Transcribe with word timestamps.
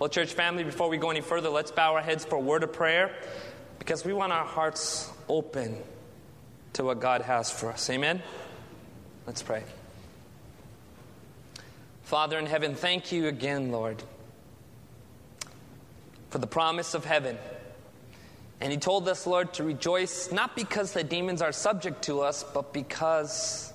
Well, 0.00 0.10
church 0.10 0.34
family, 0.34 0.64
before 0.64 0.88
we 0.88 0.96
go 0.96 1.10
any 1.10 1.20
further, 1.20 1.50
let's 1.50 1.70
bow 1.70 1.94
our 1.94 2.02
heads 2.02 2.24
for 2.24 2.34
a 2.34 2.40
word 2.40 2.64
of 2.64 2.72
prayer 2.72 3.14
because 3.78 4.04
we 4.04 4.12
want 4.12 4.32
our 4.32 4.44
hearts 4.44 5.08
open 5.28 5.76
to 6.72 6.82
what 6.82 6.98
God 6.98 7.22
has 7.22 7.48
for 7.48 7.68
us. 7.70 7.88
Amen? 7.88 8.20
Let's 9.24 9.40
pray. 9.40 9.62
Father 12.02 12.40
in 12.40 12.46
heaven, 12.46 12.74
thank 12.74 13.12
you 13.12 13.28
again, 13.28 13.70
Lord, 13.70 14.02
for 16.30 16.38
the 16.38 16.48
promise 16.48 16.94
of 16.94 17.04
heaven. 17.04 17.38
And 18.60 18.72
He 18.72 18.78
told 18.78 19.08
us, 19.08 19.28
Lord, 19.28 19.54
to 19.54 19.62
rejoice 19.62 20.32
not 20.32 20.56
because 20.56 20.92
the 20.92 21.04
demons 21.04 21.40
are 21.40 21.52
subject 21.52 22.02
to 22.06 22.22
us, 22.22 22.44
but 22.52 22.72
because 22.72 23.72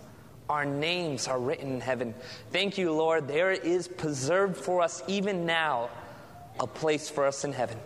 our 0.50 0.66
names 0.66 1.30
are 1.30 1.40
written 1.40 1.76
in 1.76 1.80
heaven. 1.80 2.14
Thank 2.52 2.78
you, 2.78 2.92
Lord. 2.92 3.30
There 3.30 3.52
is 3.52 3.88
preserved 3.88 4.58
for 4.58 4.82
us 4.82 5.02
even 5.08 5.46
now 5.46 5.90
a 6.60 6.68
place 6.68 7.10
for 7.10 7.26
us 7.26 7.44
in 7.44 7.54
heaven. 7.54 7.78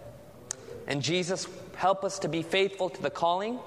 And 0.88 1.02
Jesus, 1.02 1.48
help 1.76 2.04
us 2.04 2.20
to 2.20 2.28
be 2.28 2.42
faithful 2.42 2.90
to 2.90 3.02
the 3.02 3.10
calling. 3.10 3.60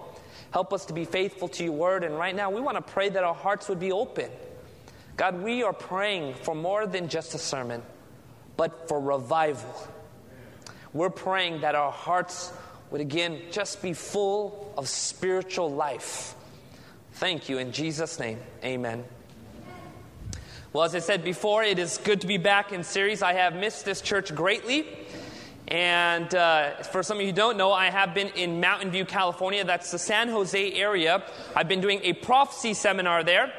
Help 0.50 0.72
us 0.72 0.86
to 0.86 0.92
be 0.92 1.04
faithful 1.04 1.48
to 1.48 1.64
your 1.64 1.72
word. 1.72 2.04
And 2.04 2.16
right 2.16 2.34
now, 2.34 2.50
we 2.50 2.60
want 2.60 2.76
to 2.76 2.92
pray 2.92 3.08
that 3.08 3.24
our 3.24 3.34
hearts 3.34 3.68
would 3.68 3.80
be 3.80 3.92
open. 3.92 4.30
God, 5.16 5.42
we 5.42 5.62
are 5.62 5.72
praying 5.72 6.34
for 6.34 6.54
more 6.54 6.86
than 6.86 7.08
just 7.08 7.34
a 7.34 7.38
sermon, 7.38 7.82
but 8.56 8.88
for 8.88 9.00
revival. 9.00 9.74
We're 10.92 11.10
praying 11.10 11.62
that 11.62 11.74
our 11.74 11.92
hearts 11.92 12.52
would 12.90 13.00
again 13.00 13.40
just 13.50 13.82
be 13.82 13.92
full 13.92 14.72
of 14.76 14.88
spiritual 14.88 15.70
life. 15.70 16.34
Thank 17.12 17.48
you. 17.48 17.58
In 17.58 17.72
Jesus' 17.72 18.18
name, 18.18 18.38
amen. 18.62 19.04
Well, 20.76 20.84
as 20.84 20.94
I 20.94 20.98
said 20.98 21.24
before, 21.24 21.64
it 21.64 21.78
is 21.78 21.96
good 21.96 22.20
to 22.20 22.26
be 22.26 22.36
back 22.36 22.70
in 22.70 22.84
Ceres. 22.84 23.22
I 23.22 23.32
have 23.32 23.56
missed 23.56 23.86
this 23.86 24.02
church 24.02 24.34
greatly. 24.34 24.86
And 25.68 26.34
uh, 26.34 26.82
for 26.82 27.02
some 27.02 27.16
of 27.16 27.22
you 27.22 27.28
who 27.28 27.32
don't 27.32 27.56
know, 27.56 27.72
I 27.72 27.88
have 27.88 28.12
been 28.12 28.28
in 28.36 28.60
Mountain 28.60 28.90
View, 28.90 29.06
California. 29.06 29.64
That's 29.64 29.90
the 29.90 29.98
San 29.98 30.28
Jose 30.28 30.74
area. 30.74 31.22
I've 31.56 31.66
been 31.66 31.80
doing 31.80 32.00
a 32.02 32.12
prophecy 32.12 32.74
seminar 32.74 33.24
there. 33.24 33.54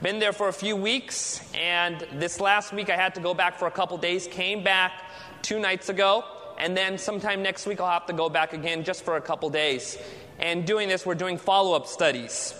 Been 0.00 0.18
there 0.18 0.32
for 0.32 0.48
a 0.48 0.52
few 0.54 0.74
weeks. 0.74 1.42
And 1.54 2.06
this 2.14 2.40
last 2.40 2.72
week, 2.72 2.88
I 2.88 2.96
had 2.96 3.16
to 3.16 3.20
go 3.20 3.34
back 3.34 3.58
for 3.58 3.68
a 3.68 3.70
couple 3.70 3.98
days. 3.98 4.26
Came 4.26 4.64
back 4.64 4.92
two 5.42 5.60
nights 5.60 5.90
ago. 5.90 6.24
And 6.58 6.74
then 6.74 6.96
sometime 6.96 7.42
next 7.42 7.66
week, 7.66 7.82
I'll 7.82 7.90
have 7.90 8.06
to 8.06 8.14
go 8.14 8.30
back 8.30 8.54
again 8.54 8.82
just 8.82 9.04
for 9.04 9.18
a 9.18 9.20
couple 9.20 9.50
days. 9.50 9.98
And 10.38 10.66
doing 10.66 10.88
this, 10.88 11.04
we're 11.04 11.16
doing 11.16 11.36
follow 11.36 11.74
up 11.74 11.86
studies. 11.86 12.54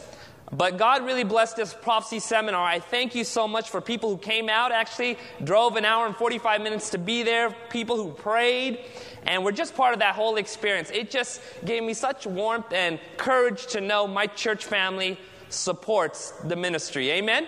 But 0.52 0.76
God 0.76 1.06
really 1.06 1.24
blessed 1.24 1.56
this 1.56 1.72
prophecy 1.72 2.18
seminar. 2.18 2.62
I 2.62 2.78
thank 2.78 3.14
you 3.14 3.24
so 3.24 3.48
much 3.48 3.70
for 3.70 3.80
people 3.80 4.10
who 4.10 4.18
came 4.18 4.50
out, 4.50 4.70
actually 4.70 5.16
drove 5.42 5.76
an 5.76 5.86
hour 5.86 6.06
and 6.06 6.14
45 6.14 6.60
minutes 6.60 6.90
to 6.90 6.98
be 6.98 7.22
there, 7.22 7.56
people 7.70 7.96
who 7.96 8.12
prayed, 8.12 8.80
and 9.22 9.44
were 9.44 9.52
just 9.52 9.74
part 9.74 9.94
of 9.94 10.00
that 10.00 10.14
whole 10.14 10.36
experience. 10.36 10.90
It 10.90 11.10
just 11.10 11.40
gave 11.64 11.82
me 11.82 11.94
such 11.94 12.26
warmth 12.26 12.70
and 12.70 13.00
courage 13.16 13.66
to 13.68 13.80
know 13.80 14.06
my 14.06 14.26
church 14.26 14.66
family 14.66 15.18
supports 15.48 16.32
the 16.44 16.56
ministry. 16.56 17.10
Amen? 17.10 17.46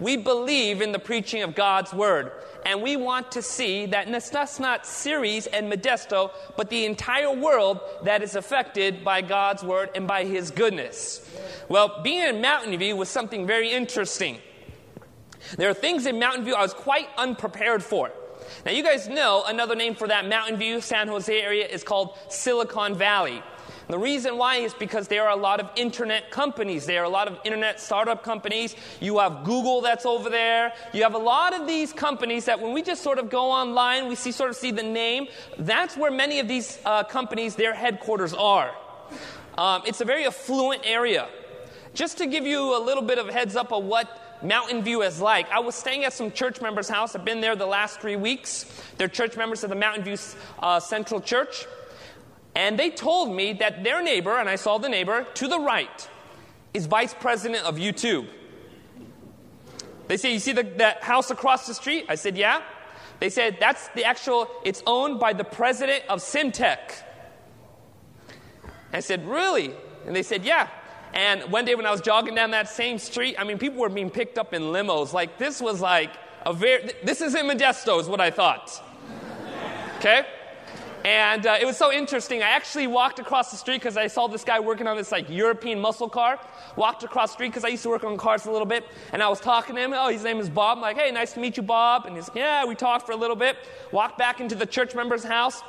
We 0.00 0.16
believe 0.16 0.80
in 0.80 0.92
the 0.92 0.98
preaching 0.98 1.42
of 1.42 1.54
God's 1.54 1.92
word. 1.92 2.32
And 2.64 2.82
we 2.82 2.96
want 2.96 3.32
to 3.32 3.42
see 3.42 3.86
that 3.86 4.08
just 4.08 4.60
not 4.60 4.86
Ceres 4.86 5.46
and 5.46 5.72
Modesto, 5.72 6.30
but 6.56 6.70
the 6.70 6.84
entire 6.84 7.32
world 7.32 7.80
that 8.04 8.22
is 8.22 8.34
affected 8.34 9.04
by 9.04 9.22
God's 9.22 9.62
word 9.62 9.90
and 9.94 10.06
by 10.06 10.24
his 10.24 10.50
goodness. 10.50 11.28
Well, 11.68 12.00
being 12.02 12.22
in 12.22 12.40
Mountain 12.40 12.76
View 12.78 12.96
was 12.96 13.08
something 13.08 13.46
very 13.46 13.70
interesting. 13.70 14.38
There 15.56 15.70
are 15.70 15.74
things 15.74 16.06
in 16.06 16.18
Mountain 16.18 16.44
View 16.44 16.54
I 16.54 16.62
was 16.62 16.74
quite 16.74 17.08
unprepared 17.16 17.82
for. 17.82 18.10
Now, 18.64 18.72
you 18.72 18.82
guys 18.82 19.08
know 19.08 19.44
another 19.46 19.74
name 19.74 19.94
for 19.94 20.08
that 20.08 20.28
Mountain 20.28 20.56
View, 20.56 20.80
San 20.80 21.08
Jose 21.08 21.40
area 21.40 21.66
is 21.66 21.82
called 21.82 22.16
Silicon 22.28 22.94
Valley. 22.94 23.42
The 23.88 23.98
reason 23.98 24.36
why 24.36 24.56
is 24.56 24.74
because 24.74 25.08
there 25.08 25.24
are 25.24 25.30
a 25.30 25.40
lot 25.40 25.60
of 25.60 25.70
internet 25.74 26.30
companies. 26.30 26.84
There 26.84 27.00
are 27.00 27.06
a 27.06 27.08
lot 27.08 27.26
of 27.26 27.38
internet 27.42 27.80
startup 27.80 28.22
companies. 28.22 28.76
You 29.00 29.18
have 29.18 29.44
Google 29.44 29.80
that's 29.80 30.04
over 30.04 30.28
there. 30.28 30.74
You 30.92 31.02
have 31.04 31.14
a 31.14 31.18
lot 31.18 31.58
of 31.58 31.66
these 31.66 31.94
companies 31.94 32.44
that 32.44 32.60
when 32.60 32.74
we 32.74 32.82
just 32.82 33.02
sort 33.02 33.18
of 33.18 33.30
go 33.30 33.50
online, 33.50 34.06
we 34.06 34.14
see 34.14 34.30
sort 34.30 34.50
of 34.50 34.56
see 34.56 34.72
the 34.72 34.82
name. 34.82 35.28
That's 35.58 35.96
where 35.96 36.10
many 36.10 36.38
of 36.38 36.48
these 36.48 36.78
uh, 36.84 37.04
companies, 37.04 37.56
their 37.56 37.72
headquarters 37.72 38.34
are. 38.34 38.74
Um, 39.56 39.82
it's 39.86 40.02
a 40.02 40.04
very 40.04 40.26
affluent 40.26 40.82
area. 40.84 41.26
Just 41.94 42.18
to 42.18 42.26
give 42.26 42.46
you 42.46 42.76
a 42.76 42.80
little 42.80 43.02
bit 43.02 43.18
of 43.18 43.30
heads 43.30 43.56
up 43.56 43.72
of 43.72 43.84
what 43.84 44.06
Mountain 44.42 44.82
View 44.82 45.00
is 45.02 45.20
like. 45.20 45.50
I 45.50 45.60
was 45.60 45.74
staying 45.74 46.04
at 46.04 46.12
some 46.12 46.30
church 46.30 46.60
members' 46.60 46.88
house. 46.90 47.16
I've 47.16 47.24
been 47.24 47.40
there 47.40 47.56
the 47.56 47.66
last 47.66 48.00
three 48.00 48.16
weeks. 48.16 48.66
They're 48.98 49.08
church 49.08 49.36
members 49.36 49.64
of 49.64 49.70
the 49.70 49.76
Mountain 49.76 50.04
View 50.04 50.16
uh, 50.60 50.78
Central 50.78 51.20
Church. 51.20 51.66
And 52.54 52.78
they 52.78 52.90
told 52.90 53.34
me 53.34 53.52
that 53.54 53.84
their 53.84 54.02
neighbor, 54.02 54.38
and 54.38 54.48
I 54.48 54.56
saw 54.56 54.78
the 54.78 54.88
neighbor 54.88 55.26
to 55.34 55.48
the 55.48 55.60
right, 55.60 56.08
is 56.74 56.86
vice 56.86 57.14
president 57.14 57.64
of 57.64 57.76
YouTube. 57.76 58.28
They 60.08 60.16
say, 60.16 60.32
You 60.32 60.38
see 60.38 60.52
the, 60.52 60.64
that 60.78 61.02
house 61.02 61.30
across 61.30 61.66
the 61.66 61.74
street? 61.74 62.06
I 62.08 62.14
said, 62.14 62.36
Yeah. 62.36 62.62
They 63.20 63.30
said, 63.30 63.58
That's 63.60 63.88
the 63.88 64.04
actual, 64.04 64.48
it's 64.64 64.82
owned 64.86 65.20
by 65.20 65.32
the 65.32 65.44
president 65.44 66.04
of 66.08 66.20
Symantec. 66.20 67.02
I 68.92 69.00
said, 69.00 69.26
Really? 69.26 69.72
And 70.06 70.16
they 70.16 70.22
said, 70.22 70.44
Yeah. 70.44 70.68
And 71.12 71.50
one 71.50 71.64
day 71.64 71.74
when 71.74 71.86
I 71.86 71.90
was 71.90 72.00
jogging 72.00 72.34
down 72.34 72.50
that 72.50 72.68
same 72.68 72.98
street, 72.98 73.36
I 73.38 73.44
mean, 73.44 73.58
people 73.58 73.80
were 73.80 73.88
being 73.88 74.10
picked 74.10 74.38
up 74.38 74.52
in 74.52 74.62
limos. 74.62 75.12
Like, 75.12 75.38
this 75.38 75.60
was 75.60 75.80
like 75.80 76.10
a 76.44 76.52
very, 76.52 76.90
this 77.02 77.20
is 77.20 77.34
in 77.34 77.46
Modesto, 77.46 78.00
is 78.00 78.08
what 78.08 78.20
I 78.20 78.30
thought. 78.30 78.82
Okay? 79.98 80.26
And 81.08 81.46
uh, 81.46 81.56
it 81.58 81.64
was 81.64 81.78
so 81.78 81.90
interesting. 81.90 82.42
I 82.42 82.50
actually 82.50 82.86
walked 82.86 83.18
across 83.18 83.50
the 83.50 83.56
street 83.56 83.78
because 83.78 83.96
I 83.96 84.08
saw 84.08 84.26
this 84.26 84.44
guy 84.44 84.60
working 84.60 84.86
on 84.86 84.94
this 84.94 85.10
like 85.10 85.30
European 85.30 85.80
muscle 85.80 86.10
car. 86.10 86.38
Walked 86.76 87.02
across 87.02 87.30
the 87.30 87.32
street 87.32 87.48
because 87.48 87.64
I 87.64 87.68
used 87.68 87.82
to 87.84 87.88
work 87.88 88.04
on 88.04 88.18
cars 88.18 88.44
a 88.44 88.50
little 88.50 88.66
bit. 88.66 88.84
And 89.14 89.22
I 89.22 89.28
was 89.30 89.40
talking 89.40 89.74
to 89.76 89.80
him. 89.80 89.94
Oh, 89.96 90.10
his 90.10 90.22
name 90.22 90.38
is 90.38 90.50
Bob. 90.50 90.76
I'm 90.76 90.82
like, 90.82 90.98
hey, 90.98 91.10
nice 91.10 91.32
to 91.32 91.40
meet 91.40 91.56
you, 91.56 91.62
Bob. 91.62 92.04
And 92.04 92.14
he's 92.14 92.28
yeah, 92.34 92.66
we 92.66 92.74
talked 92.74 93.06
for 93.06 93.12
a 93.12 93.16
little 93.16 93.36
bit. 93.36 93.56
Walked 93.90 94.18
back 94.18 94.42
into 94.42 94.54
the 94.54 94.66
church 94.66 94.94
member's 94.94 95.24
house. 95.24 95.62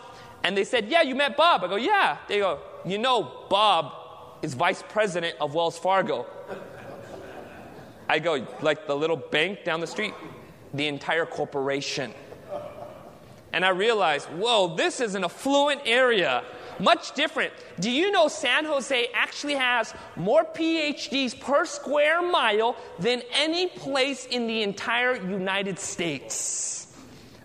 And 0.43 0.57
they 0.57 0.65
said, 0.65 0.89
yeah, 0.89 1.03
you 1.03 1.15
met 1.15 1.37
Bob. 1.37 1.63
I 1.63 1.67
go, 1.67 1.77
yeah. 1.77 2.17
They 2.27 2.39
go, 2.39 2.59
you 2.85 2.97
know, 2.97 3.45
Bob 3.49 3.93
is 4.41 4.55
vice 4.55 4.83
president 4.89 5.37
of 5.39 5.55
Wells 5.55 5.79
Fargo. 5.79 6.25
I 8.09 8.19
go, 8.19 8.45
like 8.61 8.87
the 8.87 8.95
little 8.95 9.15
bank 9.15 9.63
down 9.63 9.79
the 9.79 9.87
street? 9.87 10.13
The 10.73 10.87
entire 10.87 11.25
corporation. 11.25 12.13
And 13.51 13.65
I 13.65 13.69
realized, 13.69 14.27
whoa, 14.29 14.75
this 14.75 14.99
is 14.99 15.15
an 15.15 15.23
affluent 15.23 15.81
area. 15.85 16.43
Much 16.79 17.13
different. 17.13 17.51
Do 17.79 17.91
you 17.91 18.11
know 18.11 18.27
San 18.27 18.63
Jose 18.65 19.09
actually 19.13 19.55
has 19.55 19.93
more 20.15 20.45
PhDs 20.45 21.37
per 21.37 21.65
square 21.65 22.21
mile 22.21 22.77
than 22.99 23.21
any 23.33 23.67
place 23.67 24.25
in 24.25 24.47
the 24.47 24.63
entire 24.63 25.15
United 25.15 25.77
States? 25.79 26.78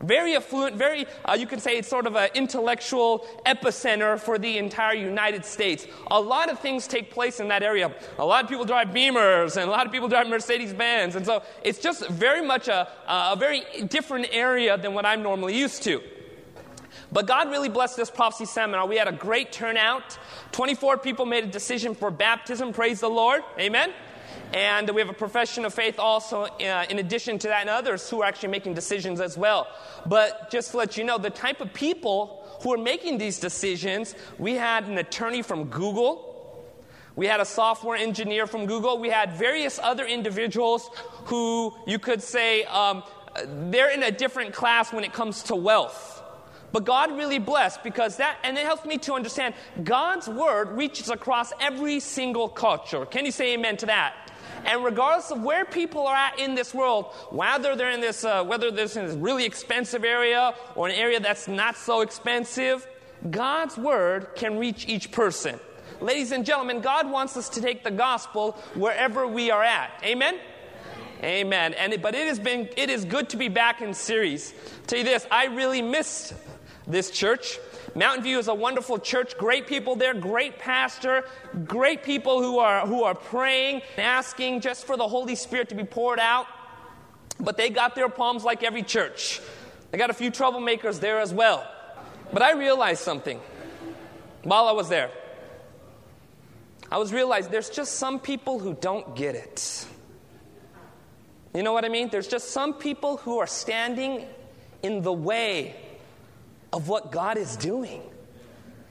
Very 0.02 0.36
affluent, 0.36 0.76
very, 0.76 1.06
uh, 1.24 1.36
you 1.38 1.46
could 1.46 1.60
say 1.60 1.78
it's 1.78 1.88
sort 1.88 2.06
of 2.06 2.16
an 2.16 2.28
intellectual 2.34 3.26
epicenter 3.46 4.18
for 4.18 4.38
the 4.38 4.58
entire 4.58 4.94
United 4.94 5.44
States. 5.44 5.86
A 6.10 6.20
lot 6.20 6.50
of 6.50 6.58
things 6.60 6.86
take 6.86 7.10
place 7.10 7.40
in 7.40 7.48
that 7.48 7.62
area. 7.62 7.94
A 8.18 8.24
lot 8.24 8.44
of 8.44 8.50
people 8.50 8.64
drive 8.64 8.88
Beamers, 8.88 9.56
and 9.56 9.68
a 9.68 9.70
lot 9.70 9.86
of 9.86 9.92
people 9.92 10.08
drive 10.08 10.26
Mercedes 10.28 10.74
Benz. 10.74 11.16
And 11.16 11.24
so 11.24 11.42
it's 11.62 11.78
just 11.78 12.08
very 12.08 12.44
much 12.44 12.68
a, 12.68 12.88
a 13.08 13.36
very 13.38 13.62
different 13.88 14.26
area 14.30 14.76
than 14.76 14.94
what 14.94 15.06
I'm 15.06 15.22
normally 15.22 15.56
used 15.56 15.82
to. 15.84 16.02
But 17.12 17.26
God 17.26 17.48
really 17.48 17.68
blessed 17.68 17.96
this 17.96 18.10
prophecy 18.10 18.44
seminar. 18.44 18.86
We 18.86 18.96
had 18.96 19.08
a 19.08 19.12
great 19.12 19.52
turnout. 19.52 20.18
24 20.52 20.98
people 20.98 21.26
made 21.26 21.44
a 21.44 21.48
decision 21.48 21.94
for 21.94 22.10
baptism. 22.10 22.72
Praise 22.72 23.00
the 23.00 23.08
Lord. 23.08 23.42
Amen. 23.58 23.92
And 24.54 24.88
we 24.90 25.00
have 25.00 25.10
a 25.10 25.14
profession 25.14 25.64
of 25.64 25.74
faith 25.74 25.98
also, 25.98 26.44
uh, 26.44 26.86
in 26.88 27.00
addition 27.00 27.40
to 27.40 27.48
that, 27.48 27.62
and 27.62 27.68
others 27.68 28.08
who 28.08 28.22
are 28.22 28.24
actually 28.24 28.50
making 28.50 28.74
decisions 28.74 29.20
as 29.20 29.36
well. 29.36 29.66
But 30.06 30.48
just 30.48 30.70
to 30.70 30.76
let 30.76 30.96
you 30.96 31.02
know, 31.02 31.18
the 31.18 31.28
type 31.28 31.60
of 31.60 31.74
people 31.74 32.46
who 32.62 32.72
are 32.72 32.78
making 32.78 33.18
these 33.18 33.40
decisions, 33.40 34.14
we 34.38 34.54
had 34.54 34.86
an 34.86 34.96
attorney 34.96 35.42
from 35.42 35.64
Google. 35.64 36.30
We 37.16 37.26
had 37.26 37.40
a 37.40 37.44
software 37.44 37.96
engineer 37.96 38.46
from 38.46 38.66
Google. 38.66 38.98
We 38.98 39.08
had 39.08 39.32
various 39.32 39.80
other 39.82 40.06
individuals 40.06 40.88
who 41.24 41.74
you 41.84 41.98
could 41.98 42.22
say 42.22 42.62
um, 42.64 43.02
they're 43.70 43.90
in 43.90 44.04
a 44.04 44.12
different 44.12 44.54
class 44.54 44.92
when 44.92 45.02
it 45.02 45.12
comes 45.12 45.42
to 45.44 45.56
wealth. 45.56 46.22
But 46.70 46.84
God 46.84 47.16
really 47.16 47.40
blessed 47.40 47.82
because 47.82 48.18
that, 48.18 48.38
and 48.44 48.56
it 48.56 48.64
helps 48.64 48.84
me 48.84 48.98
to 48.98 49.14
understand 49.14 49.54
God's 49.82 50.28
word 50.28 50.70
reaches 50.76 51.10
across 51.10 51.52
every 51.60 51.98
single 51.98 52.48
culture. 52.48 53.04
Can 53.04 53.24
you 53.24 53.32
say 53.32 53.54
amen 53.54 53.78
to 53.78 53.86
that? 53.86 54.14
And 54.64 54.84
regardless 54.84 55.30
of 55.30 55.42
where 55.42 55.64
people 55.64 56.06
are 56.06 56.16
at 56.16 56.38
in 56.38 56.54
this 56.54 56.72
world, 56.74 57.06
whether 57.30 57.76
they're 57.76 57.90
in 57.90 58.00
this, 58.00 58.24
uh, 58.24 58.44
whether 58.44 58.70
they're 58.70 58.84
in 58.84 59.06
this 59.06 59.16
really 59.16 59.44
expensive 59.44 60.04
area 60.04 60.54
or 60.74 60.88
an 60.88 60.94
area 60.94 61.20
that's 61.20 61.48
not 61.48 61.76
so 61.76 62.00
expensive, 62.00 62.86
God's 63.30 63.76
word 63.76 64.28
can 64.34 64.58
reach 64.58 64.88
each 64.88 65.10
person. 65.12 65.58
Ladies 66.00 66.32
and 66.32 66.44
gentlemen, 66.44 66.80
God 66.80 67.10
wants 67.10 67.36
us 67.36 67.48
to 67.50 67.60
take 67.60 67.84
the 67.84 67.90
gospel 67.90 68.52
wherever 68.74 69.26
we 69.26 69.50
are 69.50 69.62
at. 69.62 69.90
Amen? 70.02 70.36
Amen. 71.22 71.74
And 71.74 71.92
it, 71.92 72.02
but 72.02 72.14
it 72.14 72.26
has 72.28 72.38
been 72.38 72.68
it 72.76 72.90
is 72.90 73.04
good 73.04 73.30
to 73.30 73.36
be 73.36 73.48
back 73.48 73.80
in 73.80 73.94
Ceres. 73.94 74.52
Tell 74.86 74.98
you 74.98 75.04
this, 75.04 75.26
I 75.30 75.46
really 75.46 75.80
missed 75.80 76.34
this 76.86 77.10
church. 77.10 77.58
Mountain 77.94 78.24
View 78.24 78.38
is 78.38 78.48
a 78.48 78.54
wonderful 78.54 78.98
church, 78.98 79.38
great 79.38 79.66
people 79.68 79.94
there, 79.94 80.14
great 80.14 80.58
pastor, 80.58 81.24
great 81.64 82.02
people 82.02 82.42
who 82.42 82.58
are, 82.58 82.86
who 82.86 83.04
are 83.04 83.14
praying, 83.14 83.82
and 83.96 84.04
asking 84.04 84.60
just 84.60 84.84
for 84.84 84.96
the 84.96 85.06
Holy 85.06 85.36
Spirit 85.36 85.68
to 85.68 85.76
be 85.76 85.84
poured 85.84 86.18
out. 86.18 86.46
But 87.38 87.56
they 87.56 87.70
got 87.70 87.94
their 87.94 88.08
problems 88.08 88.44
like 88.44 88.64
every 88.64 88.82
church. 88.82 89.40
They 89.90 89.98
got 89.98 90.10
a 90.10 90.14
few 90.14 90.32
troublemakers 90.32 90.98
there 90.98 91.20
as 91.20 91.32
well. 91.32 91.70
But 92.32 92.42
I 92.42 92.54
realized 92.54 93.02
something 93.02 93.40
while 94.42 94.66
I 94.66 94.72
was 94.72 94.88
there. 94.88 95.10
I 96.90 96.98
was 96.98 97.12
realized 97.12 97.50
there's 97.50 97.70
just 97.70 97.94
some 97.94 98.18
people 98.18 98.58
who 98.58 98.74
don't 98.74 99.14
get 99.14 99.36
it. 99.36 99.86
You 101.54 101.62
know 101.62 101.72
what 101.72 101.84
I 101.84 101.88
mean? 101.88 102.08
There's 102.08 102.26
just 102.26 102.50
some 102.50 102.74
people 102.74 103.18
who 103.18 103.38
are 103.38 103.46
standing 103.46 104.26
in 104.82 105.02
the 105.02 105.12
way 105.12 105.76
of 106.74 106.88
what 106.88 107.12
God 107.12 107.38
is 107.38 107.56
doing. 107.56 108.02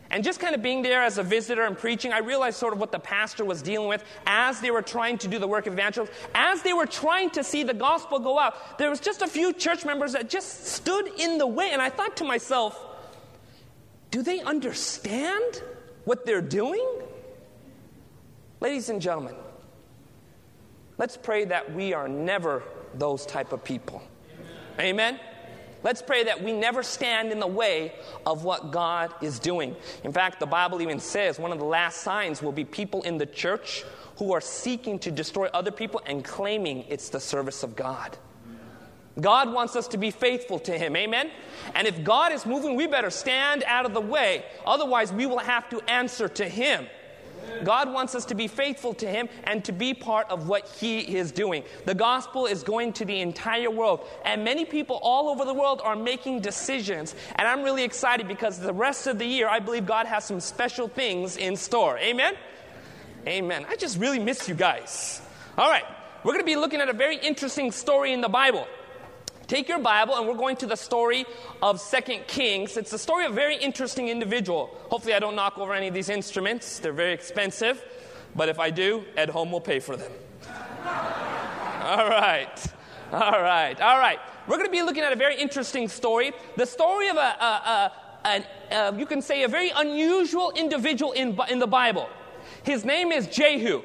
And 0.09 0.23
just 0.23 0.39
kind 0.39 0.55
of 0.55 0.61
being 0.61 0.83
there 0.83 1.03
as 1.03 1.17
a 1.17 1.23
visitor 1.23 1.63
and 1.63 1.77
preaching, 1.77 2.13
I 2.13 2.19
realized 2.19 2.57
sort 2.57 2.71
of 2.71 2.79
what 2.79 2.91
the 2.91 2.99
pastor 2.99 3.43
was 3.43 3.61
dealing 3.61 3.89
with 3.89 4.03
as 4.25 4.61
they 4.61 4.71
were 4.71 4.81
trying 4.81 5.17
to 5.19 5.27
do 5.27 5.37
the 5.37 5.47
work 5.47 5.67
of 5.67 5.73
evangelism, 5.73 6.13
as 6.33 6.61
they 6.61 6.71
were 6.71 6.85
trying 6.85 7.31
to 7.31 7.43
see 7.43 7.63
the 7.63 7.73
gospel 7.73 8.19
go 8.19 8.39
out. 8.39 8.77
There 8.77 8.89
was 8.89 8.99
just 8.99 9.21
a 9.21 9.27
few 9.27 9.51
church 9.53 9.85
members 9.85 10.13
that 10.13 10.29
just 10.29 10.67
stood 10.67 11.09
in 11.19 11.39
the 11.39 11.47
way. 11.47 11.71
And 11.71 11.81
I 11.81 11.89
thought 11.89 12.17
to 12.17 12.23
myself, 12.23 12.79
do 14.11 14.21
they 14.21 14.39
understand 14.39 15.61
what 16.05 16.25
they're 16.25 16.41
doing? 16.41 16.87
Ladies 18.61 18.89
and 18.89 19.01
gentlemen, 19.01 19.35
let's 20.99 21.17
pray 21.17 21.45
that 21.45 21.73
we 21.73 21.93
are 21.93 22.07
never 22.07 22.63
those 22.93 23.25
type 23.25 23.51
of 23.51 23.63
people. 23.63 24.01
Amen. 24.79 25.15
Amen? 25.15 25.19
Let's 25.83 26.01
pray 26.01 26.23
that 26.23 26.41
we 26.41 26.53
never 26.53 26.81
stand 26.81 27.31
in 27.31 27.39
the 27.39 27.47
way 27.47 27.93
of 28.25 28.43
what 28.43 28.71
God 28.71 29.13
is 29.21 29.37
doing. 29.37 29.75
In 30.03 30.13
fact, 30.13 30.39
the 30.39 30.45
Bible 30.45 30.81
even 30.81 30.99
says 30.99 31.37
one 31.37 31.51
of 31.51 31.59
the 31.59 31.65
last 31.65 32.01
signs 32.01 32.41
will 32.41 32.53
be 32.53 32.63
people 32.63 33.03
in 33.03 33.17
the 33.17 33.25
church 33.25 33.83
who 34.17 34.31
are 34.33 34.41
seeking 34.41 34.97
to 34.99 35.11
destroy 35.11 35.47
other 35.47 35.71
people 35.71 36.01
and 36.05 36.23
claiming 36.23 36.85
it's 36.87 37.09
the 37.09 37.19
service 37.19 37.63
of 37.63 37.75
God. 37.75 38.17
God 39.19 39.51
wants 39.51 39.75
us 39.75 39.87
to 39.89 39.97
be 39.97 40.09
faithful 40.09 40.57
to 40.59 40.77
Him. 40.77 40.95
Amen? 40.95 41.29
And 41.75 41.85
if 41.85 42.03
God 42.03 42.31
is 42.31 42.45
moving, 42.45 42.75
we 42.75 42.87
better 42.87 43.11
stand 43.11 43.63
out 43.67 43.85
of 43.85 43.93
the 43.93 44.01
way. 44.01 44.43
Otherwise, 44.65 45.13
we 45.13 45.25
will 45.25 45.39
have 45.39 45.69
to 45.69 45.81
answer 45.81 46.27
to 46.29 46.47
Him. 46.47 46.87
God 47.63 47.91
wants 47.91 48.15
us 48.15 48.25
to 48.25 48.35
be 48.35 48.47
faithful 48.47 48.93
to 48.95 49.07
Him 49.07 49.29
and 49.43 49.63
to 49.65 49.71
be 49.71 49.93
part 49.93 50.29
of 50.29 50.47
what 50.47 50.67
He 50.67 50.99
is 50.99 51.31
doing. 51.31 51.63
The 51.85 51.95
gospel 51.95 52.45
is 52.45 52.63
going 52.63 52.93
to 52.93 53.05
the 53.05 53.21
entire 53.21 53.71
world, 53.71 54.05
and 54.25 54.43
many 54.43 54.65
people 54.65 54.99
all 55.01 55.29
over 55.29 55.45
the 55.45 55.53
world 55.53 55.81
are 55.83 55.95
making 55.95 56.41
decisions. 56.41 57.15
And 57.35 57.47
I'm 57.47 57.63
really 57.63 57.83
excited 57.83 58.27
because 58.27 58.59
the 58.59 58.73
rest 58.73 59.07
of 59.07 59.19
the 59.19 59.25
year, 59.25 59.47
I 59.47 59.59
believe 59.59 59.85
God 59.85 60.05
has 60.05 60.25
some 60.25 60.39
special 60.39 60.87
things 60.87 61.37
in 61.37 61.55
store. 61.55 61.97
Amen? 61.97 62.35
Amen. 63.27 63.65
I 63.69 63.75
just 63.75 63.99
really 63.99 64.19
miss 64.19 64.49
you 64.49 64.55
guys. 64.55 65.21
All 65.57 65.69
right, 65.69 65.85
we're 66.23 66.33
going 66.33 66.41
to 66.41 66.45
be 66.45 66.55
looking 66.55 66.81
at 66.81 66.89
a 66.89 66.93
very 66.93 67.17
interesting 67.17 67.71
story 67.71 68.11
in 68.11 68.21
the 68.21 68.29
Bible. 68.29 68.67
Take 69.47 69.67
your 69.67 69.79
Bible 69.79 70.15
and 70.15 70.27
we're 70.27 70.37
going 70.37 70.55
to 70.57 70.65
the 70.65 70.77
story 70.77 71.25
of 71.61 71.79
Second 71.81 72.27
Kings. 72.27 72.77
It's 72.77 72.91
the 72.91 72.97
story 72.97 73.25
of 73.25 73.33
a 73.33 73.35
very 73.35 73.57
interesting 73.57 74.07
individual. 74.07 74.75
Hopefully, 74.89 75.13
I 75.13 75.19
don't 75.19 75.35
knock 75.35 75.57
over 75.57 75.73
any 75.73 75.89
of 75.89 75.93
these 75.93 76.09
instruments. 76.09 76.79
They're 76.79 76.93
very 76.93 77.11
expensive, 77.11 77.83
but 78.35 78.47
if 78.47 78.57
I 78.57 78.69
do, 78.69 79.03
Ed 79.17 79.29
Home 79.29 79.51
will 79.51 79.61
pay 79.61 79.79
for 79.79 79.97
them. 79.97 80.11
all 80.85 82.09
right, 82.09 82.65
all 83.11 83.41
right, 83.41 83.79
all 83.81 83.99
right. 83.99 84.19
We're 84.47 84.57
going 84.57 84.67
to 84.67 84.71
be 84.71 84.81
looking 84.81 85.03
at 85.03 85.11
a 85.11 85.17
very 85.17 85.35
interesting 85.35 85.89
story. 85.89 86.31
The 86.55 86.65
story 86.65 87.09
of 87.09 87.17
a, 87.17 87.19
a, 87.19 87.91
a, 88.25 88.45
a 88.71 88.97
you 88.97 89.05
can 89.05 89.21
say, 89.21 89.43
a 89.43 89.47
very 89.49 89.71
unusual 89.75 90.51
individual 90.51 91.11
in, 91.11 91.37
in 91.49 91.59
the 91.59 91.67
Bible. 91.67 92.09
His 92.63 92.85
name 92.85 93.11
is 93.11 93.27
Jehu. 93.27 93.83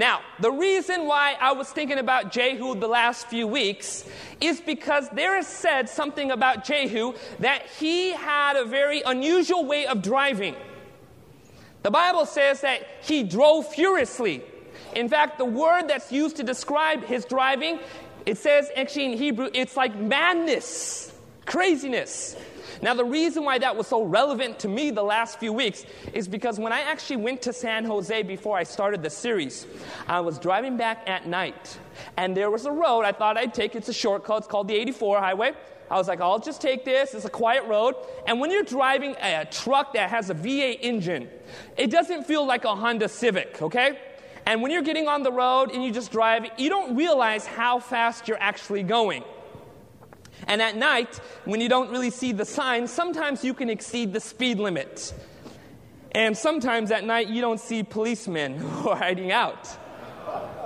Now, 0.00 0.22
the 0.38 0.50
reason 0.50 1.06
why 1.06 1.36
I 1.38 1.52
was 1.52 1.68
thinking 1.68 1.98
about 1.98 2.32
Jehu 2.32 2.74
the 2.74 2.88
last 2.88 3.26
few 3.26 3.46
weeks 3.46 4.02
is 4.40 4.58
because 4.58 5.06
there 5.10 5.36
is 5.36 5.46
said 5.46 5.90
something 5.90 6.30
about 6.30 6.64
Jehu 6.64 7.12
that 7.40 7.66
he 7.78 8.12
had 8.12 8.56
a 8.56 8.64
very 8.64 9.02
unusual 9.02 9.66
way 9.66 9.84
of 9.84 10.00
driving. 10.00 10.56
The 11.82 11.90
Bible 11.90 12.24
says 12.24 12.62
that 12.62 12.80
he 13.02 13.22
drove 13.24 13.66
furiously. 13.74 14.42
In 14.96 15.10
fact, 15.10 15.36
the 15.36 15.44
word 15.44 15.88
that's 15.88 16.10
used 16.10 16.36
to 16.36 16.44
describe 16.44 17.04
his 17.04 17.26
driving, 17.26 17.78
it 18.24 18.38
says 18.38 18.70
actually 18.74 19.12
in 19.12 19.18
Hebrew, 19.18 19.50
it's 19.52 19.76
like 19.76 19.94
madness, 19.94 21.12
craziness. 21.44 22.36
Now, 22.82 22.94
the 22.94 23.04
reason 23.04 23.44
why 23.44 23.58
that 23.58 23.76
was 23.76 23.86
so 23.86 24.02
relevant 24.02 24.58
to 24.60 24.68
me 24.68 24.90
the 24.90 25.02
last 25.02 25.38
few 25.38 25.52
weeks 25.52 25.84
is 26.12 26.28
because 26.28 26.58
when 26.58 26.72
I 26.72 26.80
actually 26.80 27.16
went 27.16 27.42
to 27.42 27.52
San 27.52 27.84
Jose 27.84 28.22
before 28.22 28.56
I 28.56 28.62
started 28.62 29.02
the 29.02 29.10
series, 29.10 29.66
I 30.06 30.20
was 30.20 30.38
driving 30.38 30.76
back 30.76 31.08
at 31.08 31.26
night, 31.26 31.78
and 32.16 32.36
there 32.36 32.50
was 32.50 32.66
a 32.66 32.72
road 32.72 33.02
I 33.02 33.12
thought 33.12 33.36
I'd 33.36 33.54
take. 33.54 33.74
It's 33.74 33.88
a 33.88 33.92
shortcut, 33.92 34.38
it's 34.38 34.46
called 34.46 34.68
the 34.68 34.76
84 34.76 35.20
highway. 35.20 35.52
I 35.90 35.96
was 35.96 36.06
like, 36.06 36.20
I'll 36.20 36.38
just 36.38 36.60
take 36.60 36.84
this. 36.84 37.14
It's 37.14 37.24
a 37.24 37.30
quiet 37.30 37.64
road. 37.64 37.96
And 38.26 38.40
when 38.40 38.52
you're 38.52 38.62
driving 38.62 39.16
a 39.20 39.44
truck 39.44 39.94
that 39.94 40.10
has 40.10 40.30
a 40.30 40.34
V8 40.34 40.78
engine, 40.82 41.28
it 41.76 41.90
doesn't 41.90 42.24
feel 42.24 42.46
like 42.46 42.64
a 42.64 42.76
Honda 42.76 43.08
Civic, 43.08 43.60
okay? 43.60 43.98
And 44.46 44.62
when 44.62 44.70
you're 44.70 44.82
getting 44.82 45.08
on 45.08 45.24
the 45.24 45.32
road 45.32 45.72
and 45.72 45.82
you 45.82 45.90
just 45.90 46.12
drive, 46.12 46.46
you 46.56 46.68
don't 46.68 46.96
realize 46.96 47.44
how 47.44 47.80
fast 47.80 48.28
you're 48.28 48.40
actually 48.40 48.84
going. 48.84 49.24
And 50.46 50.60
at 50.62 50.76
night, 50.76 51.20
when 51.44 51.60
you 51.60 51.68
don't 51.68 51.90
really 51.90 52.10
see 52.10 52.32
the 52.32 52.44
signs, 52.44 52.90
sometimes 52.90 53.44
you 53.44 53.54
can 53.54 53.70
exceed 53.70 54.12
the 54.12 54.20
speed 54.20 54.58
limit. 54.58 55.12
And 56.12 56.36
sometimes 56.36 56.90
at 56.90 57.04
night, 57.04 57.28
you 57.28 57.40
don't 57.40 57.60
see 57.60 57.82
policemen 57.82 58.58
who 58.58 58.88
are 58.90 58.96
hiding 58.96 59.32
out. 59.32 59.68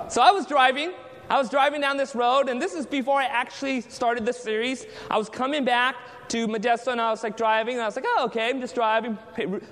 So 0.09 0.23
I 0.23 0.31
was 0.31 0.47
driving. 0.47 0.93
I 1.31 1.38
was 1.38 1.49
driving 1.49 1.81
down 1.81 1.97
this 1.97 2.15
road, 2.15 2.50
and 2.50 2.61
this 2.61 2.75
is 2.75 2.85
before 2.85 3.19
I 3.19 3.25
actually 3.25 3.81
started 3.81 4.26
this 4.26 4.38
series. 4.38 4.85
I 5.11 5.17
was 5.17 5.31
coming 5.31 5.65
back 5.65 5.97
to 6.29 6.47
Modesto, 6.47 6.88
and 6.88 7.00
I 7.00 7.11
was 7.11 7.23
like 7.23 7.37
driving, 7.37 7.75
and 7.75 7.82
I 7.82 7.87
was 7.87 7.97
like, 7.97 8.05
oh, 8.06 8.27
okay, 8.27 8.50
I'm 8.50 8.61
just 8.61 8.75
driving, 8.75 9.17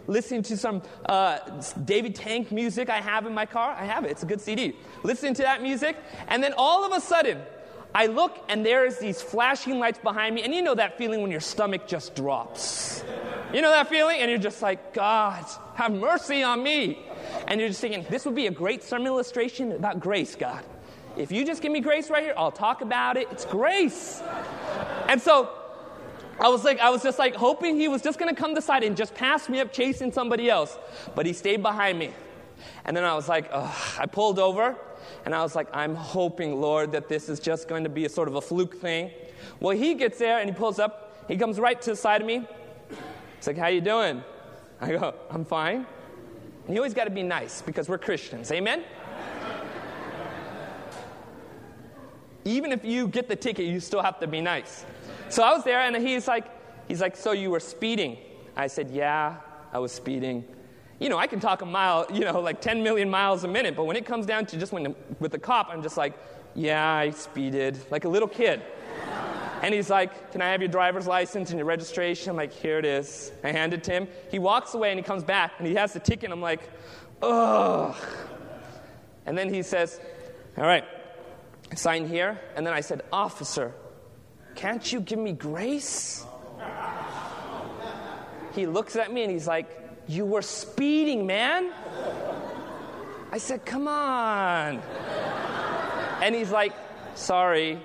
listening 0.07 0.43
to 0.45 0.57
some 0.57 0.83
uh, 1.07 1.39
David 1.85 2.15
Tank 2.15 2.53
music 2.53 2.89
I 2.89 3.01
have 3.03 3.27
in 3.27 3.35
my 3.35 3.45
car. 3.45 3.77
I 3.79 3.85
have 3.85 4.05
it, 4.05 4.11
it's 4.13 4.23
a 4.23 4.27
good 4.27 4.41
CD. 4.41 4.75
Listening 5.03 5.35
to 5.35 5.43
that 5.43 5.61
music, 5.61 5.97
and 6.29 6.43
then 6.43 6.55
all 6.57 6.85
of 6.85 6.93
a 6.93 7.01
sudden, 7.01 7.39
I 7.95 8.07
look 8.07 8.39
and 8.49 8.65
there's 8.65 8.99
these 8.99 9.21
flashing 9.21 9.79
lights 9.79 9.99
behind 9.99 10.35
me, 10.35 10.43
and 10.43 10.55
you 10.55 10.63
know 10.63 10.75
that 10.75 10.97
feeling 10.97 11.21
when 11.21 11.31
your 11.31 11.41
stomach 11.41 11.87
just 11.87 12.15
drops. 12.15 13.05
You 13.53 13.61
know 13.61 13.71
that 13.71 13.89
feeling? 13.89 14.21
And 14.21 14.31
you're 14.31 14.41
just 14.41 14.63
like, 14.63 14.95
God, 14.95 15.45
have 15.75 15.93
mercy 15.93 16.43
on 16.43 16.63
me. 16.63 17.07
And 17.47 17.61
you're 17.61 17.69
just 17.69 17.81
thinking, 17.81 18.07
this 18.09 18.25
would 18.25 18.35
be 18.35 18.47
a 18.47 18.51
great 18.51 18.83
sermon 18.83 19.09
illustration 19.09 19.73
about 19.73 20.01
grace, 20.01 20.35
God. 20.35 20.65
If 21.17 21.31
you 21.31 21.45
just 21.45 21.61
give 21.61 21.71
me 21.71 21.81
grace 21.81 22.09
right 22.09 22.23
here, 22.23 22.35
I'll 22.35 22.51
talk 22.51 22.81
about 22.81 23.19
it. 23.19 23.29
It's 23.31 23.45
grace. 23.45 24.23
And 25.09 25.21
so 25.21 25.51
I 26.41 26.49
was 26.49 26.65
like, 26.65 26.81
I 26.81 26.89
was 26.89 27.03
just 27.03 27.19
like 27.19 27.35
hoping 27.35 27.77
he 27.77 27.89
was 27.89 28.01
just 28.01 28.19
gonna 28.19 28.35
come 28.35 28.55
to 28.55 28.63
side 28.63 28.85
and 28.85 28.97
just 28.97 29.15
pass 29.15 29.51
me 29.51 29.61
up 29.61 29.71
chasing 29.71 30.13
somebody 30.13 30.49
else. 30.49 30.79
But 31.15 31.27
he 31.27 31.35
stayed 31.35 31.61
behind 31.63 31.99
me. 31.99 32.13
And 32.87 32.97
then 32.97 33.05
I 33.05 33.15
was 33.15 33.29
like, 33.29 33.53
I 33.53 34.07
pulled 34.11 34.39
over 34.39 34.77
and 35.25 35.35
I 35.35 35.43
was 35.43 35.55
like, 35.55 35.69
I'm 35.73 35.95
hoping, 35.95 36.61
Lord, 36.61 36.93
that 36.93 37.09
this 37.09 37.29
is 37.29 37.41
just 37.41 37.69
going 37.69 37.85
to 37.85 37.91
be 37.91 38.05
a 38.05 38.09
sort 38.09 38.29
of 38.29 38.35
a 38.35 38.41
fluke 38.41 38.77
thing. 38.77 39.11
Well, 39.61 39.77
he 39.77 39.95
gets 39.95 40.19
there 40.19 40.39
and 40.39 40.49
he 40.49 40.55
pulls 40.55 40.79
up. 40.79 41.25
He 41.29 41.37
comes 41.37 41.59
right 41.59 41.81
to 41.83 41.91
the 41.91 41.97
side 41.97 42.21
of 42.21 42.27
me. 42.27 42.47
He's 43.37 43.47
like, 43.47 43.57
How 43.57 43.69
you 43.69 43.81
doing? 43.81 44.23
I 44.81 44.91
go, 44.91 45.15
I'm 45.31 45.45
fine. 45.45 45.87
And 46.67 46.75
you 46.75 46.81
always 46.81 46.95
got 46.95 47.05
to 47.05 47.11
be 47.11 47.23
nice 47.23 47.63
because 47.63 47.89
we're 47.89 47.99
Christians. 47.99 48.51
Amen? 48.53 48.85
Even 52.45 52.73
if 52.73 52.85
you 52.85 53.07
get 53.07 53.29
the 53.29 53.37
ticket, 53.37 53.67
you 53.67 53.79
still 53.79 54.03
have 54.03 54.19
to 54.21 54.27
be 54.27 54.41
nice. 54.41 54.85
So 55.29 55.43
I 55.43 55.53
was 55.53 55.63
there 55.63 55.81
and 55.81 55.97
he's 55.97 56.27
like, 56.27 56.45
he's 56.89 57.01
like, 57.01 57.17
So 57.17 57.33
you 57.33 57.51
were 57.51 57.61
speeding? 57.61 58.19
I 58.57 58.67
said, 58.67 58.91
Yeah, 58.91 59.37
I 59.73 59.79
was 59.79 59.93
speeding 59.93 60.45
you 61.03 61.09
know, 61.09 61.19
I 61.19 61.27
can 61.27 61.41
talk 61.41 61.63
a 61.63 61.67
mile, 61.67 62.07
you 62.13 62.21
know, 62.21 62.41
like 62.41 62.61
10 62.61 62.83
million 62.85 63.11
miles 63.11 63.43
a 63.43 63.49
minute, 63.49 63.75
but 63.75 63.85
when 63.85 63.97
it 63.97 64.07
comes 64.07 64.25
down 64.25 64.47
to 64.47 64.57
just 64.57 64.73
when 64.73 64.95
with 65.19 65.33
the 65.33 65.39
cop, 65.39 65.69
I'm 65.69 65.83
just 65.83 65.97
like, 65.97 66.15
yeah, 66.55 66.95
I 66.95 67.11
speeded, 67.11 67.77
like 67.91 68.05
a 68.05 68.09
little 68.09 68.29
kid. 68.29 68.63
And 69.63 69.73
he's 69.73 69.89
like, 69.89 70.33
Can 70.33 70.43
I 70.43 70.51
have 70.51 70.61
your 70.61 70.69
driver's 70.69 71.07
license 71.07 71.51
and 71.51 71.57
your 71.57 71.67
registration? 71.67 72.31
I'm 72.31 72.37
like, 72.37 72.53
Here 72.53 72.81
it 72.81 72.85
is. 72.85 73.31
I 73.45 73.53
hand 73.53 73.73
it 73.73 73.85
to 73.85 73.93
him. 73.93 74.09
He 74.29 74.41
walks 74.41 74.75
away 74.75 74.91
and 74.91 74.99
he 74.99 75.05
comes 75.05 75.23
back 75.23 75.53
and 75.59 75.69
he 75.69 75.75
has 75.77 75.93
the 75.93 76.01
ticket. 76.01 76.33
I'm 76.33 76.41
like, 76.41 76.69
Ugh. 77.23 77.95
And 79.25 79.39
then 79.39 79.55
he 79.55 79.63
says, 79.63 80.01
All 80.59 80.65
right, 80.65 80.83
sign 81.77 82.09
here. 82.09 82.41
And 82.57 82.67
then 82.67 82.75
I 82.75 82.81
said, 82.81 83.03
Officer, 83.13 83.73
can't 84.57 84.93
you 84.93 84.99
give 84.99 85.21
me 85.21 85.31
grace? 85.31 86.27
He 88.57 88.67
looks 88.67 88.97
at 88.97 89.13
me 89.13 89.23
and 89.23 89.31
he's 89.31 89.47
like, 89.47 89.82
you 90.09 90.25
were 90.25 90.43
speeding, 90.43 91.27
man. 91.27 91.73
I 93.31 93.39
said, 93.39 93.65
Come 93.65 93.89
on. 93.89 94.83
And 96.23 96.35
he's 96.35 96.51
like, 96.51 96.73
Sorry. 97.15 97.79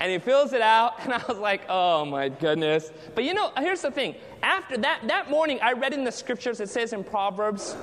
and 0.00 0.12
he 0.12 0.18
fills 0.18 0.52
it 0.52 0.62
out, 0.62 0.94
and 1.04 1.12
I 1.12 1.22
was 1.28 1.38
like, 1.38 1.62
oh 1.68 2.04
my 2.04 2.28
goodness. 2.28 2.90
But 3.14 3.24
you 3.24 3.34
know, 3.34 3.50
here's 3.58 3.82
the 3.82 3.90
thing. 3.90 4.14
After 4.42 4.76
that, 4.78 5.00
that 5.08 5.30
morning, 5.30 5.58
I 5.62 5.72
read 5.72 5.92
in 5.92 6.04
the 6.04 6.12
scriptures, 6.12 6.60
it 6.60 6.68
says 6.68 6.92
in 6.92 7.02
Proverbs 7.02 7.76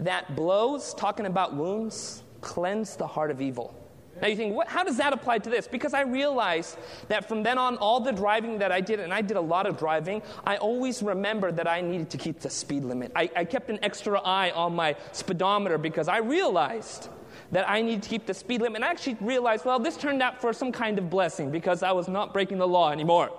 that 0.00 0.36
blows, 0.36 0.94
talking 0.94 1.26
about 1.26 1.54
wounds, 1.56 2.22
cleanse 2.40 2.96
the 2.96 3.06
heart 3.06 3.30
of 3.30 3.40
evil. 3.40 3.74
Now 4.20 4.28
you 4.28 4.36
think, 4.36 4.54
what, 4.54 4.68
how 4.68 4.84
does 4.84 4.96
that 4.96 5.12
apply 5.12 5.38
to 5.38 5.50
this? 5.50 5.68
Because 5.68 5.94
I 5.94 6.02
realized 6.02 6.78
that 7.08 7.28
from 7.28 7.42
then 7.42 7.58
on, 7.58 7.76
all 7.78 8.00
the 8.00 8.12
driving 8.12 8.58
that 8.58 8.72
I 8.72 8.80
did, 8.80 9.00
and 9.00 9.12
I 9.12 9.20
did 9.20 9.36
a 9.36 9.40
lot 9.40 9.66
of 9.66 9.78
driving, 9.78 10.22
I 10.44 10.56
always 10.56 11.02
remembered 11.02 11.56
that 11.56 11.68
I 11.68 11.80
needed 11.80 12.10
to 12.10 12.18
keep 12.18 12.40
the 12.40 12.50
speed 12.50 12.84
limit. 12.84 13.12
I, 13.14 13.30
I 13.36 13.44
kept 13.44 13.70
an 13.70 13.78
extra 13.82 14.20
eye 14.20 14.50
on 14.50 14.74
my 14.74 14.96
speedometer 15.12 15.78
because 15.78 16.08
I 16.08 16.18
realized 16.18 17.08
that 17.52 17.68
I 17.68 17.80
need 17.80 18.02
to 18.02 18.08
keep 18.08 18.26
the 18.26 18.34
speed 18.34 18.60
limit. 18.60 18.76
And 18.76 18.84
I 18.84 18.90
actually 18.90 19.16
realized, 19.20 19.64
well, 19.64 19.78
this 19.78 19.96
turned 19.96 20.22
out 20.22 20.40
for 20.40 20.52
some 20.52 20.72
kind 20.72 20.98
of 20.98 21.08
blessing 21.08 21.50
because 21.50 21.82
I 21.82 21.92
was 21.92 22.08
not 22.08 22.32
breaking 22.32 22.58
the 22.58 22.68
law 22.68 22.90
anymore. 22.90 23.30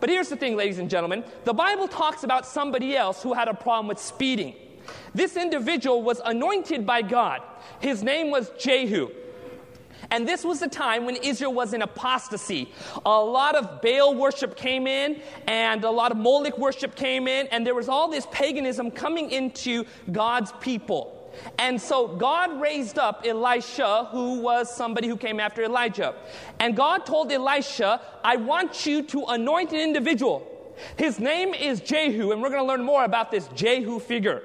But 0.00 0.10
here's 0.10 0.28
the 0.28 0.36
thing, 0.36 0.56
ladies 0.56 0.78
and 0.78 0.90
gentlemen 0.90 1.24
the 1.44 1.54
Bible 1.54 1.88
talks 1.88 2.24
about 2.24 2.46
somebody 2.46 2.96
else 2.96 3.22
who 3.22 3.32
had 3.32 3.48
a 3.48 3.54
problem 3.54 3.88
with 3.88 3.98
speeding. 3.98 4.54
This 5.14 5.36
individual 5.36 6.02
was 6.02 6.20
anointed 6.24 6.86
by 6.86 7.02
God. 7.02 7.42
His 7.80 8.02
name 8.02 8.30
was 8.30 8.50
Jehu. 8.58 9.10
And 10.10 10.26
this 10.26 10.44
was 10.44 10.60
the 10.60 10.68
time 10.68 11.04
when 11.04 11.16
Israel 11.16 11.52
was 11.52 11.74
in 11.74 11.82
apostasy. 11.82 12.72
A 13.04 13.20
lot 13.20 13.54
of 13.54 13.82
Baal 13.82 14.14
worship 14.14 14.56
came 14.56 14.86
in, 14.86 15.20
and 15.46 15.84
a 15.84 15.90
lot 15.90 16.10
of 16.10 16.16
Moloch 16.16 16.58
worship 16.58 16.94
came 16.94 17.28
in, 17.28 17.46
and 17.48 17.66
there 17.66 17.74
was 17.74 17.88
all 17.88 18.08
this 18.08 18.26
paganism 18.30 18.90
coming 18.90 19.30
into 19.30 19.84
God's 20.10 20.52
people. 20.60 21.14
And 21.58 21.80
so 21.80 22.08
God 22.08 22.60
raised 22.60 22.98
up 22.98 23.22
Elisha, 23.24 24.08
who 24.10 24.40
was 24.40 24.74
somebody 24.74 25.08
who 25.08 25.16
came 25.16 25.38
after 25.40 25.62
Elijah. 25.62 26.14
And 26.58 26.76
God 26.76 27.06
told 27.06 27.30
Elisha, 27.30 28.00
I 28.24 28.36
want 28.36 28.86
you 28.86 29.02
to 29.04 29.24
anoint 29.26 29.72
an 29.72 29.80
individual. 29.80 30.46
His 30.96 31.18
name 31.18 31.54
is 31.54 31.80
Jehu, 31.80 32.32
and 32.32 32.40
we're 32.40 32.50
going 32.50 32.62
to 32.62 32.66
learn 32.66 32.84
more 32.84 33.04
about 33.04 33.30
this 33.30 33.48
Jehu 33.54 33.98
figure. 33.98 34.42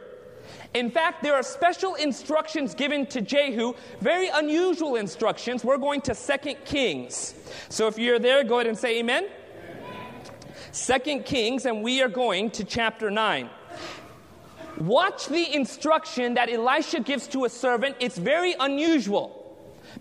In 0.73 0.89
fact, 0.89 1.21
there 1.21 1.35
are 1.35 1.43
special 1.43 1.93
instructions 1.95 2.73
given 2.73 3.05
to 3.07 3.21
Jehu, 3.21 3.73
very 4.01 4.29
unusual 4.29 4.95
instructions. 4.95 5.63
We're 5.63 5.77
going 5.77 6.01
to 6.01 6.15
Second 6.15 6.57
Kings. 6.65 7.35
So 7.69 7.87
if 7.87 7.99
you're 7.99 8.19
there, 8.19 8.43
go 8.43 8.55
ahead 8.55 8.67
and 8.67 8.77
say 8.77 8.99
amen. 8.99 9.27
Second 10.71 11.25
Kings, 11.25 11.67
and 11.67 11.83
we 11.83 12.01
are 12.01 12.09
going 12.09 12.49
to 12.51 12.63
chapter 12.63 13.11
9. 13.11 13.49
Watch 14.79 15.27
the 15.27 15.53
instruction 15.53 16.33
that 16.33 16.49
Elisha 16.49 17.01
gives 17.01 17.27
to 17.27 17.45
a 17.45 17.49
servant. 17.49 17.95
It's 17.99 18.17
very 18.17 18.55
unusual 18.59 19.39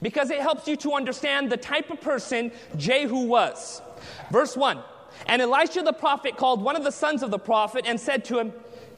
because 0.00 0.30
it 0.30 0.40
helps 0.40 0.66
you 0.66 0.76
to 0.78 0.94
understand 0.94 1.52
the 1.52 1.58
type 1.58 1.90
of 1.90 2.00
person 2.00 2.50
Jehu 2.78 3.26
was. 3.26 3.82
Verse 4.30 4.56
1 4.56 4.78
And 5.26 5.42
Elisha 5.42 5.82
the 5.82 5.92
prophet 5.92 6.38
called 6.38 6.62
one 6.62 6.76
of 6.76 6.84
the 6.84 6.90
sons 6.90 7.22
of 7.22 7.30
the 7.30 7.38
prophet 7.38 7.84
and 7.86 8.00
said 8.00 8.24
to 8.26 8.38
him, 8.38 8.54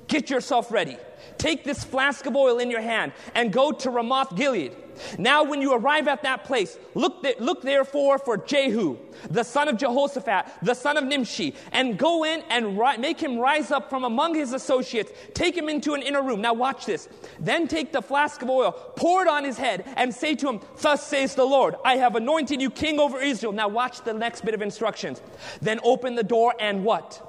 Get 0.08 0.30
yourself 0.30 0.70
ready. 0.70 0.96
Take 1.38 1.64
this 1.64 1.82
flask 1.84 2.26
of 2.26 2.36
oil 2.36 2.58
in 2.58 2.70
your 2.70 2.80
hand 2.80 3.12
and 3.34 3.52
go 3.52 3.72
to 3.72 3.90
Ramoth 3.90 4.36
Gilead. 4.36 4.76
Now, 5.18 5.42
when 5.44 5.60
you 5.60 5.72
arrive 5.72 6.08
at 6.08 6.22
that 6.22 6.44
place, 6.44 6.78
look, 6.94 7.22
th- 7.22 7.40
look 7.40 7.62
therefore 7.62 8.18
for 8.18 8.36
Jehu, 8.36 8.96
the 9.28 9.42
son 9.42 9.68
of 9.68 9.76
Jehoshaphat, 9.76 10.46
the 10.62 10.74
son 10.74 10.96
of 10.96 11.04
Nimshi, 11.04 11.54
and 11.72 11.98
go 11.98 12.24
in 12.24 12.42
and 12.48 12.78
ri- 12.78 12.98
make 12.98 13.20
him 13.20 13.38
rise 13.38 13.70
up 13.70 13.90
from 13.90 14.04
among 14.04 14.34
his 14.34 14.52
associates. 14.52 15.10
Take 15.34 15.56
him 15.56 15.68
into 15.68 15.94
an 15.94 16.02
inner 16.02 16.22
room. 16.22 16.40
Now, 16.40 16.54
watch 16.54 16.86
this. 16.86 17.08
Then 17.40 17.66
take 17.66 17.92
the 17.92 18.02
flask 18.02 18.42
of 18.42 18.50
oil, 18.50 18.72
pour 18.96 19.22
it 19.22 19.28
on 19.28 19.44
his 19.44 19.58
head, 19.58 19.84
and 19.96 20.14
say 20.14 20.34
to 20.36 20.48
him, 20.48 20.60
Thus 20.80 21.04
says 21.06 21.34
the 21.34 21.44
Lord, 21.44 21.74
I 21.84 21.96
have 21.96 22.14
anointed 22.14 22.60
you 22.60 22.70
king 22.70 23.00
over 23.00 23.20
Israel. 23.20 23.52
Now, 23.52 23.68
watch 23.68 24.02
the 24.02 24.14
next 24.14 24.44
bit 24.44 24.54
of 24.54 24.62
instructions. 24.62 25.20
Then 25.60 25.80
open 25.82 26.14
the 26.14 26.22
door 26.22 26.54
and 26.60 26.84
what? 26.84 27.20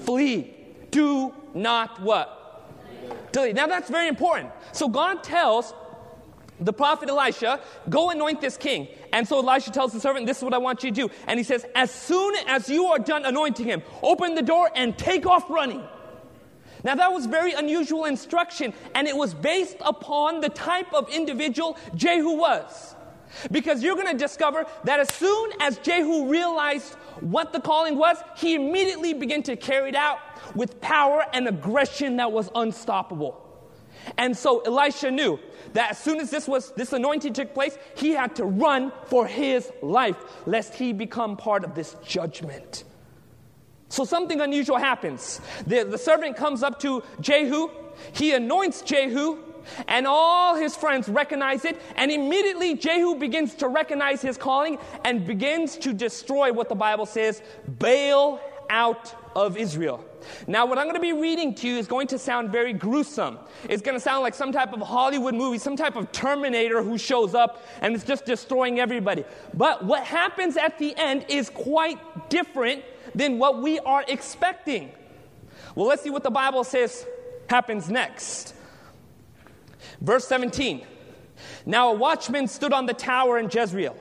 Flee. 0.00 0.57
Do 0.90 1.34
not 1.54 2.00
what? 2.00 2.34
Delete. 3.32 3.54
Now, 3.54 3.66
that's 3.66 3.90
very 3.90 4.08
important. 4.08 4.50
So, 4.72 4.88
God 4.88 5.22
tells 5.22 5.74
the 6.60 6.72
prophet 6.72 7.08
Elisha, 7.08 7.60
go 7.88 8.10
anoint 8.10 8.40
this 8.40 8.56
king. 8.56 8.88
And 9.12 9.26
so 9.26 9.38
Elisha 9.38 9.70
tells 9.70 9.92
the 9.92 10.00
servant, 10.00 10.26
this 10.26 10.38
is 10.38 10.44
what 10.44 10.54
I 10.54 10.58
want 10.58 10.82
you 10.82 10.90
to 10.90 11.08
do. 11.08 11.14
And 11.26 11.38
he 11.38 11.44
says, 11.44 11.64
as 11.74 11.90
soon 11.90 12.34
as 12.46 12.68
you 12.68 12.86
are 12.86 12.98
done 12.98 13.24
anointing 13.24 13.64
him, 13.64 13.82
open 14.02 14.34
the 14.34 14.42
door 14.42 14.70
and 14.74 14.96
take 14.98 15.26
off 15.26 15.48
running. 15.48 15.82
Now 16.84 16.94
that 16.94 17.12
was 17.12 17.26
very 17.26 17.52
unusual 17.52 18.04
instruction, 18.04 18.72
and 18.94 19.08
it 19.08 19.16
was 19.16 19.34
based 19.34 19.76
upon 19.80 20.40
the 20.40 20.48
type 20.48 20.92
of 20.94 21.08
individual 21.10 21.76
Jehu 21.94 22.36
was. 22.36 22.94
Because 23.50 23.82
you're 23.82 23.96
going 23.96 24.10
to 24.10 24.16
discover 24.16 24.64
that 24.84 25.00
as 25.00 25.12
soon 25.12 25.50
as 25.60 25.78
Jehu 25.78 26.30
realized 26.30 26.94
what 27.20 27.52
the 27.52 27.60
calling 27.60 27.96
was, 27.96 28.16
he 28.36 28.54
immediately 28.54 29.12
began 29.12 29.42
to 29.44 29.56
carry 29.56 29.90
it 29.90 29.94
out 29.94 30.18
with 30.54 30.80
power 30.80 31.24
and 31.32 31.48
aggression 31.48 32.16
that 32.16 32.32
was 32.32 32.50
unstoppable. 32.54 33.44
And 34.16 34.36
so 34.36 34.60
Elisha 34.60 35.10
knew 35.10 35.38
that 35.74 35.92
as 35.92 35.98
soon 35.98 36.20
as 36.20 36.30
this 36.30 36.48
was 36.48 36.72
this 36.72 36.92
anointing 36.92 37.32
took 37.34 37.52
place, 37.52 37.76
he 37.96 38.10
had 38.12 38.36
to 38.36 38.44
run 38.44 38.92
for 39.06 39.26
his 39.26 39.70
life 39.82 40.16
lest 40.46 40.74
he 40.74 40.92
become 40.92 41.36
part 41.36 41.64
of 41.64 41.74
this 41.74 41.96
judgment. 42.04 42.84
So 43.88 44.04
something 44.04 44.40
unusual 44.40 44.76
happens. 44.76 45.40
The, 45.66 45.84
the 45.84 45.98
servant 45.98 46.36
comes 46.36 46.62
up 46.62 46.78
to 46.80 47.02
Jehu, 47.20 47.70
he 48.12 48.32
anoints 48.32 48.82
Jehu, 48.82 49.38
and 49.86 50.06
all 50.06 50.54
his 50.54 50.74
friends 50.74 51.08
recognize 51.08 51.64
it, 51.64 51.80
and 51.96 52.10
immediately 52.10 52.74
Jehu 52.74 53.16
begins 53.16 53.54
to 53.56 53.68
recognize 53.68 54.22
his 54.22 54.36
calling 54.36 54.78
and 55.04 55.26
begins 55.26 55.76
to 55.78 55.92
destroy 55.92 56.52
what 56.52 56.68
the 56.68 56.74
Bible 56.74 57.06
says 57.06 57.42
Baal 57.66 58.40
out 58.70 59.27
of 59.38 59.56
Israel. 59.56 60.04
Now, 60.48 60.66
what 60.66 60.78
I'm 60.78 60.86
going 60.86 60.96
to 60.96 61.00
be 61.00 61.12
reading 61.12 61.54
to 61.54 61.68
you 61.68 61.78
is 61.78 61.86
going 61.86 62.08
to 62.08 62.18
sound 62.18 62.50
very 62.50 62.72
gruesome. 62.72 63.38
It's 63.68 63.80
going 63.80 63.94
to 63.94 64.00
sound 64.00 64.22
like 64.22 64.34
some 64.34 64.50
type 64.50 64.72
of 64.72 64.80
Hollywood 64.80 65.34
movie, 65.34 65.58
some 65.58 65.76
type 65.76 65.94
of 65.94 66.10
Terminator 66.10 66.82
who 66.82 66.98
shows 66.98 67.36
up 67.36 67.62
and 67.80 67.94
is 67.94 68.02
just 68.02 68.24
destroying 68.24 68.80
everybody. 68.80 69.24
But 69.54 69.84
what 69.84 70.02
happens 70.02 70.56
at 70.56 70.76
the 70.78 70.92
end 70.96 71.24
is 71.28 71.50
quite 71.50 72.00
different 72.28 72.82
than 73.14 73.38
what 73.38 73.62
we 73.62 73.78
are 73.78 74.04
expecting. 74.08 74.90
Well, 75.76 75.86
let's 75.86 76.02
see 76.02 76.10
what 76.10 76.24
the 76.24 76.30
Bible 76.30 76.64
says 76.64 77.06
happens 77.48 77.88
next. 77.88 78.54
Verse 80.00 80.26
17. 80.26 80.84
Now 81.64 81.92
a 81.92 81.94
watchman 81.94 82.48
stood 82.48 82.72
on 82.72 82.86
the 82.86 82.94
tower 82.94 83.38
in 83.38 83.48
Jezreel. 83.48 83.96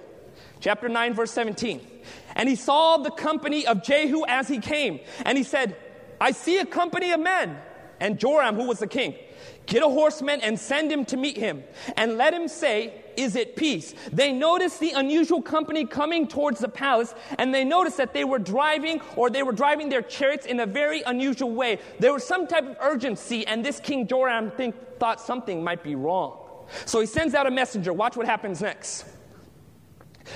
Chapter 0.59 0.89
9, 0.89 1.13
verse 1.13 1.31
17. 1.31 1.96
And 2.37 2.47
he 2.47 2.55
saw 2.55 2.97
the 2.97 3.09
company 3.09 3.65
of 3.65 3.83
Jehu 3.83 4.23
as 4.27 4.47
he 4.47 4.59
came. 4.59 4.99
And 5.25 5.37
he 5.37 5.43
said, 5.43 5.75
I 6.21 6.31
see 6.31 6.59
a 6.59 6.65
company 6.65 7.11
of 7.11 7.19
men. 7.19 7.57
And 7.99 8.19
Joram, 8.19 8.55
who 8.55 8.67
was 8.67 8.77
the 8.77 8.87
king, 8.87 9.15
get 9.65 9.81
a 9.81 9.89
horseman 9.89 10.39
and 10.41 10.57
send 10.59 10.91
him 10.91 11.03
to 11.05 11.17
meet 11.17 11.35
him. 11.35 11.63
And 11.97 12.15
let 12.15 12.35
him 12.35 12.47
say, 12.47 12.93
Is 13.17 13.35
it 13.35 13.55
peace? 13.55 13.95
They 14.13 14.31
noticed 14.31 14.79
the 14.79 14.91
unusual 14.91 15.41
company 15.41 15.83
coming 15.83 16.27
towards 16.27 16.59
the 16.59 16.69
palace. 16.69 17.15
And 17.39 17.51
they 17.51 17.63
noticed 17.63 17.97
that 17.97 18.13
they 18.13 18.23
were 18.23 18.37
driving 18.37 19.01
or 19.15 19.31
they 19.31 19.41
were 19.41 19.51
driving 19.51 19.89
their 19.89 20.03
chariots 20.03 20.45
in 20.45 20.59
a 20.59 20.67
very 20.67 21.01
unusual 21.01 21.49
way. 21.51 21.79
There 21.99 22.13
was 22.13 22.23
some 22.23 22.45
type 22.45 22.67
of 22.67 22.77
urgency. 22.79 23.47
And 23.47 23.65
this 23.65 23.79
King 23.79 24.05
Joram 24.05 24.51
think, 24.51 24.75
thought 24.99 25.19
something 25.19 25.63
might 25.63 25.83
be 25.83 25.95
wrong. 25.95 26.37
So 26.85 26.99
he 26.99 27.07
sends 27.07 27.33
out 27.33 27.47
a 27.47 27.51
messenger. 27.51 27.93
Watch 27.93 28.15
what 28.15 28.27
happens 28.27 28.61
next. 28.61 29.05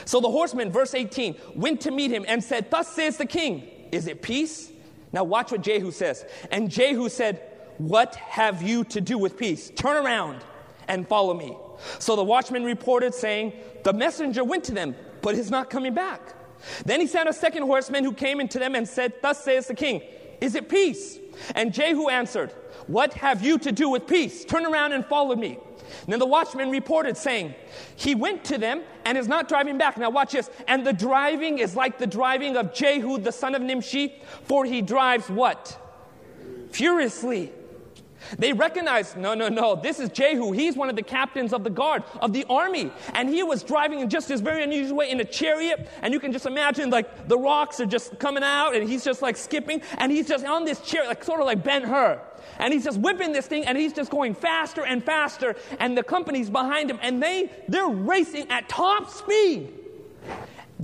So 0.05 0.19
the 0.19 0.29
horseman, 0.29 0.71
verse 0.71 0.93
18, 0.93 1.36
went 1.55 1.81
to 1.81 1.91
meet 1.91 2.12
him 2.12 2.25
and 2.27 2.43
said, 2.43 2.69
Thus 2.71 2.88
says 2.88 3.17
the 3.17 3.25
king, 3.25 3.67
Is 3.91 4.07
it 4.07 4.21
peace? 4.21 4.71
Now 5.12 5.24
watch 5.24 5.51
what 5.51 5.62
Jehu 5.62 5.91
says. 5.91 6.25
And 6.51 6.69
Jehu 6.69 7.10
said, 7.10 7.41
What 7.77 8.15
have 8.15 8.62
you 8.62 8.83
to 8.86 9.01
do 9.01 9.17
with 9.17 9.38
peace? 9.38 9.71
Turn 9.75 10.03
around 10.03 10.41
and 10.88 11.07
follow 11.07 11.33
me. 11.33 11.55
So 12.00 12.15
the 12.15 12.24
watchman 12.24 12.63
reported, 12.63 13.13
saying, 13.13 13.53
The 13.83 13.93
messenger 13.93 14.43
went 14.43 14.63
to 14.65 14.74
them, 14.74 14.95
but 15.21 15.36
is 15.36 15.51
not 15.51 15.69
coming 15.69 15.93
back. 15.93 16.36
Then 16.86 17.01
he 17.01 17.07
sent 17.07 17.27
a 17.27 17.33
second 17.33 17.63
horseman 17.63 18.03
who 18.03 18.13
came 18.13 18.39
into 18.39 18.60
them 18.60 18.75
and 18.75 18.88
said, 18.88 19.13
Thus 19.21 19.43
says 19.43 19.67
the 19.67 19.74
king, 19.75 20.01
Is 20.39 20.55
it 20.55 20.69
peace? 20.69 21.17
And 21.55 21.74
Jehu 21.74 22.10
answered, 22.10 22.51
What 22.88 23.13
have 23.13 23.43
you 23.43 23.57
to 23.60 23.71
do 23.71 23.89
with 23.89 24.07
peace? 24.07 24.45
Turn 24.45 24.65
around 24.65 24.93
and 24.93 25.05
follow 25.05 25.36
me. 25.36 25.57
Then 26.07 26.19
the 26.19 26.25
watchman 26.25 26.69
reported, 26.69 27.17
saying, 27.17 27.55
He 27.95 28.15
went 28.15 28.43
to 28.45 28.57
them 28.57 28.81
and 29.05 29.17
is 29.17 29.27
not 29.27 29.48
driving 29.48 29.77
back. 29.77 29.98
Now, 29.98 30.10
watch 30.10 30.33
this. 30.33 30.50
And 30.67 30.86
the 30.86 30.93
driving 30.93 31.60
is 31.60 31.75
like 31.75 31.98
the 31.98 32.07
driving 32.07 32.57
of 32.57 32.74
Jehu, 32.74 33.17
the 33.17 33.31
son 33.31 33.55
of 33.55 33.62
Nimshi, 33.62 34.21
for 34.43 34.65
he 34.65 34.81
drives 34.81 35.29
what? 35.29 35.77
Furiously. 36.71 37.51
They 38.38 38.53
recognize, 38.53 39.15
no, 39.15 39.33
no, 39.33 39.50
no, 39.50 39.75
this 39.75 40.00
is 40.00 40.10
Jehu. 40.10 40.51
He's 40.51 40.75
one 40.75 40.89
of 40.89 40.95
the 40.95 41.03
captains 41.03 41.53
of 41.53 41.63
the 41.63 41.69
guard, 41.69 42.03
of 42.21 42.33
the 42.33 42.45
army. 42.50 42.91
And 43.13 43.29
he 43.29 43.43
was 43.43 43.63
driving 43.63 44.00
in 44.00 44.10
just 44.10 44.27
this 44.27 44.41
very 44.41 44.63
unusual 44.63 44.98
way 44.98 45.10
in 45.10 45.19
a 45.19 45.25
chariot. 45.25 45.89
And 46.01 46.13
you 46.13 46.19
can 46.19 46.31
just 46.31 46.45
imagine, 46.45 46.89
like, 46.89 47.27
the 47.27 47.38
rocks 47.38 47.79
are 47.79 47.86
just 47.86 48.19
coming 48.19 48.43
out, 48.43 48.75
and 48.75 48.88
he's 48.88 49.03
just 49.03 49.21
like 49.21 49.38
skipping, 49.38 49.81
and 49.98 50.12
he's 50.12 50.27
just 50.27 50.45
on 50.45 50.65
this 50.65 50.79
chariot, 50.81 51.10
like 51.10 51.24
sort 51.24 51.39
of 51.39 51.45
like 51.45 51.63
Ben 51.63 51.83
Hur 51.83 52.21
and 52.60 52.74
he's 52.74 52.83
just 52.83 53.00
whipping 53.00 53.31
this 53.31 53.48
thing 53.48 53.65
and 53.65 53.77
he's 53.77 53.93
just 53.93 54.12
going 54.12 54.33
faster 54.33 54.83
and 54.86 55.03
faster 55.03 55.55
and 55.79 55.98
the 55.98 56.03
company's 56.03 56.50
behind 56.50 56.89
him 56.89 57.00
and 57.01 57.21
they 57.21 57.50
they're 57.67 57.88
racing 57.88 58.50
at 58.50 58.67
top 58.69 59.10
speed 59.10 59.71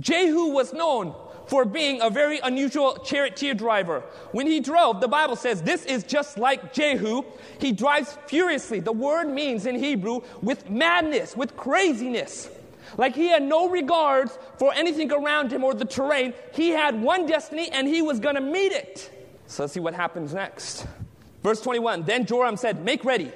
Jehu 0.00 0.48
was 0.48 0.72
known 0.72 1.14
for 1.46 1.64
being 1.64 2.00
a 2.02 2.10
very 2.10 2.38
unusual 2.40 2.98
charioteer 2.98 3.54
driver. 3.54 4.00
When 4.32 4.46
he 4.46 4.60
drove, 4.60 5.00
the 5.00 5.08
Bible 5.08 5.34
says 5.34 5.62
this 5.62 5.84
is 5.86 6.04
just 6.04 6.38
like 6.38 6.72
Jehu. 6.72 7.22
He 7.58 7.72
drives 7.72 8.16
furiously. 8.26 8.80
The 8.80 8.92
word 8.92 9.28
means 9.28 9.66
in 9.66 9.74
Hebrew 9.74 10.20
with 10.42 10.68
madness, 10.68 11.36
with 11.36 11.56
craziness. 11.56 12.50
Like 12.96 13.14
he 13.14 13.28
had 13.28 13.42
no 13.42 13.68
regards 13.68 14.38
for 14.58 14.72
anything 14.74 15.10
around 15.10 15.50
him 15.52 15.64
or 15.64 15.74
the 15.74 15.84
terrain. 15.84 16.34
He 16.52 16.70
had 16.70 17.00
one 17.00 17.26
destiny 17.26 17.70
and 17.70 17.88
he 17.88 18.02
was 18.02 18.20
going 18.20 18.34
to 18.34 18.40
meet 18.40 18.72
it. 18.72 19.10
So 19.46 19.62
let's 19.62 19.72
see 19.72 19.80
what 19.80 19.94
happens 19.94 20.34
next. 20.34 20.86
Verse 21.42 21.60
21 21.60 22.02
Then 22.04 22.26
Joram 22.26 22.56
said, 22.56 22.84
Make 22.84 23.04
ready. 23.04 23.32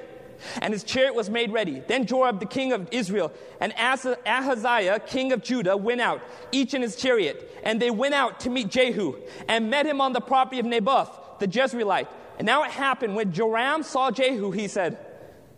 And 0.61 0.73
his 0.73 0.83
chariot 0.83 1.15
was 1.15 1.31
made 1.31 1.53
ready. 1.53 1.81
Then 1.87 2.05
Joram, 2.05 2.41
the 2.41 2.47
king 2.47 2.73
of 2.73 2.89
Israel, 2.91 3.33
and 3.61 3.73
Ahaziah, 3.79 4.99
king 5.01 5.33
of 5.33 5.41
Judah, 5.41 5.77
went 5.77 6.01
out, 6.01 6.21
each 6.51 6.75
in 6.75 6.83
his 6.83 6.97
chariot. 6.97 7.49
And 7.63 7.81
they 7.81 7.91
went 7.91 8.15
out 8.15 8.41
to 8.41 8.51
meet 8.51 8.69
Jehu 8.69 9.17
and 9.49 9.71
met 9.71 9.87
him 9.87 10.01
on 10.01 10.13
the 10.13 10.21
property 10.21 10.59
of 10.59 10.67
Naboth, 10.67 11.39
the 11.39 11.47
Jezreelite. 11.47 12.09
And 12.39 12.47
now 12.47 12.65
it 12.65 12.73
happened 12.73 13.15
when 13.15 13.33
Joram 13.33 13.85
saw 13.85 14.11
Jehu, 14.11 14.51
he 14.51 14.67
said, 14.67 14.99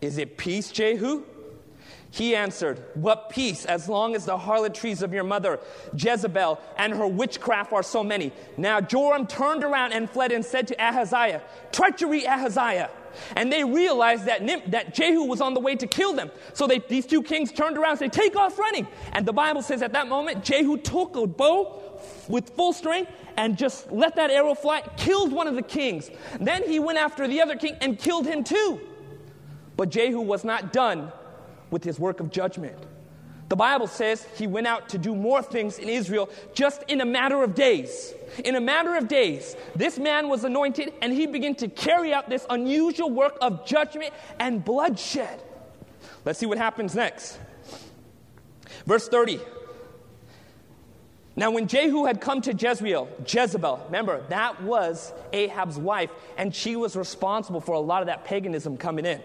Is 0.03 0.19
it 0.19 0.37
peace, 0.37 0.71
Jehu? 0.71 1.25
He 2.15 2.37
answered, 2.37 2.81
What 2.95 3.29
peace, 3.29 3.65
as 3.65 3.89
long 3.89 4.15
as 4.15 4.25
the 4.25 4.39
harlotries 4.39 5.03
of 5.03 5.13
your 5.13 5.25
mother, 5.25 5.59
Jezebel, 5.97 6.61
and 6.79 6.95
her 6.95 7.09
witchcraft 7.09 7.73
are 7.73 7.83
so 7.83 8.05
many. 8.05 8.31
Now 8.57 8.81
Joram 8.81 9.27
turned 9.27 9.65
around 9.65 9.95
and 9.95 10.09
fled 10.09 10.31
and 10.31 10.45
said 10.45 10.69
to 10.69 10.77
Ahaziah, 10.81 11.43
Treachery, 11.73 12.25
Ahaziah. 12.25 12.89
And 13.35 13.51
they 13.51 13.65
realized 13.65 14.27
that, 14.27 14.45
Nim- 14.45 14.63
that 14.69 14.95
Jehu 14.95 15.25
was 15.25 15.41
on 15.41 15.55
the 15.55 15.61
way 15.61 15.75
to 15.75 15.89
kill 15.89 16.13
them. 16.13 16.31
So 16.53 16.69
they, 16.69 16.79
these 16.79 17.05
two 17.05 17.21
kings 17.21 17.51
turned 17.51 17.77
around 17.77 17.91
and 17.91 17.99
said, 17.99 18.13
Take 18.13 18.37
off 18.37 18.61
running. 18.61 18.87
And 19.13 19.27
the 19.27 19.33
Bible 19.33 19.63
says 19.63 19.83
at 19.83 19.93
that 19.95 20.07
moment, 20.07 20.45
Jehu 20.45 20.77
took 20.77 21.17
a 21.17 21.27
bow 21.27 21.83
with 22.29 22.51
full 22.51 22.73
strength 22.73 23.11
and 23.37 23.59
just 23.59 23.91
let 23.91 24.15
that 24.15 24.31
arrow 24.31 24.55
fly, 24.55 24.83
killed 24.97 25.33
one 25.33 25.49
of 25.49 25.57
the 25.57 25.63
kings. 25.63 26.13
Then 26.39 26.63
he 26.63 26.79
went 26.79 26.99
after 26.99 27.27
the 27.27 27.43
other 27.43 27.57
king 27.57 27.77
and 27.81 27.99
killed 27.99 28.25
him 28.25 28.45
too. 28.45 28.79
But 29.77 29.89
Jehu 29.91 30.21
was 30.21 30.45
not 30.45 30.73
done 30.73 31.11
with 31.71 31.85
his 31.85 31.99
work 31.99 32.21
of 32.21 32.31
judgment. 32.31 32.77
The 33.49 33.57
Bible 33.57 33.87
says 33.87 34.27
he 34.37 34.47
went 34.47 34.67
out 34.67 34.89
to 34.91 34.99
do 34.99 35.15
more 35.15 35.43
things 35.43 35.79
in 35.79 35.89
Israel 35.89 36.31
just 36.55 36.83
in 36.89 37.01
a 37.01 37.05
matter 37.05 37.43
of 37.43 37.55
days. 37.55 38.15
In 38.45 38.57
a 38.57 38.61
matter 38.61 38.97
of 38.97 39.07
days, 39.07 39.55
this 39.77 39.99
man 39.99 40.29
was 40.29 40.45
anointed 40.45 40.93
and 41.03 41.13
he 41.13 41.27
began 41.27 41.55
to 41.57 41.69
carry 41.69 42.13
out 42.13 42.29
this 42.29 42.47
unusual 42.49 43.11
work 43.11 43.37
of 43.41 43.67
judgment 43.67 44.13
and 44.41 44.65
bloodshed. 44.65 45.43
Let's 46.25 46.39
see 46.39 46.47
what 46.47 46.59
happens 46.59 46.95
next. 46.95 47.39
Verse 48.87 49.09
30. 49.09 49.41
Now, 51.37 51.51
when 51.51 51.67
Jehu 51.67 52.05
had 52.05 52.21
come 52.21 52.41
to 52.43 52.53
Jezreel, 52.53 53.09
Jezebel, 53.27 53.83
remember, 53.87 54.23
that 54.29 54.63
was 54.63 55.13
Ahab's 55.33 55.77
wife, 55.77 56.11
and 56.37 56.55
she 56.55 56.77
was 56.77 56.95
responsible 56.95 57.61
for 57.61 57.75
a 57.75 57.81
lot 57.81 58.03
of 58.03 58.07
that 58.07 58.25
paganism 58.25 58.77
coming 58.77 59.05
in. 59.05 59.21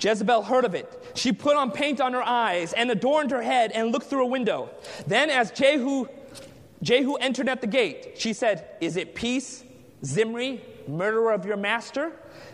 Jezebel 0.00 0.42
heard 0.42 0.64
of 0.64 0.74
it. 0.74 1.10
She 1.14 1.32
put 1.32 1.56
on 1.56 1.70
paint 1.70 2.00
on 2.00 2.12
her 2.12 2.22
eyes 2.22 2.72
and 2.72 2.90
adorned 2.90 3.30
her 3.30 3.42
head 3.42 3.72
and 3.72 3.92
looked 3.92 4.06
through 4.06 4.24
a 4.24 4.28
window. 4.28 4.70
Then, 5.06 5.30
as 5.30 5.50
Jehu, 5.50 6.06
Jehu 6.82 7.14
entered 7.14 7.48
at 7.48 7.60
the 7.60 7.66
gate, 7.66 8.14
she 8.16 8.32
said, 8.32 8.66
Is 8.80 8.96
it 8.96 9.14
peace, 9.14 9.64
Zimri, 10.04 10.60
murderer 10.88 11.32
of 11.32 11.46
your 11.46 11.56
master? 11.56 12.12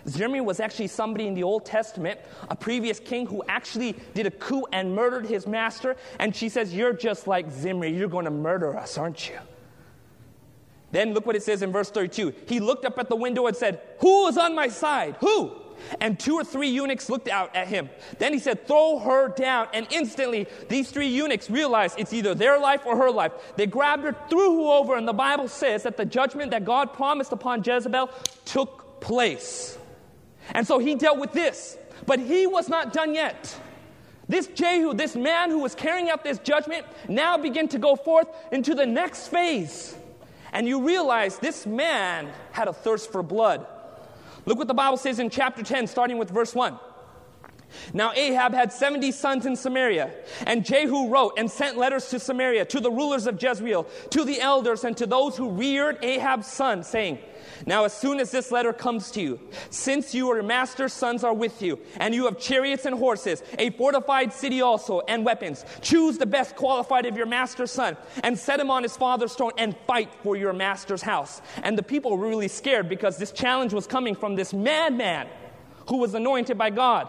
Zimri 0.09 0.41
was 0.41 0.61
actually 0.61 0.87
somebody 0.87 1.27
in 1.27 1.35
the 1.35 1.43
Old 1.43 1.67
Testament, 1.67 2.21
a 2.49 2.57
previous 2.57 3.01
king 3.01 3.27
who 3.27 3.43
actually 3.49 3.97
did 4.15 4.27
a 4.27 4.31
coup 4.31 4.67
and 4.73 4.95
murdered 4.95 5.27
his 5.27 5.47
master. 5.47 5.97
And 6.19 6.35
she 6.35 6.49
says, 6.49 6.75
You're 6.75 6.93
just 6.93 7.27
like 7.27 7.51
Zimri. 7.51 7.91
You're 7.91 8.09
going 8.09 8.25
to 8.27 8.31
murder 8.31 8.77
us, 8.77 8.99
aren't 8.99 9.29
you? 9.29 9.39
Then 10.93 11.15
look 11.15 11.27
what 11.27 11.37
it 11.37 11.43
says 11.43 11.63
in 11.63 11.73
verse 11.73 11.91
32. 11.91 12.35
He 12.47 12.61
looked 12.61 12.85
up 12.85 12.99
at 12.99 13.09
the 13.09 13.17
window 13.17 13.47
and 13.47 13.57
said, 13.57 13.81
Who 14.01 14.27
is 14.29 14.37
on 14.37 14.55
my 14.55 14.69
side? 14.69 15.17
Who? 15.21 15.60
And 16.01 16.19
two 16.19 16.35
or 16.35 16.45
three 16.45 16.69
eunuchs 16.69 17.09
looked 17.09 17.29
out 17.29 17.55
at 17.55 17.69
him. 17.69 17.91
Then 18.19 18.33
he 18.33 18.39
said, 18.39 18.67
Throw 18.67 18.99
her 18.99 19.29
down. 19.29 19.69
And 19.73 19.87
instantly, 19.91 20.47
these 20.69 20.91
three 20.91 21.09
eunuchs 21.09 21.51
realized 21.51 21.97
it's 21.99 22.13
either 22.13 22.35
their 22.35 22.59
life 22.59 22.83
or 22.87 22.97
her 22.97 23.11
life. 23.11 23.33
They 23.57 23.67
grabbed 23.67 24.05
her, 24.05 24.17
threw 24.29 24.65
her 24.65 24.73
over, 24.73 24.97
and 24.97 25.07
the 25.07 25.13
Bible 25.13 25.49
says 25.49 25.83
that 25.85 25.97
the 25.97 26.05
judgment 26.05 26.51
that 26.51 26.65
God 26.65 26.93
promised 26.93 27.33
upon 27.33 27.63
Jezebel 27.65 28.11
took 28.45 29.01
place. 29.01 29.79
And 30.53 30.67
so 30.67 30.79
he 30.79 30.95
dealt 30.95 31.19
with 31.19 31.33
this. 31.33 31.77
But 32.07 32.19
he 32.19 32.47
was 32.47 32.69
not 32.69 32.93
done 32.93 33.15
yet. 33.15 33.59
This 34.29 34.47
Jehu, 34.47 34.95
this 34.95 35.17
man 35.17 35.51
who 35.51 35.59
was 35.59 35.75
carrying 35.75 36.09
out 36.09 36.23
this 36.23 36.39
judgment, 36.39 36.87
now 37.09 37.37
began 37.37 37.67
to 37.69 37.79
go 37.79 37.97
forth 37.97 38.29
into 38.53 38.75
the 38.75 38.87
next 38.87 39.29
phase. 39.29 39.97
And 40.53 40.67
you 40.67 40.87
realize 40.87 41.39
this 41.39 41.67
man 41.67 42.31
had 42.53 42.69
a 42.69 42.73
thirst 42.73 43.11
for 43.13 43.23
blood. 43.23 43.67
Look 44.47 44.59
what 44.59 44.69
the 44.69 44.75
Bible 44.75 44.97
says 44.97 45.19
in 45.19 45.31
chapter 45.31 45.63
10, 45.63 45.87
starting 45.87 46.19
with 46.19 46.31
verse 46.31 46.55
1. 46.55 46.79
Now 47.93 48.13
Ahab 48.13 48.53
had 48.53 48.73
70 48.73 49.13
sons 49.13 49.47
in 49.47 49.55
Samaria, 49.55 50.11
and 50.47 50.65
Jehu 50.65 51.09
wrote 51.09 51.35
and 51.37 51.51
sent 51.51 51.77
letters 51.77 52.09
to 52.11 52.19
Samaria, 52.19 52.65
to 52.67 52.81
the 52.81 52.91
rulers 52.91 53.27
of 53.27 53.41
Jezreel, 53.41 53.85
to 54.11 54.25
the 54.25 54.41
elders, 54.41 54.85
and 54.85 54.97
to 54.97 55.07
those 55.07 55.37
who 55.37 55.51
reared 55.51 55.99
Ahab's 56.03 56.49
son, 56.49 56.83
saying, 56.83 57.19
now, 57.67 57.85
as 57.85 57.93
soon 57.93 58.21
as 58.21 58.31
this 58.31 58.51
letter 58.51 58.73
comes 58.73 59.11
to 59.13 59.21
you, 59.21 59.41
since 59.71 60.15
you 60.15 60.27
your 60.35 60.43
master's 60.43 60.93
sons 60.93 61.25
are 61.25 61.35
with 61.35 61.61
you, 61.61 61.79
and 61.99 62.15
you 62.15 62.25
have 62.25 62.39
chariots 62.39 62.87
and 62.87 62.97
horses, 62.97 63.43
a 63.59 63.71
fortified 63.71 64.33
city 64.33 64.61
also, 64.61 65.01
and 65.01 65.25
weapons, 65.25 65.65
choose 65.81 66.19
the 66.19 66.27
best 66.27 66.57
qualified 66.57 67.07
of 67.07 67.17
your 67.17 67.27
master's 67.27 67.71
son, 67.71 67.97
and 68.23 68.39
set 68.39 68.61
him 68.61 68.71
on 68.71 68.83
his 68.83 68.97
father's 68.97 69.35
throne, 69.35 69.53
and 69.59 69.77
fight 69.87 70.11
for 70.23 70.37
your 70.37 70.53
master's 70.53 71.03
house. 71.03 71.43
And 71.63 71.77
the 71.77 71.83
people 71.83 72.17
were 72.17 72.29
really 72.29 72.49
scared 72.49 72.89
because 72.89 73.19
this 73.19 73.33
challenge 73.33 73.73
was 73.73 73.87
coming 73.87 74.15
from 74.15 74.37
this 74.37 74.53
madman 74.55 75.29
who 75.89 75.99
was 75.99 76.15
anointed 76.15 76.57
by 76.57 76.71
God. 76.71 77.09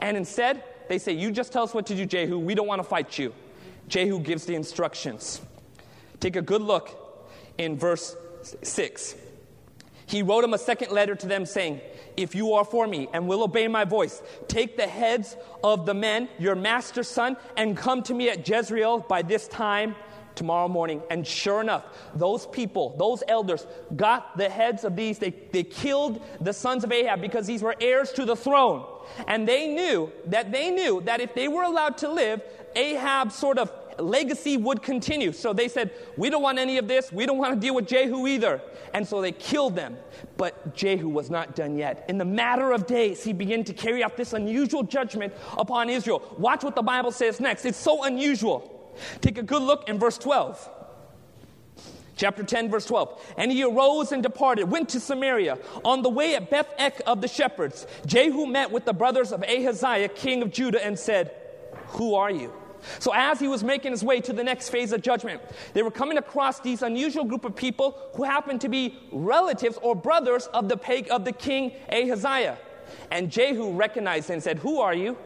And 0.00 0.16
instead, 0.16 0.62
they 0.88 0.98
say, 0.98 1.12
You 1.12 1.30
just 1.30 1.52
tell 1.52 1.64
us 1.64 1.74
what 1.74 1.86
to 1.86 1.94
do, 1.94 2.06
Jehu. 2.06 2.38
We 2.38 2.54
don't 2.54 2.66
want 2.66 2.80
to 2.80 2.88
fight 2.88 3.18
you. 3.18 3.34
Jehu 3.88 4.20
gives 4.20 4.46
the 4.46 4.54
instructions. 4.54 5.40
Take 6.20 6.36
a 6.36 6.42
good 6.42 6.62
look 6.62 6.90
in 7.58 7.76
verse 7.76 8.16
6. 8.62 9.16
He 10.06 10.22
wrote 10.22 10.44
him 10.44 10.54
a 10.54 10.58
second 10.58 10.92
letter 10.92 11.14
to 11.14 11.26
them 11.26 11.46
saying, 11.46 11.80
If 12.16 12.34
you 12.34 12.54
are 12.54 12.64
for 12.64 12.86
me 12.86 13.08
and 13.12 13.26
will 13.26 13.42
obey 13.42 13.68
my 13.68 13.84
voice, 13.84 14.22
take 14.48 14.76
the 14.76 14.86
heads 14.86 15.36
of 15.62 15.86
the 15.86 15.94
men, 15.94 16.28
your 16.38 16.54
master's 16.54 17.08
son, 17.08 17.36
and 17.56 17.76
come 17.76 18.02
to 18.04 18.14
me 18.14 18.28
at 18.28 18.46
Jezreel 18.46 19.00
by 19.00 19.22
this 19.22 19.48
time 19.48 19.94
tomorrow 20.34 20.68
morning. 20.68 21.02
And 21.10 21.26
sure 21.26 21.60
enough, 21.60 21.84
those 22.14 22.46
people, 22.46 22.94
those 22.98 23.22
elders, 23.28 23.66
got 23.94 24.36
the 24.36 24.48
heads 24.48 24.84
of 24.84 24.96
these. 24.96 25.18
They, 25.18 25.30
they 25.30 25.62
killed 25.62 26.22
the 26.40 26.52
sons 26.52 26.84
of 26.84 26.92
Ahab 26.92 27.20
because 27.20 27.46
these 27.46 27.62
were 27.62 27.76
heirs 27.80 28.12
to 28.12 28.24
the 28.24 28.36
throne. 28.36 28.86
And 29.26 29.46
they 29.46 29.68
knew 29.68 30.10
that 30.26 30.50
they 30.50 30.70
knew 30.70 31.00
that 31.02 31.20
if 31.20 31.34
they 31.34 31.48
were 31.48 31.62
allowed 31.62 31.98
to 31.98 32.08
live, 32.10 32.42
Ahab 32.74 33.32
sort 33.32 33.58
of 33.58 33.70
legacy 33.98 34.56
would 34.56 34.82
continue. 34.82 35.32
So 35.32 35.52
they 35.52 35.68
said, 35.68 35.92
We 36.16 36.30
don't 36.30 36.42
want 36.42 36.58
any 36.58 36.78
of 36.78 36.88
this. 36.88 37.12
We 37.12 37.26
don't 37.26 37.38
want 37.38 37.54
to 37.54 37.60
deal 37.60 37.74
with 37.74 37.86
Jehu 37.86 38.26
either. 38.26 38.60
And 38.92 39.06
so 39.06 39.20
they 39.20 39.32
killed 39.32 39.76
them. 39.76 39.96
But 40.36 40.74
Jehu 40.74 41.08
was 41.08 41.30
not 41.30 41.54
done 41.54 41.76
yet. 41.76 42.04
In 42.08 42.18
the 42.18 42.24
matter 42.24 42.72
of 42.72 42.86
days, 42.86 43.22
he 43.22 43.32
began 43.32 43.64
to 43.64 43.72
carry 43.72 44.02
out 44.02 44.16
this 44.16 44.32
unusual 44.32 44.82
judgment 44.82 45.32
upon 45.56 45.90
Israel. 45.90 46.22
Watch 46.38 46.64
what 46.64 46.74
the 46.74 46.82
Bible 46.82 47.12
says 47.12 47.40
next. 47.40 47.64
It's 47.64 47.78
so 47.78 48.04
unusual. 48.04 48.70
Take 49.20 49.38
a 49.38 49.42
good 49.42 49.62
look 49.62 49.88
in 49.88 49.98
verse 49.98 50.18
12. 50.18 50.70
Chapter 52.16 52.44
10, 52.44 52.70
verse 52.70 52.86
12. 52.86 53.34
And 53.36 53.50
he 53.50 53.64
arose 53.64 54.12
and 54.12 54.22
departed, 54.22 54.70
went 54.70 54.88
to 54.90 55.00
Samaria. 55.00 55.58
On 55.84 56.02
the 56.02 56.08
way 56.08 56.36
at 56.36 56.48
Beth 56.48 56.72
Ek 56.78 57.00
of 57.06 57.20
the 57.20 57.28
shepherds, 57.28 57.86
Jehu 58.06 58.46
met 58.46 58.70
with 58.70 58.84
the 58.84 58.92
brothers 58.92 59.32
of 59.32 59.42
Ahaziah, 59.42 60.08
king 60.08 60.42
of 60.42 60.52
Judah, 60.52 60.84
and 60.84 60.98
said, 60.98 61.34
Who 61.88 62.14
are 62.14 62.30
you? 62.30 62.52
So, 62.98 63.12
as 63.14 63.40
he 63.40 63.48
was 63.48 63.64
making 63.64 63.92
his 63.92 64.04
way 64.04 64.20
to 64.20 64.32
the 64.32 64.44
next 64.44 64.68
phase 64.68 64.92
of 64.92 65.02
judgment, 65.02 65.40
they 65.72 65.82
were 65.82 65.90
coming 65.90 66.18
across 66.18 66.60
these 66.60 66.82
unusual 66.82 67.24
group 67.24 67.44
of 67.44 67.56
people 67.56 67.98
who 68.14 68.24
happened 68.24 68.60
to 68.62 68.68
be 68.68 68.98
relatives 69.12 69.78
or 69.82 69.94
brothers 69.94 70.46
of 70.48 70.68
the, 70.68 70.76
pag- 70.76 71.10
of 71.10 71.24
the 71.24 71.32
king 71.32 71.72
Ahaziah. 71.90 72.58
And 73.10 73.30
Jehu 73.30 73.72
recognized 73.72 74.30
and 74.30 74.42
said, 74.42 74.58
Who 74.58 74.80
are 74.80 74.94
you? 74.94 75.16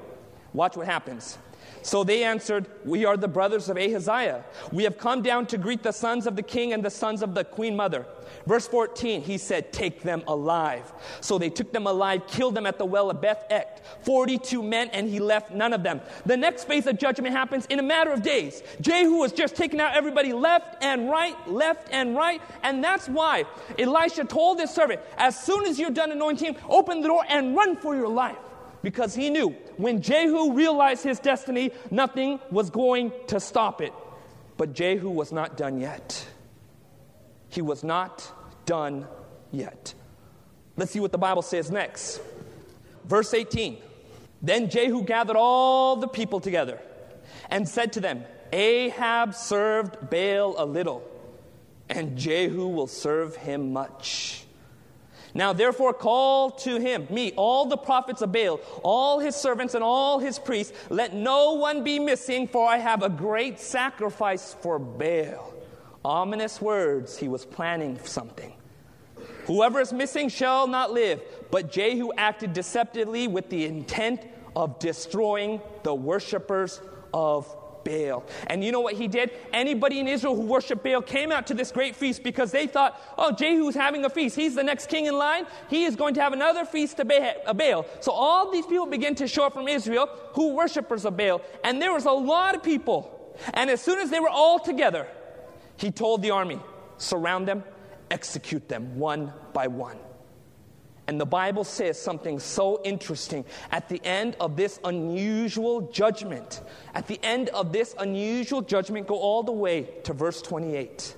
Watch 0.52 0.76
what 0.76 0.86
happens. 0.86 1.38
So 1.82 2.04
they 2.04 2.24
answered, 2.24 2.66
We 2.84 3.04
are 3.04 3.16
the 3.16 3.28
brothers 3.28 3.68
of 3.68 3.76
Ahaziah. 3.76 4.44
We 4.72 4.84
have 4.84 4.98
come 4.98 5.22
down 5.22 5.46
to 5.46 5.58
greet 5.58 5.82
the 5.82 5.92
sons 5.92 6.26
of 6.26 6.36
the 6.36 6.42
king 6.42 6.72
and 6.72 6.84
the 6.84 6.90
sons 6.90 7.22
of 7.22 7.34
the 7.34 7.44
queen 7.44 7.76
mother. 7.76 8.06
Verse 8.46 8.66
14, 8.68 9.22
he 9.22 9.38
said, 9.38 9.72
Take 9.72 10.02
them 10.02 10.22
alive. 10.26 10.92
So 11.20 11.38
they 11.38 11.50
took 11.50 11.72
them 11.72 11.86
alive, 11.86 12.26
killed 12.26 12.54
them 12.54 12.66
at 12.66 12.78
the 12.78 12.84
well 12.84 13.10
of 13.10 13.20
Beth 13.20 13.44
Ek. 13.50 13.82
42 14.02 14.62
men, 14.62 14.88
and 14.92 15.08
he 15.08 15.18
left 15.18 15.50
none 15.50 15.72
of 15.72 15.82
them. 15.82 16.00
The 16.26 16.36
next 16.36 16.64
phase 16.64 16.86
of 16.86 16.98
judgment 16.98 17.34
happens 17.34 17.66
in 17.66 17.78
a 17.78 17.82
matter 17.82 18.10
of 18.10 18.22
days. 18.22 18.62
Jehu 18.80 19.16
was 19.16 19.32
just 19.32 19.56
taking 19.56 19.80
out 19.80 19.94
everybody 19.94 20.32
left 20.32 20.82
and 20.82 21.10
right, 21.10 21.36
left 21.48 21.88
and 21.90 22.16
right. 22.16 22.40
And 22.62 22.82
that's 22.82 23.08
why 23.08 23.44
Elisha 23.78 24.24
told 24.24 24.60
his 24.60 24.70
servant, 24.70 25.00
As 25.16 25.38
soon 25.38 25.64
as 25.66 25.78
you're 25.78 25.90
done 25.90 26.12
anointing, 26.12 26.56
open 26.68 27.00
the 27.00 27.08
door 27.08 27.24
and 27.28 27.56
run 27.56 27.76
for 27.76 27.96
your 27.96 28.08
life 28.08 28.38
because 28.82 29.14
he 29.14 29.30
knew 29.30 29.50
when 29.76 30.02
Jehu 30.02 30.52
realized 30.52 31.04
his 31.04 31.18
destiny, 31.18 31.72
nothing 31.90 32.40
was 32.50 32.70
going 32.70 33.12
to 33.28 33.40
stop 33.40 33.80
it. 33.80 33.92
But 34.56 34.72
Jehu 34.72 35.08
was 35.08 35.32
not 35.32 35.56
done 35.56 35.80
yet. 35.80 36.26
He 37.48 37.62
was 37.62 37.84
not 37.84 38.30
done 38.66 39.06
yet. 39.50 39.94
Let's 40.76 40.92
see 40.92 41.00
what 41.00 41.12
the 41.12 41.18
Bible 41.18 41.42
says 41.42 41.70
next. 41.70 42.20
Verse 43.04 43.32
18. 43.34 43.78
Then 44.42 44.70
Jehu 44.70 45.02
gathered 45.02 45.36
all 45.36 45.96
the 45.96 46.08
people 46.08 46.40
together 46.40 46.78
and 47.50 47.68
said 47.68 47.94
to 47.94 48.00
them, 48.00 48.24
Ahab 48.52 49.34
served 49.34 50.10
Baal 50.10 50.54
a 50.56 50.64
little, 50.64 51.02
and 51.88 52.16
Jehu 52.16 52.68
will 52.68 52.86
serve 52.86 53.36
him 53.36 53.72
much. 53.72 54.44
Now, 55.34 55.52
therefore, 55.52 55.92
call 55.92 56.50
to 56.50 56.78
him, 56.80 57.06
me, 57.10 57.32
all 57.36 57.66
the 57.66 57.76
prophets 57.76 58.22
of 58.22 58.32
Baal, 58.32 58.60
all 58.82 59.18
his 59.18 59.36
servants 59.36 59.74
and 59.74 59.84
all 59.84 60.18
his 60.18 60.38
priests. 60.38 60.72
Let 60.88 61.14
no 61.14 61.52
one 61.52 61.84
be 61.84 61.98
missing, 61.98 62.48
for 62.48 62.66
I 62.68 62.78
have 62.78 63.02
a 63.02 63.08
great 63.08 63.60
sacrifice 63.60 64.54
for 64.60 64.78
Baal. 64.78 65.54
Ominous 66.04 66.60
words, 66.60 67.18
he 67.18 67.28
was 67.28 67.44
planning 67.44 67.98
something. 68.04 68.54
Whoever 69.46 69.80
is 69.80 69.92
missing 69.92 70.28
shall 70.28 70.66
not 70.66 70.92
live. 70.92 71.22
But 71.50 71.72
Jehu 71.72 72.12
acted 72.16 72.52
deceptively 72.52 73.28
with 73.28 73.48
the 73.48 73.64
intent 73.64 74.20
of 74.54 74.78
destroying 74.78 75.60
the 75.82 75.94
worshippers 75.94 76.80
of 77.14 77.54
Baal. 77.88 78.24
And 78.48 78.62
you 78.62 78.70
know 78.70 78.80
what 78.80 78.94
he 78.94 79.08
did? 79.08 79.30
Anybody 79.52 79.98
in 79.98 80.06
Israel 80.06 80.36
who 80.36 80.42
worshiped 80.42 80.84
Baal 80.84 81.00
came 81.00 81.32
out 81.32 81.46
to 81.46 81.54
this 81.54 81.72
great 81.72 81.96
feast 81.96 82.22
because 82.22 82.52
they 82.52 82.66
thought, 82.66 83.00
oh, 83.16 83.32
Jehu's 83.32 83.74
having 83.74 84.04
a 84.04 84.10
feast. 84.10 84.36
He's 84.36 84.54
the 84.54 84.62
next 84.62 84.88
king 84.88 85.06
in 85.06 85.16
line. 85.16 85.46
He 85.70 85.84
is 85.84 85.96
going 85.96 86.14
to 86.14 86.20
have 86.20 86.34
another 86.34 86.64
feast 86.64 86.98
to 86.98 87.42
uh, 87.46 87.54
Baal. 87.54 87.86
So 88.00 88.12
all 88.12 88.50
these 88.50 88.66
people 88.66 88.86
began 88.86 89.14
to 89.16 89.26
show 89.26 89.46
up 89.46 89.54
from 89.54 89.68
Israel 89.68 90.08
who 90.34 90.54
worshippers 90.54 91.04
of 91.06 91.16
Baal. 91.16 91.40
And 91.64 91.80
there 91.80 91.92
was 91.92 92.04
a 92.04 92.12
lot 92.12 92.54
of 92.54 92.62
people. 92.62 93.34
And 93.54 93.70
as 93.70 93.80
soon 93.80 94.00
as 94.00 94.10
they 94.10 94.20
were 94.20 94.28
all 94.28 94.58
together, 94.58 95.06
he 95.76 95.90
told 95.90 96.22
the 96.22 96.30
army, 96.30 96.60
surround 96.98 97.48
them, 97.48 97.64
execute 98.10 98.68
them 98.68 98.98
one 98.98 99.32
by 99.52 99.66
one. 99.68 99.96
And 101.08 101.18
the 101.18 101.26
Bible 101.26 101.64
says 101.64 102.00
something 102.00 102.38
so 102.38 102.82
interesting. 102.84 103.46
At 103.72 103.88
the 103.88 104.00
end 104.04 104.36
of 104.40 104.56
this 104.56 104.78
unusual 104.84 105.90
judgment, 105.90 106.60
at 106.94 107.06
the 107.06 107.18
end 107.22 107.48
of 107.48 107.72
this 107.72 107.94
unusual 107.98 108.60
judgment, 108.60 109.06
go 109.06 109.18
all 109.18 109.42
the 109.42 109.50
way 109.50 109.88
to 110.04 110.12
verse 110.12 110.42
28. 110.42 111.16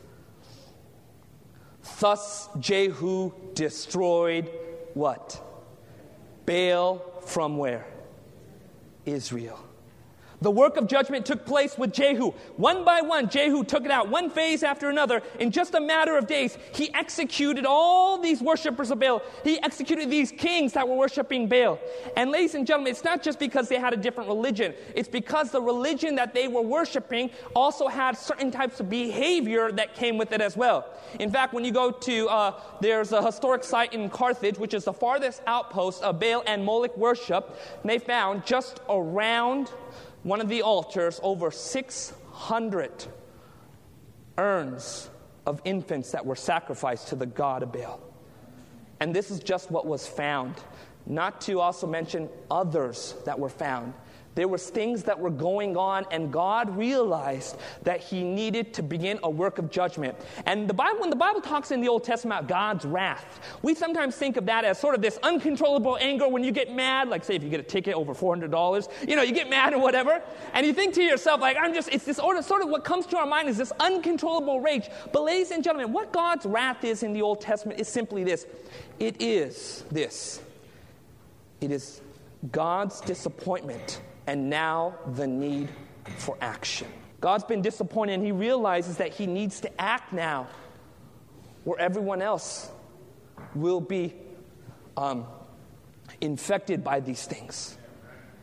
Thus 1.98 2.48
Jehu 2.60 3.32
destroyed 3.54 4.48
what? 4.94 5.42
Baal 6.46 7.02
from 7.26 7.58
where? 7.58 7.84
Israel. 9.04 9.58
The 10.40 10.50
work 10.50 10.76
of 10.76 10.86
judgment 10.86 11.26
took 11.26 11.44
place 11.44 11.76
with 11.76 11.92
Jehu. 11.92 12.32
One 12.56 12.84
by 12.84 13.02
one, 13.02 13.28
Jehu 13.28 13.62
took 13.62 13.84
it 13.84 13.90
out, 13.90 14.08
one 14.08 14.30
phase 14.30 14.62
after 14.62 14.88
another. 14.88 15.22
In 15.38 15.50
just 15.50 15.74
a 15.74 15.80
matter 15.80 16.16
of 16.16 16.26
days, 16.26 16.56
he 16.74 16.92
executed 16.94 17.66
all 17.66 18.18
these 18.18 18.40
worshippers 18.40 18.90
of 18.90 19.00
Baal. 19.00 19.22
He 19.44 19.60
executed 19.62 20.10
these 20.10 20.32
kings 20.32 20.72
that 20.72 20.88
were 20.88 20.96
worshiping 20.96 21.46
Baal. 21.46 21.78
And, 22.16 22.30
ladies 22.30 22.54
and 22.54 22.66
gentlemen, 22.66 22.90
it's 22.92 23.04
not 23.04 23.22
just 23.22 23.38
because 23.38 23.68
they 23.68 23.78
had 23.78 23.92
a 23.92 23.96
different 23.96 24.28
religion, 24.28 24.74
it's 24.94 25.08
because 25.08 25.50
the 25.50 25.60
religion 25.60 26.14
that 26.16 26.32
they 26.32 26.48
were 26.48 26.62
worshiping 26.62 27.30
also 27.54 27.88
had 27.88 28.16
certain 28.16 28.50
types 28.50 28.80
of 28.80 28.88
behavior 28.88 29.70
that 29.72 29.94
came 29.94 30.16
with 30.16 30.32
it 30.32 30.40
as 30.40 30.56
well. 30.56 30.86
In 31.18 31.30
fact, 31.30 31.52
when 31.52 31.64
you 31.64 31.72
go 31.72 31.90
to, 31.90 32.28
uh, 32.28 32.54
there's 32.80 33.12
a 33.12 33.22
historic 33.22 33.62
site 33.62 33.92
in 33.92 34.08
Carthage, 34.08 34.58
which 34.58 34.72
is 34.72 34.84
the 34.84 34.92
farthest 34.92 35.42
outpost 35.46 36.02
of 36.02 36.18
Baal 36.18 36.42
and 36.46 36.64
Moloch 36.64 36.96
worship, 36.96 37.58
they 37.84 37.98
found 37.98 38.46
just 38.46 38.80
around 38.88 39.70
one 40.22 40.40
of 40.40 40.48
the 40.48 40.62
altars 40.62 41.18
over 41.22 41.50
600 41.50 43.06
urns 44.38 45.10
of 45.46 45.60
infants 45.64 46.12
that 46.12 46.24
were 46.24 46.36
sacrificed 46.36 47.08
to 47.08 47.16
the 47.16 47.26
god 47.26 47.62
of 47.62 47.72
Baal. 47.72 48.00
And 49.00 49.14
this 49.14 49.30
is 49.30 49.40
just 49.40 49.70
what 49.70 49.86
was 49.86 50.06
found, 50.06 50.56
not 51.06 51.40
to 51.42 51.60
also 51.60 51.86
mention 51.86 52.28
others 52.50 53.14
that 53.24 53.38
were 53.38 53.48
found. 53.48 53.94
There 54.36 54.46
was 54.46 54.70
things 54.70 55.02
that 55.04 55.18
were 55.18 55.30
going 55.30 55.76
on, 55.76 56.06
and 56.12 56.32
God 56.32 56.76
realized 56.76 57.56
that 57.82 58.00
He 58.00 58.22
needed 58.22 58.72
to 58.74 58.82
begin 58.82 59.18
a 59.24 59.30
work 59.30 59.58
of 59.58 59.70
judgment. 59.70 60.16
And 60.46 60.68
the 60.68 60.74
Bible, 60.74 61.00
when 61.00 61.10
the 61.10 61.16
Bible 61.16 61.40
talks 61.40 61.72
in 61.72 61.80
the 61.80 61.88
Old 61.88 62.04
Testament 62.04 62.38
about 62.38 62.48
God's 62.48 62.84
wrath, 62.84 63.40
we 63.62 63.74
sometimes 63.74 64.16
think 64.16 64.36
of 64.36 64.46
that 64.46 64.64
as 64.64 64.78
sort 64.78 64.94
of 64.94 65.02
this 65.02 65.18
uncontrollable 65.24 65.98
anger 66.00 66.28
when 66.28 66.44
you 66.44 66.52
get 66.52 66.72
mad, 66.72 67.08
like 67.08 67.24
say 67.24 67.34
if 67.34 67.42
you 67.42 67.50
get 67.50 67.60
a 67.60 67.64
ticket 67.64 67.94
over 67.94 68.14
$400, 68.14 69.08
you 69.08 69.16
know, 69.16 69.22
you 69.22 69.32
get 69.32 69.50
mad 69.50 69.74
or 69.74 69.80
whatever, 69.80 70.22
and 70.54 70.64
you 70.64 70.72
think 70.72 70.94
to 70.94 71.02
yourself, 71.02 71.40
like, 71.40 71.56
I'm 71.60 71.74
just, 71.74 71.88
it's 71.88 72.04
this 72.04 72.20
of, 72.20 72.44
sort 72.44 72.62
of 72.62 72.68
what 72.68 72.84
comes 72.84 73.06
to 73.06 73.18
our 73.18 73.26
mind 73.26 73.48
is 73.48 73.58
this 73.58 73.72
uncontrollable 73.80 74.60
rage. 74.60 74.88
But 75.12 75.24
ladies 75.24 75.50
and 75.50 75.64
gentlemen, 75.64 75.92
what 75.92 76.12
God's 76.12 76.46
wrath 76.46 76.84
is 76.84 77.02
in 77.02 77.12
the 77.12 77.22
Old 77.22 77.40
Testament 77.40 77.80
is 77.80 77.88
simply 77.88 78.22
this. 78.22 78.46
It 79.00 79.20
is 79.20 79.84
this. 79.90 80.40
It 81.60 81.72
is 81.72 82.00
God's 82.52 83.00
disappointment 83.00 84.00
and 84.30 84.48
now 84.48 84.94
the 85.14 85.26
need 85.26 85.68
for 86.18 86.36
action. 86.40 86.86
God's 87.20 87.42
been 87.42 87.62
disappointed 87.62 88.12
and 88.12 88.24
he 88.24 88.30
realizes 88.30 88.96
that 88.98 89.12
he 89.12 89.26
needs 89.26 89.60
to 89.62 89.80
act 89.80 90.12
now 90.12 90.46
where 91.64 91.80
everyone 91.80 92.22
else 92.22 92.70
will 93.56 93.80
be 93.80 94.14
um, 94.96 95.26
infected 96.20 96.84
by 96.84 97.00
these 97.00 97.26
things. 97.26 97.76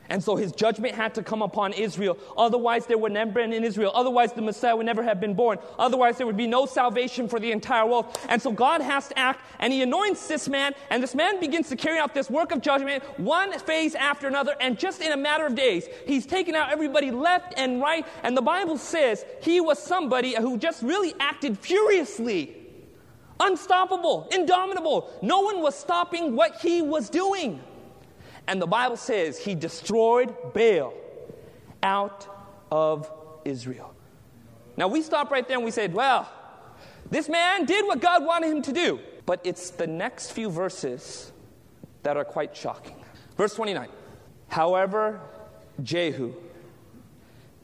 And 0.10 0.24
so 0.24 0.36
his 0.36 0.52
judgment 0.52 0.96
had 0.96 1.14
to 1.16 1.24
come 1.24 1.42
upon 1.42 1.74
Israel. 1.74 2.18
Otherwise, 2.38 2.86
there 2.86 2.98
would 2.98 3.12
never 3.12 3.32
been 3.32 3.54
in 3.54 3.64
Israel. 3.64 3.92
Otherwise, 3.94 4.34
the 4.34 4.42
Messiah 4.42 4.76
would 4.76 4.86
never 4.86 5.04
have 5.04 5.20
been 5.20 5.34
born. 5.34 5.60
Otherwise, 5.78 6.18
there 6.18 6.26
would 6.26 6.38
be 6.38 6.48
no 6.48 6.66
salvation 6.66 7.28
for 7.28 7.40
the 7.40 7.52
entire 7.52 7.86
world. 7.86 8.18
And 8.30 8.42
so 8.42 8.52
God 8.52 8.82
has 8.82 9.10
to 9.10 9.20
act, 9.20 9.42
and 9.60 9.74
he 9.74 9.82
anoints 9.82 10.28
this 10.28 10.48
man, 10.48 10.74
and 10.90 11.04
this 11.04 11.16
man 11.16 11.40
begins 11.40 11.70
to 11.70 11.76
carry 11.76 12.00
out 12.00 12.14
this 12.14 12.30
work 12.30 12.52
of 12.52 12.62
judgment, 12.62 13.04
one 13.20 13.58
phase 13.60 13.96
after 13.96 14.28
another, 14.28 14.56
and 14.62 14.80
just 14.80 15.02
in 15.02 15.12
a 15.12 15.18
matter 15.18 15.46
of 15.46 15.56
days, 15.56 15.88
he's 16.06 16.26
taken 16.26 16.56
out 16.56 16.72
everybody 16.72 17.12
left 17.12 17.54
and 17.58 17.82
right. 17.82 18.06
And 18.24 18.36
the 18.36 18.42
Bible 18.42 18.78
says 18.78 19.26
he 19.42 19.60
was 19.60 19.78
somebody 19.78 20.36
who 20.36 20.58
just 20.58 20.82
really 20.84 21.14
acted 21.20 21.58
furiously. 21.58 22.56
Unstoppable, 23.40 24.28
indomitable. 24.32 25.12
No 25.22 25.42
one 25.42 25.62
was 25.62 25.78
stopping 25.78 26.36
what 26.36 26.60
he 26.62 26.82
was 26.82 27.10
doing. 27.10 27.62
And 28.48 28.62
the 28.62 28.68
Bible 28.68 28.98
says 28.98 29.38
he 29.38 29.56
destroyed 29.56 30.34
Baal 30.54 30.94
out 31.84 32.28
of 32.72 33.12
Israel. 33.44 33.94
Now 34.78 34.88
we 34.88 35.02
stop 35.02 35.32
right 35.32 35.48
there 35.48 35.58
and 35.58 35.66
we 35.66 35.72
say, 35.72 35.88
well, 35.88 36.30
this 37.10 37.28
man 37.30 37.66
did 37.66 37.86
what 37.86 38.00
God 38.00 38.26
wanted 38.26 38.52
him 38.52 38.62
to 38.64 38.72
do. 38.72 39.00
But 39.26 39.42
it's 39.44 39.72
the 39.72 39.88
next 39.88 40.32
few 40.32 40.50
verses 40.50 41.32
that 42.04 42.16
are 42.16 42.24
quite 42.24 42.56
shocking. 42.56 42.96
Verse 43.36 43.54
29. 43.56 43.90
However, 44.48 45.20
Jehu 45.84 46.34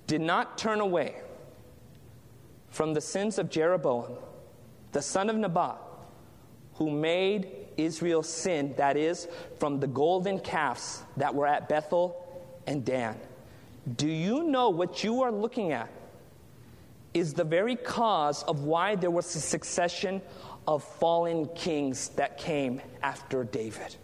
did 0.07 0.21
not 0.21 0.57
turn 0.57 0.81
away 0.81 1.15
from 2.69 2.93
the 2.93 3.01
sins 3.01 3.37
of 3.37 3.49
Jeroboam, 3.49 4.17
the 4.91 5.01
son 5.01 5.29
of 5.29 5.37
Nebat, 5.37 5.77
who 6.75 6.89
made 6.89 7.49
Israel 7.77 8.23
sinned, 8.23 8.77
that 8.77 8.97
is, 8.97 9.27
from 9.59 9.79
the 9.79 9.87
golden 9.87 10.39
calves 10.39 11.03
that 11.17 11.33
were 11.33 11.47
at 11.47 11.69
Bethel 11.69 12.25
and 12.67 12.83
Dan. 12.85 13.19
Do 13.97 14.07
you 14.07 14.43
know 14.43 14.69
what 14.69 15.03
you 15.03 15.23
are 15.23 15.31
looking 15.31 15.71
at 15.71 15.89
is 17.13 17.33
the 17.33 17.43
very 17.43 17.75
cause 17.75 18.43
of 18.43 18.63
why 18.63 18.95
there 18.95 19.11
was 19.11 19.35
a 19.35 19.39
succession 19.39 20.21
of 20.67 20.83
fallen 20.83 21.47
kings 21.55 22.09
that 22.09 22.37
came 22.37 22.81
after 23.01 23.43
David? 23.43 23.95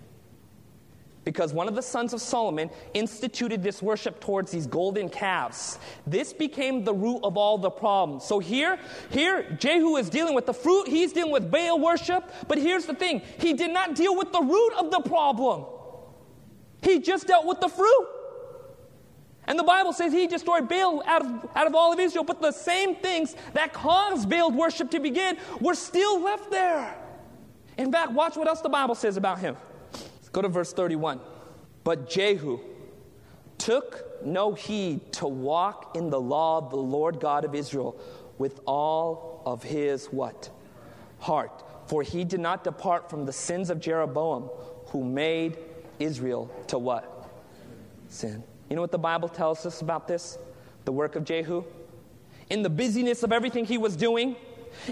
Because 1.30 1.54
one 1.54 1.68
of 1.68 1.76
the 1.76 1.82
sons 1.84 2.12
of 2.12 2.20
Solomon 2.20 2.72
instituted 2.96 3.62
this 3.62 3.84
worship 3.84 4.20
towards 4.20 4.50
these 4.50 4.65
golden 4.65 5.08
calves. 5.10 5.78
This 6.08 6.34
became 6.34 6.84
the 6.84 6.92
root 6.92 7.20
of 7.24 7.38
all 7.38 7.60
the 7.60 7.70
problems. 7.70 8.26
So 8.26 8.39
here, 8.39 8.80
here, 9.12 9.44
Jehu 9.60 9.98
is 9.98 10.10
dealing 10.10 10.34
with 10.34 10.48
the 10.48 10.56
fruit, 10.56 10.88
he's 10.88 11.13
dealing 11.13 11.32
with 11.32 11.52
Baal 11.52 11.80
worship, 11.80 12.24
but 12.48 12.58
here's 12.58 12.88
the 12.88 12.96
thing 12.96 13.22
he 13.38 13.54
did 13.54 13.70
not 13.70 13.94
deal 13.94 14.18
with 14.18 14.32
the 14.32 14.42
root 14.42 14.74
of 14.80 14.89
the 14.89 15.02
problem, 15.02 15.65
he 16.82 16.98
just 17.00 17.28
dealt 17.28 17.46
with 17.46 17.60
the 17.60 17.70
fruit. 17.70 18.08
And 19.46 19.60
the 19.60 19.63
Bible 19.63 19.94
says 19.94 20.12
he 20.12 20.26
destroyed 20.26 20.68
Baal 20.68 21.04
out 21.06 21.24
of, 21.24 21.50
out 21.56 21.68
of 21.68 21.76
all 21.76 21.94
of 21.94 22.00
Israel, 22.00 22.24
but 22.24 22.42
the 22.42 22.52
same 22.52 22.96
things 22.96 23.36
that 23.54 23.72
caused 23.72 24.28
Baal 24.28 24.50
worship 24.50 24.89
to 24.89 25.00
begin 25.00 25.38
were 25.62 25.76
still 25.76 26.24
left 26.24 26.50
there. 26.50 26.96
In 27.78 27.92
fact, 27.92 28.13
watch 28.13 28.36
what 28.36 28.48
else 28.48 28.62
the 28.62 28.70
Bible 28.70 28.96
says 28.96 29.15
about 29.15 29.38
him. 29.38 29.56
Go 30.32 30.42
to 30.42 30.48
verse 30.48 30.74
31. 30.74 31.20
But 31.84 32.10
Jehu 32.10 32.60
took 33.58 34.24
no 34.26 34.54
heed 34.54 35.12
to 35.13 35.28
walk 35.28 35.96
in 35.96 36.10
the 36.10 36.20
law 36.20 36.58
of 36.58 36.70
the 36.70 36.78
Lord 36.78 37.20
God 37.20 37.46
of 37.46 37.56
Israel 37.56 38.00
with 38.38 38.60
all 38.65 39.42
of 39.46 39.63
his 39.63 40.08
what? 40.08 40.50
Heart. 41.20 41.63
For 41.88 42.04
he 42.04 42.24
did 42.24 42.39
not 42.39 42.63
depart 42.63 43.10
from 43.10 43.26
the 43.26 43.34
sins 43.34 43.70
of 43.70 43.80
Jeroboam, 43.80 44.44
who 44.88 45.04
made 45.04 45.58
Israel 45.98 46.52
to 46.68 46.78
what? 46.78 47.30
Sin. 48.08 48.44
You 48.70 48.76
know 48.76 48.82
what 48.82 48.92
the 48.92 49.00
Bible 49.00 49.28
tells 49.28 49.65
us 49.65 49.82
about 49.82 50.08
this? 50.08 50.38
The 50.86 50.92
work 50.92 51.15
of 51.15 51.26
Jehu? 51.26 51.63
in 52.50 52.63
the 52.63 52.70
busyness 52.70 53.24
of 53.24 53.32
everything 53.32 53.65
he 53.65 53.78
was 53.78 53.96
doing, 53.96 54.36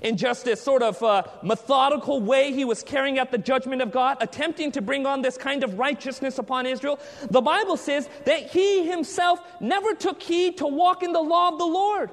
in 0.03 0.17
just 0.17 0.45
this 0.45 0.61
sort 0.61 0.81
of 0.83 1.01
uh, 1.01 1.23
methodical 1.43 2.21
way 2.21 2.51
he 2.53 2.65
was 2.65 2.83
carrying 2.83 3.19
out 3.19 3.31
the 3.31 3.37
judgment 3.37 3.81
of 3.81 3.91
God, 3.91 4.17
attempting 4.21 4.71
to 4.73 4.81
bring 4.81 5.05
on 5.05 5.21
this 5.21 5.37
kind 5.37 5.63
of 5.63 5.77
righteousness 5.77 6.37
upon 6.37 6.65
Israel, 6.65 6.99
the 7.29 7.41
Bible 7.41 7.77
says 7.77 8.09
that 8.25 8.47
he 8.47 8.87
himself 8.87 9.39
never 9.59 9.93
took 9.93 10.21
heed 10.21 10.57
to 10.57 10.67
walk 10.67 11.03
in 11.03 11.13
the 11.13 11.21
law 11.21 11.49
of 11.49 11.57
the 11.57 11.65
Lord. 11.65 12.11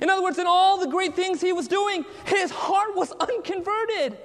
In 0.00 0.10
other 0.10 0.22
words, 0.22 0.38
in 0.38 0.46
all 0.46 0.78
the 0.78 0.88
great 0.88 1.14
things 1.14 1.40
he 1.40 1.52
was 1.52 1.68
doing, 1.68 2.04
his 2.24 2.50
heart 2.50 2.96
was 2.96 3.12
unconverted. 3.12 4.18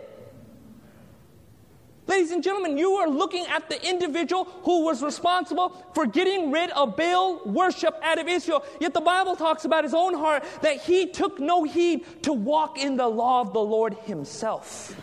Ladies 2.09 2.31
and 2.31 2.41
gentlemen, 2.41 2.75
you 2.75 2.93
are 2.93 3.07
looking 3.07 3.45
at 3.45 3.69
the 3.69 3.87
individual 3.87 4.45
who 4.63 4.83
was 4.83 5.03
responsible 5.03 5.85
for 5.93 6.07
getting 6.07 6.49
rid 6.49 6.71
of 6.71 6.97
Baal 6.97 7.39
worship 7.45 7.95
out 8.01 8.17
of 8.17 8.27
Israel. 8.27 8.65
Yet 8.79 8.95
the 8.95 8.99
Bible 8.99 9.35
talks 9.35 9.63
about 9.63 9.83
his 9.83 9.93
own 9.93 10.15
heart 10.15 10.43
that 10.63 10.77
he 10.77 11.05
took 11.05 11.39
no 11.39 11.65
heed 11.65 12.23
to 12.23 12.33
walk 12.33 12.79
in 12.79 12.97
the 12.97 13.07
law 13.07 13.41
of 13.41 13.53
the 13.53 13.59
Lord 13.59 13.93
himself. 14.05 14.95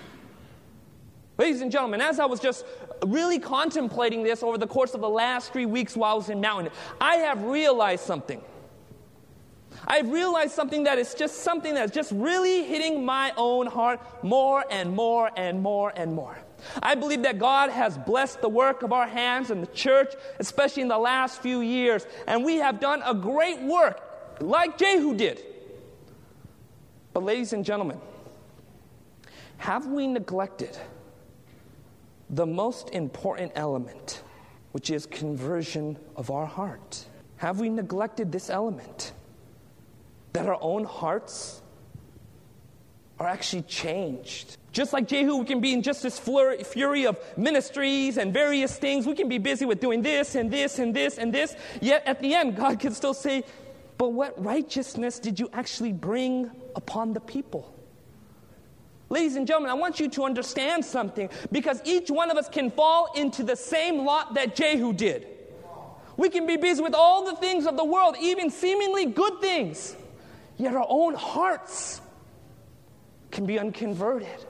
Ladies 1.38 1.60
and 1.60 1.70
gentlemen, 1.70 2.00
as 2.00 2.18
I 2.18 2.24
was 2.24 2.40
just 2.40 2.64
really 3.06 3.38
contemplating 3.38 4.24
this 4.24 4.42
over 4.42 4.58
the 4.58 4.66
course 4.66 4.92
of 4.94 5.00
the 5.00 5.08
last 5.08 5.52
three 5.52 5.66
weeks 5.66 5.96
while 5.96 6.10
I 6.10 6.16
was 6.16 6.28
in 6.28 6.40
Mountain, 6.40 6.72
I 7.00 7.18
have 7.18 7.40
realized 7.44 8.02
something. 8.02 8.42
I've 9.86 10.10
realized 10.10 10.54
something 10.54 10.82
that 10.84 10.98
is 10.98 11.14
just 11.14 11.44
something 11.44 11.72
that's 11.72 11.92
just 11.92 12.10
really 12.10 12.64
hitting 12.64 13.04
my 13.04 13.32
own 13.36 13.68
heart 13.68 14.00
more 14.24 14.64
and 14.72 14.90
more 14.90 15.30
and 15.36 15.62
more 15.62 15.92
and 15.94 16.12
more. 16.12 16.36
I 16.82 16.94
believe 16.94 17.22
that 17.22 17.38
God 17.38 17.70
has 17.70 17.98
blessed 17.98 18.40
the 18.40 18.48
work 18.48 18.82
of 18.82 18.92
our 18.92 19.06
hands 19.06 19.50
and 19.50 19.62
the 19.62 19.68
church, 19.68 20.14
especially 20.38 20.82
in 20.82 20.88
the 20.88 20.98
last 20.98 21.40
few 21.42 21.60
years, 21.60 22.06
and 22.26 22.44
we 22.44 22.56
have 22.56 22.80
done 22.80 23.02
a 23.04 23.14
great 23.14 23.60
work, 23.62 24.00
like 24.40 24.78
Jehu 24.78 25.14
did. 25.16 25.42
But, 27.12 27.22
ladies 27.22 27.52
and 27.52 27.64
gentlemen, 27.64 28.00
have 29.58 29.86
we 29.86 30.06
neglected 30.06 30.76
the 32.30 32.46
most 32.46 32.90
important 32.90 33.52
element, 33.54 34.22
which 34.72 34.90
is 34.90 35.06
conversion 35.06 35.96
of 36.16 36.30
our 36.30 36.46
heart? 36.46 37.06
Have 37.38 37.60
we 37.60 37.68
neglected 37.68 38.32
this 38.32 38.50
element? 38.50 39.12
That 40.32 40.46
our 40.46 40.58
own 40.60 40.84
hearts 40.84 41.62
are 43.18 43.26
actually 43.26 43.62
changed. 43.62 44.58
Just 44.72 44.92
like 44.92 45.08
Jehu, 45.08 45.36
we 45.36 45.46
can 45.46 45.60
be 45.60 45.72
in 45.72 45.82
just 45.82 46.02
this 46.02 46.18
fury 46.18 47.06
of 47.06 47.16
ministries 47.36 48.18
and 48.18 48.32
various 48.32 48.76
things. 48.76 49.06
We 49.06 49.14
can 49.14 49.28
be 49.28 49.38
busy 49.38 49.64
with 49.64 49.80
doing 49.80 50.02
this 50.02 50.34
and 50.34 50.50
this 50.50 50.78
and 50.78 50.94
this 50.94 51.16
and 51.16 51.32
this. 51.32 51.56
Yet 51.80 52.02
at 52.06 52.20
the 52.20 52.34
end, 52.34 52.56
God 52.56 52.78
can 52.78 52.92
still 52.92 53.14
say, 53.14 53.44
But 53.96 54.12
what 54.12 54.42
righteousness 54.42 55.18
did 55.18 55.40
you 55.40 55.48
actually 55.54 55.92
bring 55.92 56.50
upon 56.74 57.14
the 57.14 57.20
people? 57.20 57.72
Ladies 59.08 59.36
and 59.36 59.46
gentlemen, 59.46 59.70
I 59.70 59.74
want 59.74 59.98
you 59.98 60.10
to 60.10 60.24
understand 60.24 60.84
something 60.84 61.30
because 61.50 61.80
each 61.84 62.10
one 62.10 62.30
of 62.30 62.36
us 62.36 62.48
can 62.48 62.70
fall 62.70 63.12
into 63.14 63.44
the 63.44 63.56
same 63.56 64.04
lot 64.04 64.34
that 64.34 64.56
Jehu 64.56 64.92
did. 64.92 65.26
We 66.18 66.28
can 66.28 66.46
be 66.46 66.56
busy 66.56 66.82
with 66.82 66.94
all 66.94 67.24
the 67.24 67.36
things 67.36 67.66
of 67.66 67.76
the 67.76 67.84
world, 67.84 68.16
even 68.20 68.50
seemingly 68.50 69.06
good 69.06 69.40
things, 69.40 69.96
yet 70.58 70.74
our 70.74 70.86
own 70.86 71.14
hearts 71.14 72.00
can 73.36 73.46
be 73.46 73.58
unconverted. 73.58 74.46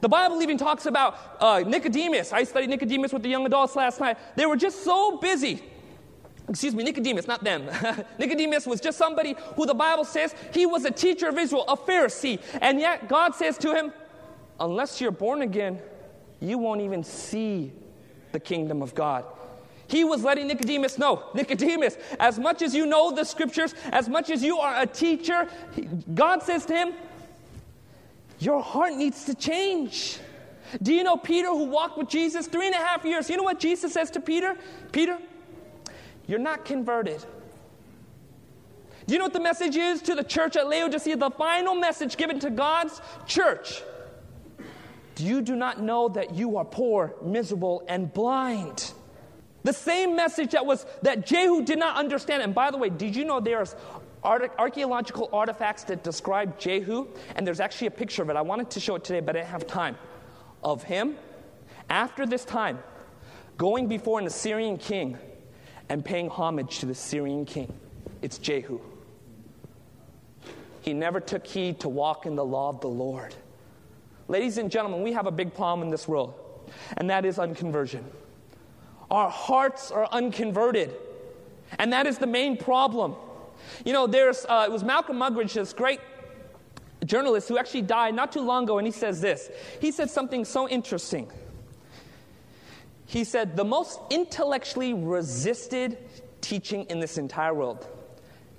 The 0.00 0.08
Bible 0.08 0.42
even 0.42 0.58
talks 0.58 0.86
about 0.86 1.16
uh, 1.40 1.62
Nicodemus. 1.64 2.32
I 2.32 2.42
studied 2.42 2.68
Nicodemus 2.68 3.12
with 3.12 3.22
the 3.22 3.28
young 3.28 3.46
adults 3.46 3.76
last 3.76 4.00
night. 4.00 4.18
They 4.34 4.44
were 4.44 4.56
just 4.56 4.82
so 4.82 5.18
busy. 5.18 5.62
Excuse 6.48 6.74
me, 6.74 6.82
Nicodemus, 6.82 7.28
not 7.28 7.44
them. 7.44 7.70
Nicodemus 8.18 8.66
was 8.66 8.80
just 8.80 8.98
somebody 8.98 9.36
who 9.54 9.66
the 9.66 9.74
Bible 9.74 10.04
says 10.04 10.34
he 10.52 10.66
was 10.66 10.84
a 10.84 10.90
teacher 10.90 11.28
of 11.28 11.38
Israel, 11.38 11.64
a 11.68 11.76
Pharisee. 11.76 12.40
And 12.60 12.80
yet 12.80 13.08
God 13.08 13.36
says 13.36 13.56
to 13.58 13.72
him, 13.72 13.92
Unless 14.58 15.00
you're 15.00 15.12
born 15.12 15.42
again, 15.42 15.80
you 16.40 16.58
won't 16.58 16.80
even 16.80 17.04
see 17.04 17.72
the 18.32 18.40
kingdom 18.40 18.82
of 18.82 18.94
God. 18.94 19.24
He 19.86 20.04
was 20.04 20.24
letting 20.24 20.48
Nicodemus 20.48 20.98
know 20.98 21.24
Nicodemus, 21.34 21.96
as 22.18 22.38
much 22.38 22.62
as 22.62 22.74
you 22.74 22.86
know 22.86 23.12
the 23.12 23.24
scriptures, 23.24 23.74
as 23.92 24.08
much 24.08 24.30
as 24.30 24.42
you 24.42 24.58
are 24.58 24.82
a 24.82 24.86
teacher, 24.86 25.48
God 26.14 26.42
says 26.42 26.66
to 26.66 26.74
him, 26.74 26.94
your 28.40 28.62
heart 28.62 28.94
needs 28.94 29.24
to 29.26 29.34
change. 29.34 30.18
Do 30.82 30.92
you 30.92 31.04
know 31.04 31.16
Peter, 31.16 31.48
who 31.48 31.64
walked 31.64 31.98
with 31.98 32.08
Jesus 32.08 32.46
three 32.46 32.66
and 32.66 32.74
a 32.74 32.78
half 32.78 33.04
years? 33.04 33.28
You 33.28 33.36
know 33.36 33.42
what 33.42 33.60
Jesus 33.60 33.92
says 33.92 34.10
to 34.12 34.20
Peter? 34.20 34.56
Peter, 34.92 35.18
you're 36.26 36.38
not 36.38 36.64
converted. 36.64 37.24
Do 39.06 39.14
you 39.14 39.18
know 39.18 39.24
what 39.26 39.32
the 39.32 39.40
message 39.40 39.76
is 39.76 40.02
to 40.02 40.14
the 40.14 40.22
church 40.22 40.56
at 40.56 40.68
Laodicea? 40.68 41.16
The 41.16 41.30
final 41.30 41.74
message 41.74 42.16
given 42.16 42.38
to 42.40 42.50
God's 42.50 43.00
church. 43.26 43.82
Do 45.16 45.26
you 45.26 45.42
do 45.42 45.56
not 45.56 45.82
know 45.82 46.08
that 46.10 46.34
you 46.34 46.56
are 46.56 46.64
poor, 46.64 47.14
miserable, 47.22 47.82
and 47.88 48.12
blind? 48.12 48.92
The 49.64 49.72
same 49.72 50.16
message 50.16 50.52
that 50.52 50.64
was 50.64 50.86
that 51.02 51.26
Jehu 51.26 51.64
did 51.64 51.78
not 51.78 51.96
understand. 51.96 52.42
And 52.42 52.54
by 52.54 52.70
the 52.70 52.78
way, 52.78 52.88
did 52.88 53.14
you 53.14 53.24
know 53.24 53.40
there's 53.40 53.74
archaeological 54.24 55.30
artifacts 55.32 55.84
that 55.84 56.02
describe 56.02 56.58
Jehu, 56.58 57.06
and 57.36 57.46
there's 57.46 57.60
actually 57.60 57.88
a 57.88 57.92
picture 57.92 58.22
of 58.22 58.30
it. 58.30 58.36
I 58.36 58.42
wanted 58.42 58.70
to 58.70 58.80
show 58.80 58.96
it 58.96 59.04
today, 59.04 59.20
but 59.20 59.36
I 59.36 59.40
didn't 59.40 59.50
have 59.50 59.66
time. 59.66 59.96
Of 60.62 60.82
him, 60.82 61.16
after 61.88 62.26
this 62.26 62.44
time, 62.44 62.78
going 63.56 63.88
before 63.88 64.20
an 64.20 64.26
Assyrian 64.26 64.76
king 64.76 65.16
and 65.88 66.04
paying 66.04 66.28
homage 66.28 66.80
to 66.80 66.86
the 66.86 66.94
Syrian 66.94 67.44
king. 67.44 67.72
It's 68.22 68.38
Jehu. 68.38 68.80
He 70.82 70.92
never 70.92 71.20
took 71.20 71.46
heed 71.46 71.80
to 71.80 71.88
walk 71.88 72.26
in 72.26 72.36
the 72.36 72.44
law 72.44 72.68
of 72.68 72.80
the 72.80 72.88
Lord. 72.88 73.34
Ladies 74.28 74.58
and 74.58 74.70
gentlemen, 74.70 75.02
we 75.02 75.12
have 75.12 75.26
a 75.26 75.30
big 75.30 75.54
problem 75.54 75.86
in 75.86 75.90
this 75.90 76.06
world, 76.06 76.34
and 76.96 77.10
that 77.10 77.24
is 77.24 77.38
unconversion. 77.38 78.04
Our 79.10 79.28
hearts 79.28 79.90
are 79.90 80.08
unconverted, 80.12 80.94
and 81.78 81.92
that 81.92 82.06
is 82.06 82.18
the 82.18 82.26
main 82.26 82.56
problem. 82.56 83.16
You 83.84 83.92
know, 83.92 84.06
there's, 84.06 84.44
uh, 84.46 84.64
it 84.66 84.72
was 84.72 84.84
Malcolm 84.84 85.18
Muggeridge, 85.18 85.54
this 85.54 85.72
great 85.72 86.00
journalist 87.04 87.48
who 87.48 87.58
actually 87.58 87.82
died 87.82 88.14
not 88.14 88.32
too 88.32 88.40
long 88.40 88.64
ago, 88.64 88.78
and 88.78 88.86
he 88.86 88.92
says 88.92 89.20
this. 89.20 89.50
He 89.80 89.90
said 89.90 90.10
something 90.10 90.44
so 90.44 90.68
interesting. 90.68 91.30
He 93.06 93.24
said, 93.24 93.56
The 93.56 93.64
most 93.64 94.00
intellectually 94.10 94.94
resisted 94.94 95.98
teaching 96.40 96.84
in 96.84 97.00
this 97.00 97.18
entire 97.18 97.54
world 97.54 97.86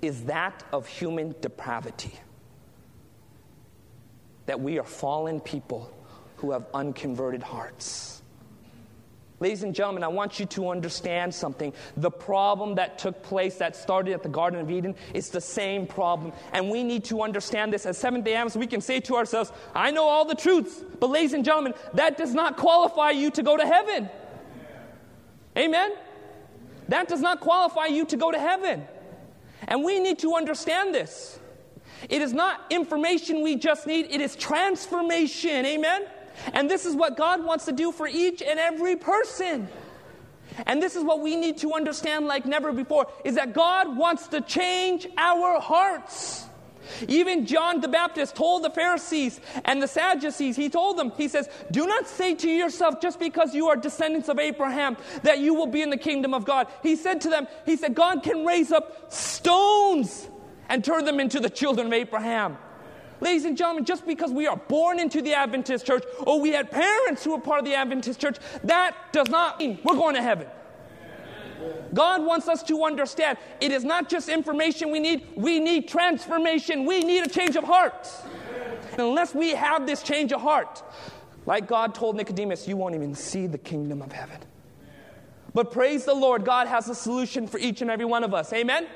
is 0.02 0.24
that 0.24 0.64
of 0.72 0.86
human 0.86 1.34
depravity. 1.40 2.12
That 4.46 4.60
we 4.60 4.78
are 4.78 4.84
fallen 4.84 5.40
people 5.40 5.92
who 6.36 6.50
have 6.50 6.66
unconverted 6.74 7.42
hearts. 7.42 8.21
Ladies 9.42 9.64
and 9.64 9.74
gentlemen, 9.74 10.04
I 10.04 10.08
want 10.08 10.38
you 10.38 10.46
to 10.46 10.68
understand 10.68 11.34
something. 11.34 11.72
The 11.96 12.12
problem 12.12 12.76
that 12.76 12.96
took 12.96 13.24
place 13.24 13.56
that 13.56 13.74
started 13.74 14.14
at 14.14 14.22
the 14.22 14.28
Garden 14.28 14.60
of 14.60 14.70
Eden 14.70 14.94
is 15.14 15.30
the 15.30 15.40
same 15.40 15.84
problem. 15.84 16.32
And 16.52 16.70
we 16.70 16.84
need 16.84 17.02
to 17.06 17.22
understand 17.22 17.72
this. 17.72 17.84
As 17.84 17.98
Seventh 17.98 18.24
day 18.24 18.34
Adventists, 18.34 18.56
we 18.56 18.68
can 18.68 18.80
say 18.80 19.00
to 19.00 19.16
ourselves, 19.16 19.50
I 19.74 19.90
know 19.90 20.04
all 20.04 20.24
the 20.24 20.36
truths. 20.36 20.84
But, 21.00 21.10
ladies 21.10 21.32
and 21.32 21.44
gentlemen, 21.44 21.74
that 21.94 22.16
does 22.16 22.34
not 22.34 22.56
qualify 22.56 23.10
you 23.10 23.32
to 23.32 23.42
go 23.42 23.56
to 23.56 23.66
heaven. 23.66 24.08
Amen? 25.58 25.90
That 26.86 27.08
does 27.08 27.20
not 27.20 27.40
qualify 27.40 27.86
you 27.86 28.04
to 28.04 28.16
go 28.16 28.30
to 28.30 28.38
heaven. 28.38 28.86
And 29.66 29.82
we 29.82 29.98
need 29.98 30.20
to 30.20 30.36
understand 30.36 30.94
this. 30.94 31.40
It 32.08 32.22
is 32.22 32.32
not 32.32 32.60
information 32.70 33.42
we 33.42 33.56
just 33.56 33.88
need, 33.88 34.06
it 34.08 34.20
is 34.20 34.36
transformation. 34.36 35.66
Amen? 35.66 36.06
And 36.52 36.70
this 36.70 36.86
is 36.86 36.94
what 36.94 37.16
God 37.16 37.44
wants 37.44 37.66
to 37.66 37.72
do 37.72 37.92
for 37.92 38.06
each 38.06 38.42
and 38.42 38.58
every 38.58 38.96
person. 38.96 39.68
And 40.66 40.82
this 40.82 40.96
is 40.96 41.04
what 41.04 41.20
we 41.20 41.36
need 41.36 41.58
to 41.58 41.72
understand 41.72 42.26
like 42.26 42.46
never 42.46 42.72
before 42.72 43.06
is 43.24 43.36
that 43.36 43.52
God 43.54 43.96
wants 43.96 44.28
to 44.28 44.40
change 44.40 45.06
our 45.16 45.60
hearts. 45.60 46.46
Even 47.08 47.46
John 47.46 47.80
the 47.80 47.88
Baptist 47.88 48.34
told 48.34 48.64
the 48.64 48.70
Pharisees 48.70 49.40
and 49.64 49.82
the 49.82 49.88
Sadducees, 49.88 50.56
he 50.56 50.68
told 50.68 50.98
them, 50.98 51.12
he 51.16 51.28
says, 51.28 51.48
Do 51.70 51.86
not 51.86 52.08
say 52.08 52.34
to 52.34 52.50
yourself, 52.50 53.00
just 53.00 53.18
because 53.18 53.54
you 53.54 53.68
are 53.68 53.76
descendants 53.76 54.28
of 54.28 54.38
Abraham, 54.38 54.96
that 55.22 55.38
you 55.38 55.54
will 55.54 55.68
be 55.68 55.82
in 55.82 55.90
the 55.90 55.96
kingdom 55.96 56.34
of 56.34 56.44
God. 56.44 56.66
He 56.82 56.96
said 56.96 57.20
to 57.22 57.30
them, 57.30 57.46
He 57.64 57.76
said, 57.76 57.94
God 57.94 58.22
can 58.22 58.44
raise 58.44 58.72
up 58.72 59.12
stones 59.12 60.28
and 60.68 60.84
turn 60.84 61.04
them 61.04 61.20
into 61.20 61.40
the 61.40 61.50
children 61.50 61.86
of 61.86 61.92
Abraham. 61.92 62.58
Ladies 63.22 63.44
and 63.44 63.56
gentlemen, 63.56 63.84
just 63.84 64.04
because 64.04 64.32
we 64.32 64.48
are 64.48 64.56
born 64.56 64.98
into 64.98 65.22
the 65.22 65.32
Adventist 65.32 65.86
church 65.86 66.02
or 66.26 66.40
we 66.40 66.50
had 66.50 66.72
parents 66.72 67.22
who 67.22 67.30
were 67.30 67.40
part 67.40 67.60
of 67.60 67.64
the 67.64 67.72
Adventist 67.72 68.20
church, 68.20 68.36
that 68.64 68.96
does 69.12 69.28
not 69.28 69.60
mean 69.60 69.78
we're 69.84 69.94
going 69.94 70.16
to 70.16 70.22
heaven. 70.22 70.48
God 71.94 72.24
wants 72.24 72.48
us 72.48 72.64
to 72.64 72.82
understand 72.82 73.38
it 73.60 73.70
is 73.70 73.84
not 73.84 74.08
just 74.08 74.28
information 74.28 74.90
we 74.90 74.98
need, 74.98 75.24
we 75.36 75.60
need 75.60 75.86
transformation. 75.86 76.84
We 76.84 77.04
need 77.04 77.24
a 77.24 77.28
change 77.28 77.54
of 77.54 77.62
heart. 77.62 78.08
unless 78.98 79.36
we 79.36 79.50
have 79.50 79.86
this 79.86 80.02
change 80.02 80.32
of 80.32 80.40
heart, 80.40 80.82
like 81.46 81.68
God 81.68 81.94
told 81.94 82.16
Nicodemus, 82.16 82.66
you 82.66 82.76
won't 82.76 82.96
even 82.96 83.14
see 83.14 83.46
the 83.46 83.58
kingdom 83.58 84.02
of 84.02 84.10
heaven. 84.10 84.38
But 85.54 85.70
praise 85.70 86.04
the 86.04 86.14
Lord, 86.14 86.44
God 86.44 86.66
has 86.66 86.88
a 86.88 86.94
solution 86.94 87.46
for 87.46 87.58
each 87.58 87.82
and 87.82 87.90
every 87.90 88.04
one 88.04 88.24
of 88.24 88.34
us. 88.34 88.52
Amen? 88.52 88.88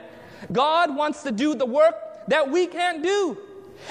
God 0.51 0.97
wants 0.97 1.23
to 1.23 1.31
do 1.31 1.55
the 1.55 1.67
work 1.67 1.95
that 2.27 2.51
we 2.51 2.67
can't 2.67 3.05
do. 3.05 3.39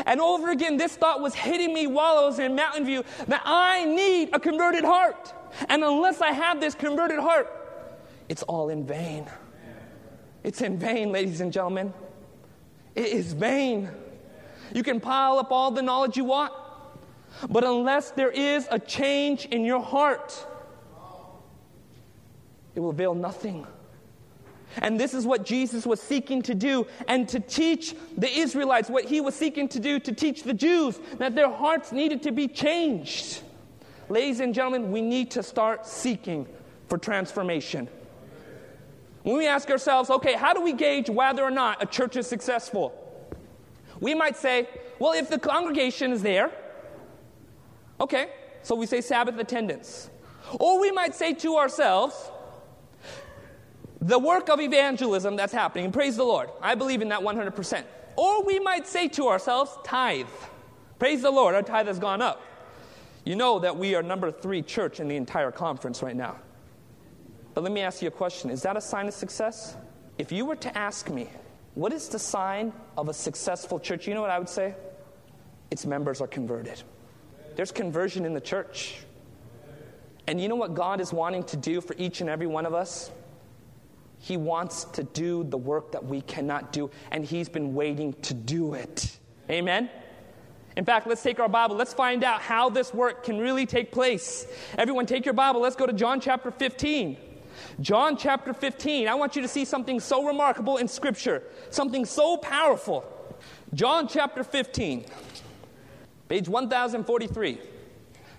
And 0.06 0.20
over 0.22 0.52
again, 0.52 0.78
this 0.78 0.96
thought 0.96 1.22
was 1.22 1.34
hitting 1.34 1.74
me 1.74 1.88
while 1.88 2.18
I 2.18 2.26
was 2.26 2.40
in 2.40 2.56
Mountain 2.56 2.86
View 2.86 3.04
that 3.28 3.42
I 3.46 3.86
need 3.86 4.30
a 4.34 4.40
converted 4.40 4.84
heart. 4.84 5.34
And 5.70 5.84
unless 5.84 6.22
I 6.22 6.32
have 6.32 6.60
this 6.60 6.76
converted 6.76 7.20
heart, 7.20 7.50
it's 8.30 8.44
all 8.44 8.70
in 8.70 8.86
vain. 8.86 9.28
It's 10.44 10.62
in 10.62 10.78
vain, 10.78 11.12
ladies 11.12 11.42
and 11.42 11.52
gentlemen. 11.52 11.94
It 12.94 13.08
is 13.08 13.34
vain. 13.34 13.90
You 14.74 14.84
can 14.84 15.00
pile 15.00 15.38
up 15.38 15.52
all 15.52 15.72
the 15.72 15.82
knowledge 15.82 16.18
you 16.18 16.26
want, 16.26 16.54
but 17.50 17.64
unless 17.64 18.12
there 18.12 18.32
is 18.32 18.68
a 18.72 18.80
change 18.80 19.46
in 19.46 19.66
your 19.66 19.82
heart, 19.82 20.46
it 22.74 22.80
will 22.80 22.90
avail 22.90 23.14
nothing. 23.14 23.66
And 24.82 25.00
this 25.00 25.14
is 25.14 25.26
what 25.26 25.46
Jesus 25.46 25.86
was 25.86 26.02
seeking 26.02 26.42
to 26.44 26.56
do 26.56 26.88
and 27.08 27.28
to 27.30 27.40
teach 27.40 27.96
the 28.18 28.30
Israelites, 28.30 28.90
what 28.90 29.06
he 29.06 29.22
was 29.22 29.36
seeking 29.36 29.68
to 29.70 29.80
do 29.80 30.00
to 30.00 30.12
teach 30.12 30.44
the 30.44 30.54
Jews, 30.54 31.00
that 31.18 31.36
their 31.36 31.52
hearts 31.52 31.92
needed 31.92 32.24
to 32.24 32.32
be 32.32 32.48
changed. 32.48 33.42
Ladies 34.10 34.40
and 34.40 34.54
gentlemen, 34.54 34.92
we 34.92 35.02
need 35.02 35.32
to 35.32 35.44
start 35.44 35.86
seeking 35.86 36.48
for 36.88 36.98
transformation. 36.98 37.88
When 39.24 39.38
we 39.38 39.48
ask 39.48 39.70
ourselves, 39.72 40.10
okay, 40.10 40.34
how 40.34 40.54
do 40.54 40.62
we 40.62 40.74
gauge 40.74 41.10
whether 41.10 41.44
or 41.44 41.50
not 41.50 41.82
a 41.82 41.86
church 41.88 42.16
is 42.16 42.28
successful? 42.28 42.94
We 44.00 44.14
might 44.14 44.36
say, 44.38 44.70
well, 45.00 45.14
if 45.14 45.30
the 45.30 45.40
congregation 45.40 46.12
is 46.12 46.22
there, 46.22 46.52
okay, 48.00 48.30
so 48.62 48.76
we 48.76 48.86
say 48.86 49.02
Sabbath 49.02 49.40
attendance. 49.40 50.10
Or 50.60 50.80
we 50.80 50.92
might 50.92 51.16
say 51.16 51.34
to 51.34 51.56
ourselves, 51.56 52.30
the 54.06 54.20
work 54.20 54.50
of 54.50 54.62
evangelism 54.62 55.36
that's 55.36 55.52
happening, 55.52 55.92
praise 55.92 56.16
the 56.16 56.24
Lord, 56.24 56.50
I 56.62 56.76
believe 56.76 57.02
in 57.02 57.10
that 57.10 57.22
100%. 57.22 57.84
Or 58.16 58.44
we 58.44 58.60
might 58.60 58.86
say 58.88 59.08
to 59.10 59.30
ourselves, 59.30 59.72
tithe. 59.84 60.28
Praise 61.00 61.24
the 61.24 61.32
Lord, 61.32 61.56
our 61.56 61.64
tithe 61.64 61.88
has 61.88 61.98
gone 61.98 62.22
up. 62.22 62.40
You 63.24 63.36
know 63.36 63.58
that 63.60 63.78
we 63.78 63.96
are 63.96 64.04
number 64.04 64.32
three 64.32 64.62
church 64.62 65.00
in 65.00 65.08
the 65.08 65.16
entire 65.16 65.52
conference 65.52 66.04
right 66.04 66.16
now. 66.16 66.36
But 67.56 67.64
let 67.64 67.74
me 67.74 67.82
ask 67.82 68.04
you 68.04 68.08
a 68.08 68.12
question 68.12 68.52
Is 68.52 68.62
that 68.62 68.78
a 68.78 68.82
sign 68.82 69.08
of 69.08 69.16
success? 69.16 69.76
If 70.20 70.32
you 70.32 70.46
were 70.46 70.56
to 70.58 70.78
ask 70.78 71.10
me, 71.10 71.28
what 71.74 71.92
is 71.92 72.08
the 72.08 72.20
sign 72.20 72.74
of 72.98 73.10
a 73.10 73.14
successful 73.14 73.80
church? 73.80 74.08
You 74.08 74.14
know 74.14 74.22
what 74.22 74.30
I 74.30 74.38
would 74.38 74.50
say? 74.50 74.76
Its 75.72 75.86
members 75.86 76.22
are 76.22 76.28
converted. 76.28 76.84
There's 77.56 77.72
conversion 77.72 78.24
in 78.24 78.36
the 78.36 78.42
church. 78.42 79.00
And 80.28 80.40
you 80.40 80.48
know 80.48 80.56
what 80.56 80.76
God 80.76 81.02
is 81.02 81.12
wanting 81.12 81.44
to 81.46 81.58
do 81.58 81.82
for 81.82 81.96
each 81.98 82.22
and 82.22 82.30
every 82.30 82.48
one 82.48 82.68
of 82.68 82.74
us? 82.76 83.10
He 84.20 84.38
wants 84.38 84.86
to 84.86 85.04
do 85.04 85.44
the 85.44 85.58
work 85.58 85.92
that 85.92 86.06
we 86.06 86.22
cannot 86.22 86.72
do, 86.72 86.90
and 87.12 87.26
He's 87.26 87.50
been 87.50 87.74
waiting 87.74 88.14
to 88.24 88.34
do 88.34 88.74
it. 88.74 89.18
Amen? 89.50 89.90
In 90.76 90.84
fact, 90.84 91.08
let's 91.08 91.24
take 91.24 91.40
our 91.40 91.48
Bible. 91.48 91.76
Let's 91.76 91.94
find 91.94 92.24
out 92.24 92.42
how 92.42 92.70
this 92.70 92.94
work 92.94 93.24
can 93.24 93.38
really 93.40 93.66
take 93.66 93.92
place. 93.92 94.46
Everyone, 94.78 95.06
take 95.06 95.26
your 95.26 95.34
Bible. 95.34 95.62
Let's 95.62 95.76
go 95.76 95.86
to 95.86 95.94
John 95.94 96.20
chapter 96.20 96.52
15. 96.52 97.18
John 97.80 98.18
chapter 98.18 98.54
15. 98.54 99.08
I 99.08 99.16
want 99.16 99.36
you 99.36 99.42
to 99.42 99.48
see 99.48 99.64
something 99.64 100.00
so 100.00 100.26
remarkable 100.26 100.78
in 100.78 100.88
Scripture, 100.88 101.44
something 101.70 102.04
so 102.06 102.38
powerful. 102.38 103.06
John 103.74 104.08
chapter 104.08 104.44
15, 104.44 105.06
page 106.30 106.48
1043. 106.48 107.60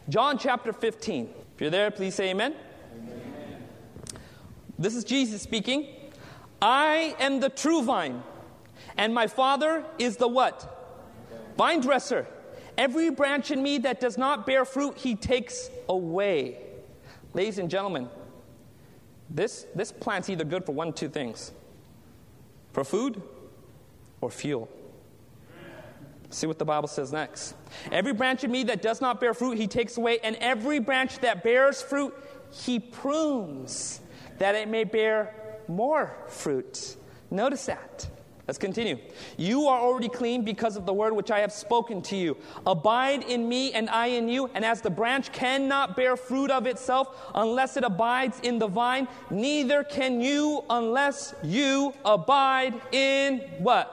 John 0.09 0.39
chapter 0.39 0.73
15. 0.73 1.29
If 1.55 1.61
you're 1.61 1.71
there, 1.71 1.91
please 1.91 2.15
say 2.15 2.31
amen. 2.31 2.55
This 4.79 4.95
is 4.95 5.05
Jesus 5.05 5.43
speaking. 5.43 5.87
I 6.61 7.15
am 7.19 7.41
the 7.41 7.49
true 7.49 7.83
vine, 7.83 8.23
and 8.97 9.15
my 9.15 9.27
Father 9.27 9.85
is 9.99 10.17
the 10.17 10.29
what? 10.29 10.73
Vine 11.57 11.81
dresser. 11.81 12.27
Every 12.79 13.11
branch 13.11 13.51
in 13.51 13.63
me 13.63 13.79
that 13.79 14.01
does 14.01 14.19
not 14.19 14.47
bear 14.47 14.65
fruit, 14.65 14.99
he 14.99 15.15
takes 15.15 15.71
away. 15.89 16.59
Ladies 17.33 17.59
and 17.59 17.71
gentlemen, 17.71 18.09
this, 19.31 19.67
this 19.75 19.93
plant's 19.93 20.29
either 20.29 20.45
good 20.45 20.65
for 20.65 20.73
one 20.73 20.93
two 20.93 21.09
things 21.09 21.53
for 22.73 22.85
food 22.85 23.23
or 24.21 24.31
fuel. 24.31 24.69
See 26.29 26.47
what 26.47 26.59
the 26.59 26.65
Bible 26.65 26.89
says 26.89 27.13
next. 27.13 27.55
Every 27.91 28.13
branch 28.13 28.45
in 28.45 28.51
me 28.51 28.65
that 28.65 28.83
does 28.83 29.01
not 29.01 29.21
bear 29.21 29.33
fruit, 29.33 29.57
he 29.57 29.67
takes 29.67 29.97
away, 29.97 30.19
and 30.23 30.37
every 30.37 30.79
branch 30.79 31.21
that 31.21 31.43
bears 31.43 31.81
fruit, 31.81 32.15
he 32.51 32.79
prunes, 32.79 34.01
that 34.39 34.55
it 34.55 34.69
may 34.69 34.85
bear 34.85 35.35
more 35.69 36.17
fruit. 36.29 36.97
Notice 37.31 37.67
that. 37.67 38.09
Let's 38.47 38.59
continue. 38.59 38.99
You 39.37 39.67
are 39.67 39.81
already 39.81 40.09
clean 40.09 40.45
because 40.45 40.77
of 40.77 40.87
the 40.87 40.93
word 40.93 41.15
which 41.15 41.33
I 41.33 41.41
have 41.41 41.51
spoken 41.51 42.01
to 42.03 42.17
you. 42.17 42.37
Abide 42.65 43.25
in 43.25 43.49
me 43.49 43.73
and 43.73 43.91
I 43.91 44.07
in 44.07 44.29
you. 44.29 44.49
And 44.55 44.65
as 44.65 44.81
the 44.81 44.91
branch 44.91 45.33
cannot 45.33 45.97
bear 45.97 46.17
fruit 46.17 46.53
of 46.53 46.65
itself 46.67 47.29
unless 47.35 47.77
it 47.77 47.83
abides 47.83 48.39
in 48.45 48.61
the 48.61 48.69
vine, 48.69 49.09
neither 49.31 49.83
can 49.83 50.21
you 50.21 50.65
unless 50.71 51.35
you 51.43 51.93
abide 52.05 52.81
in 52.93 53.39
what? 53.59 53.93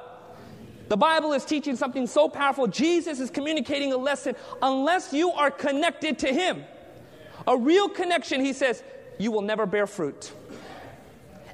The 0.90 0.98
Bible 0.98 1.34
is 1.34 1.46
teaching 1.46 1.76
something 1.76 2.06
so 2.06 2.30
powerful. 2.30 2.68
Jesus 2.68 3.20
is 3.20 3.32
communicating 3.32 3.92
a 3.92 3.98
lesson. 3.98 4.36
Unless 4.62 5.14
you 5.14 5.32
are 5.32 5.50
connected 5.50 6.20
to 6.20 6.28
Him, 6.28 6.64
a 7.48 7.58
real 7.58 7.90
connection, 7.90 8.42
He 8.42 8.54
says, 8.54 8.84
you 9.18 9.32
will 9.32 9.42
never 9.42 9.66
bear 9.66 9.88
fruit. 9.88 10.34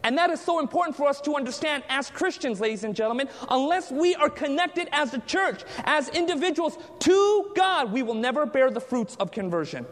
And 0.04 0.18
that 0.18 0.30
is 0.30 0.40
so 0.40 0.60
important 0.60 0.96
for 0.96 1.08
us 1.08 1.20
to 1.22 1.36
understand 1.36 1.84
as 1.90 2.10
Christians, 2.10 2.60
ladies 2.60 2.84
and 2.84 2.96
gentlemen. 2.96 3.30
Unless 3.50 3.92
we 3.92 4.16
are 4.16 4.30
connected 4.30 4.88
as 4.92 5.14
a 5.14 5.20
church, 5.20 5.64
as 5.84 6.10
individuals 6.10 6.78
to 7.00 7.52
God, 7.56 7.92
we 7.92 8.04
will 8.04 8.14
never 8.14 8.46
bear 8.46 8.72
the 8.72 8.80
fruits 8.80 9.16
of 9.18 9.32
conversion. 9.32 9.86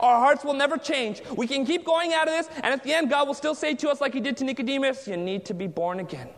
Our 0.00 0.16
hearts 0.16 0.44
will 0.44 0.54
never 0.54 0.76
change. 0.76 1.22
We 1.36 1.46
can 1.46 1.64
keep 1.64 1.84
going 1.84 2.12
out 2.12 2.28
of 2.28 2.34
this, 2.34 2.48
and 2.56 2.66
at 2.66 2.82
the 2.82 2.92
end, 2.92 3.10
God 3.10 3.26
will 3.26 3.34
still 3.34 3.54
say 3.54 3.74
to 3.76 3.88
us, 3.88 4.00
like 4.00 4.14
He 4.14 4.20
did 4.20 4.36
to 4.38 4.44
Nicodemus, 4.44 5.06
You 5.06 5.16
need 5.16 5.44
to 5.46 5.54
be 5.54 5.66
born 5.66 6.00
again. 6.00 6.28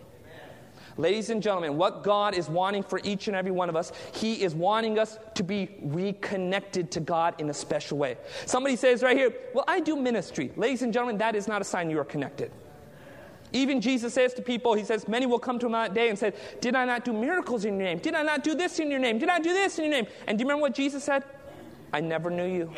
Ladies 0.97 1.31
and 1.31 1.43
gentlemen, 1.43 1.77
what 1.77 2.05
God 2.05 2.35
is 2.35 2.49
wanting 2.49 2.83
for 2.83 3.01
each 3.03 3.27
and 3.27 3.37
every 3.37 3.51
one 3.51 3.69
of 3.69 3.75
us, 3.75 3.91
He 4.13 4.43
is 4.43 4.55
wanting 4.55 4.99
us 4.99 5.19
to 5.35 5.43
be 5.43 5.77
reconnected 5.83 6.91
to 6.93 7.01
God 7.01 7.35
in 7.41 7.51
a 7.51 7.55
special 7.55 7.99
way. 7.99 8.17
Somebody 8.47 8.77
says 8.77 9.03
right 9.03 9.17
here, 9.17 9.35
Well, 9.55 9.65
I 9.67 9.81
do 9.81 9.97
ministry. 9.97 10.53
Ladies 10.57 10.83
and 10.83 10.93
gentlemen, 10.93 11.19
that 11.19 11.35
is 11.35 11.49
not 11.49 11.61
a 11.61 11.65
sign 11.65 11.91
you 11.91 11.99
are 11.99 12.05
connected. 12.05 12.53
Even 13.53 13.81
Jesus 13.81 14.15
says 14.15 14.35
to 14.35 14.43
people, 14.43 14.75
He 14.75 14.85
says, 14.85 15.09
Many 15.09 15.27
will 15.27 15.39
come 15.39 15.59
to 15.59 15.67
Him 15.67 15.73
that 15.73 15.95
day 15.95 16.11
and 16.11 16.19
say, 16.19 16.33
Did 16.61 16.77
I 16.77 16.85
not 16.85 17.05
do 17.05 17.13
miracles 17.13 17.65
in 17.65 17.75
your 17.79 17.85
name? 17.85 17.99
Did 17.99 18.15
I 18.15 18.23
not 18.23 18.45
do 18.45 18.55
this 18.55 18.79
in 18.79 18.91
your 18.91 19.01
name? 19.01 19.19
Did 19.19 19.29
I 19.29 19.41
do 19.41 19.53
this 19.53 19.79
in 19.79 19.85
your 19.85 19.93
name? 19.93 20.07
And 20.27 20.39
do 20.39 20.43
you 20.43 20.49
remember 20.49 20.63
what 20.63 20.75
Jesus 20.75 21.03
said? 21.03 21.25
I 21.93 22.01
never 22.01 22.31
knew 22.31 22.47
you. 22.47 22.73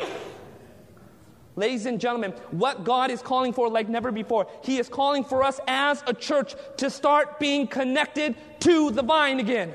Ladies 1.57 1.87
and 1.87 1.99
gentlemen, 1.99 2.33
what 2.51 2.83
God 2.83 3.09
is 3.09 3.23
calling 3.23 3.51
for 3.51 3.67
like 3.67 3.89
never 3.89 4.11
before, 4.11 4.45
He 4.61 4.77
is 4.77 4.87
calling 4.87 5.23
for 5.23 5.43
us 5.43 5.59
as 5.67 6.03
a 6.05 6.13
church 6.13 6.53
to 6.77 6.91
start 6.91 7.39
being 7.39 7.65
connected 7.65 8.35
to 8.59 8.91
the 8.91 9.01
vine 9.01 9.39
again, 9.39 9.73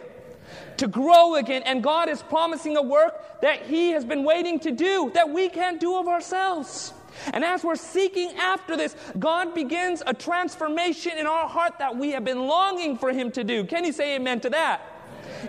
to 0.76 0.86
grow 0.86 1.34
again. 1.34 1.64
And 1.64 1.82
God 1.82 2.08
is 2.08 2.22
promising 2.22 2.76
a 2.76 2.82
work 2.82 3.40
that 3.40 3.66
He 3.66 3.90
has 3.90 4.04
been 4.04 4.22
waiting 4.22 4.60
to 4.60 4.70
do 4.70 5.10
that 5.14 5.28
we 5.30 5.48
can't 5.48 5.80
do 5.80 5.96
of 5.98 6.06
ourselves. 6.06 6.94
And 7.32 7.44
as 7.44 7.64
we're 7.64 7.74
seeking 7.74 8.30
after 8.36 8.76
this, 8.76 8.94
God 9.18 9.52
begins 9.52 10.04
a 10.06 10.14
transformation 10.14 11.18
in 11.18 11.26
our 11.26 11.48
heart 11.48 11.80
that 11.80 11.96
we 11.96 12.12
have 12.12 12.24
been 12.24 12.46
longing 12.46 12.96
for 12.96 13.10
Him 13.12 13.32
to 13.32 13.42
do. 13.42 13.64
Can 13.64 13.84
you 13.84 13.92
say 13.92 14.14
amen 14.14 14.38
to 14.42 14.50
that? 14.50 14.82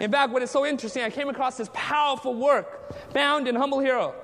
In 0.01 0.11
fact, 0.11 0.33
what 0.33 0.41
is 0.41 0.49
so 0.49 0.65
interesting, 0.65 1.03
I 1.03 1.11
came 1.11 1.29
across 1.29 1.57
this 1.57 1.69
powerful 1.73 2.33
work 2.33 2.91
found 3.13 3.47
in 3.47 3.55
Humble 3.55 3.79
Hero. 3.79 4.15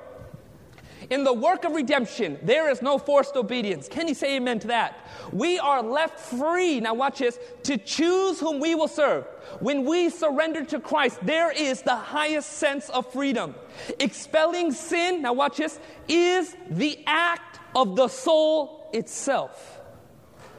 In 1.09 1.23
the 1.23 1.33
work 1.33 1.65
of 1.65 1.73
redemption, 1.73 2.37
there 2.43 2.69
is 2.69 2.83
no 2.83 2.99
forced 2.99 3.35
obedience. 3.35 3.87
Can 3.87 4.07
you 4.07 4.13
say 4.13 4.35
amen 4.35 4.59
to 4.59 4.67
that? 4.67 5.07
We 5.31 5.57
are 5.57 5.81
left 5.81 6.19
free, 6.19 6.79
now 6.79 6.93
watch 6.93 7.19
this, 7.19 7.39
to 7.63 7.77
choose 7.77 8.39
whom 8.39 8.59
we 8.59 8.75
will 8.75 8.87
serve. 8.87 9.25
When 9.59 9.85
we 9.85 10.11
surrender 10.11 10.63
to 10.65 10.79
Christ, 10.79 11.17
there 11.23 11.51
is 11.51 11.81
the 11.81 11.95
highest 11.95 12.51
sense 12.53 12.89
of 12.89 13.11
freedom. 13.11 13.55
Expelling 13.99 14.71
sin, 14.71 15.23
now 15.23 15.33
watch 15.33 15.57
this, 15.57 15.79
is 16.07 16.55
the 16.69 16.99
act 17.07 17.59
of 17.75 17.95
the 17.95 18.07
soul 18.07 18.87
itself. 18.93 19.79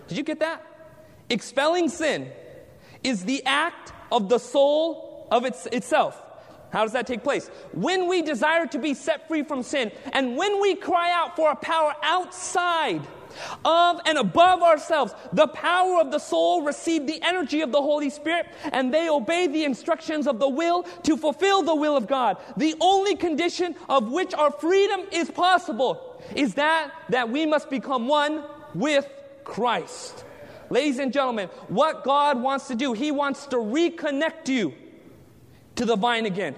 Did 0.09 0.19
you 0.19 0.25
get 0.25 0.41
that? 0.41 0.67
Expelling 1.29 1.89
sin 1.89 2.33
is 3.05 3.25
the 3.25 3.45
act 3.47 3.93
of 4.11 4.29
the 4.29 4.39
soul 4.39 5.29
of 5.31 5.45
its, 5.45 5.67
itself. 5.67 6.21
How 6.73 6.83
does 6.83 6.93
that 6.93 7.07
take 7.07 7.25
place? 7.25 7.49
When 7.73 8.09
we 8.09 8.23
desire 8.23 8.67
to 8.67 8.79
be 8.79 8.95
set 8.95 9.27
free 9.29 9.43
from 9.43 9.63
sin, 9.63 9.91
and 10.13 10.37
when 10.37 10.61
we 10.61 10.77
cry 10.77 11.13
out 11.13 11.37
for 11.37 11.51
a 11.51 11.57
power 11.57 11.95
outside 12.03 13.03
of 13.65 14.01
and 14.07 14.19
above 14.19 14.63
ourselves, 14.63 15.15
the 15.33 15.49
power 15.49 16.01
of 16.01 16.11
the 16.11 16.19
soul 16.19 16.63
receive 16.63 17.07
the 17.07 17.21
energy 17.23 17.61
of 17.61 17.73
the 17.73 17.81
Holy 17.81 18.11
Spirit, 18.11 18.47
and 18.73 18.93
they 18.93 19.09
obey 19.09 19.47
the 19.47 19.65
instructions 19.65 20.27
of 20.27 20.39
the 20.39 20.49
will 20.49 20.85
to 21.05 21.17
fulfill 21.17 21.63
the 21.63 21.75
will 21.75 21.97
of 21.97 22.07
God. 22.07 22.39
The 22.57 22.75
only 22.81 23.17
condition 23.17 23.75
of 23.89 24.11
which 24.11 24.35
our 24.35 24.51
freedom 24.51 25.03
is 25.13 25.31
possible 25.31 26.23
is 26.35 26.55
that 26.55 26.93
that 27.09 27.31
we 27.31 27.47
must 27.47 27.71
become 27.71 28.07
one 28.07 28.45
with 28.75 29.09
Christ. 29.45 30.25
Ladies 30.69 31.01
and 31.01 31.13
gentlemen, 31.13 31.49
what 31.67 32.05
God 32.05 32.41
wants 32.41 32.69
to 32.69 32.77
do, 32.77 32.93
He 32.93 33.11
wants 33.11 33.47
to 33.47 33.57
reconnect 33.57 34.49
you 34.49 34.73
to 35.77 35.85
the 35.85 35.97
vine 35.97 36.27
again. 36.27 36.55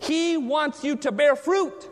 He 0.00 0.36
wants 0.36 0.84
you 0.84 0.96
to 0.96 1.12
bear 1.12 1.36
fruit. 1.36 1.88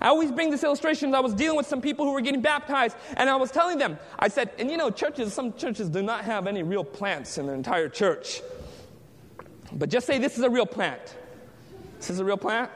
I 0.00 0.08
always 0.08 0.30
bring 0.30 0.50
this 0.50 0.62
illustration. 0.62 1.14
I 1.14 1.20
was 1.20 1.34
dealing 1.34 1.56
with 1.56 1.66
some 1.66 1.80
people 1.80 2.04
who 2.04 2.12
were 2.12 2.20
getting 2.20 2.40
baptized, 2.40 2.96
and 3.16 3.28
I 3.28 3.36
was 3.36 3.50
telling 3.50 3.78
them, 3.78 3.98
I 4.18 4.28
said, 4.28 4.50
and 4.58 4.70
you 4.70 4.76
know, 4.76 4.90
churches, 4.90 5.34
some 5.34 5.52
churches 5.54 5.88
do 5.88 6.02
not 6.02 6.24
have 6.24 6.46
any 6.46 6.62
real 6.62 6.84
plants 6.84 7.38
in 7.38 7.46
their 7.46 7.54
entire 7.54 7.88
church. 7.88 8.40
But 9.72 9.88
just 9.90 10.06
say 10.06 10.18
this 10.18 10.38
is 10.38 10.44
a 10.44 10.50
real 10.50 10.66
plant. 10.66 11.16
This 11.98 12.10
is 12.10 12.20
a 12.20 12.24
real 12.24 12.36
plant? 12.36 12.70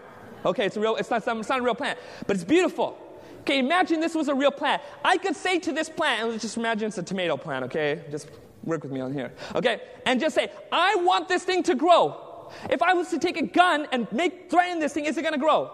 Okay, 0.45 0.67
it's 0.67 0.77
a 0.77 0.81
real, 0.81 0.97
it's 0.97 1.11
not, 1.11 1.27
it's 1.27 1.49
not 1.49 1.61
a 1.61 1.63
real 1.63 1.77
plant, 1.77 1.99
but 2.27 2.35
it's 2.35 2.45
beautiful. 2.45 2.99
Okay, 3.43 3.59
imagine 3.59 4.01
this 4.01 4.15
was 4.15 4.29
a 4.29 4.35
real 4.35 4.51
plant. 4.51 4.83
I 5.05 5.17
could 5.17 5.37
say 5.37 5.59
to 5.61 5.73
this 5.73 5.89
plant, 5.89 6.23
and 6.23 6.31
let's 6.31 6.43
just 6.43 6.57
imagine 6.57 6.89
it's 6.89 6.99
a 6.99 7.03
tomato 7.03 7.37
plant, 7.37 7.65
okay? 7.67 8.03
Just 8.11 8.29
work 8.65 8.83
with 8.83 8.93
me 8.93 9.01
on 9.01 9.13
here. 9.13 9.33
Okay? 9.55 9.81
And 10.07 10.21
just 10.21 10.35
say, 10.35 10.51
I 10.71 10.97
want 10.97 11.29
this 11.29 11.45
thing 11.45 11.63
to 11.65 11.75
grow. 11.75 12.32
If 12.71 12.83
I 12.83 12.95
was 12.95 13.09
to 13.09 13.19
take 13.19 13.37
a 13.37 13.47
gun 13.47 13.87
and 13.93 14.11
make 14.13 14.51
threaten 14.51 14.79
this 14.79 14.93
thing, 14.93 15.05
is 15.07 15.17
it 15.17 15.23
gonna 15.23 15.39
grow? 15.39 15.71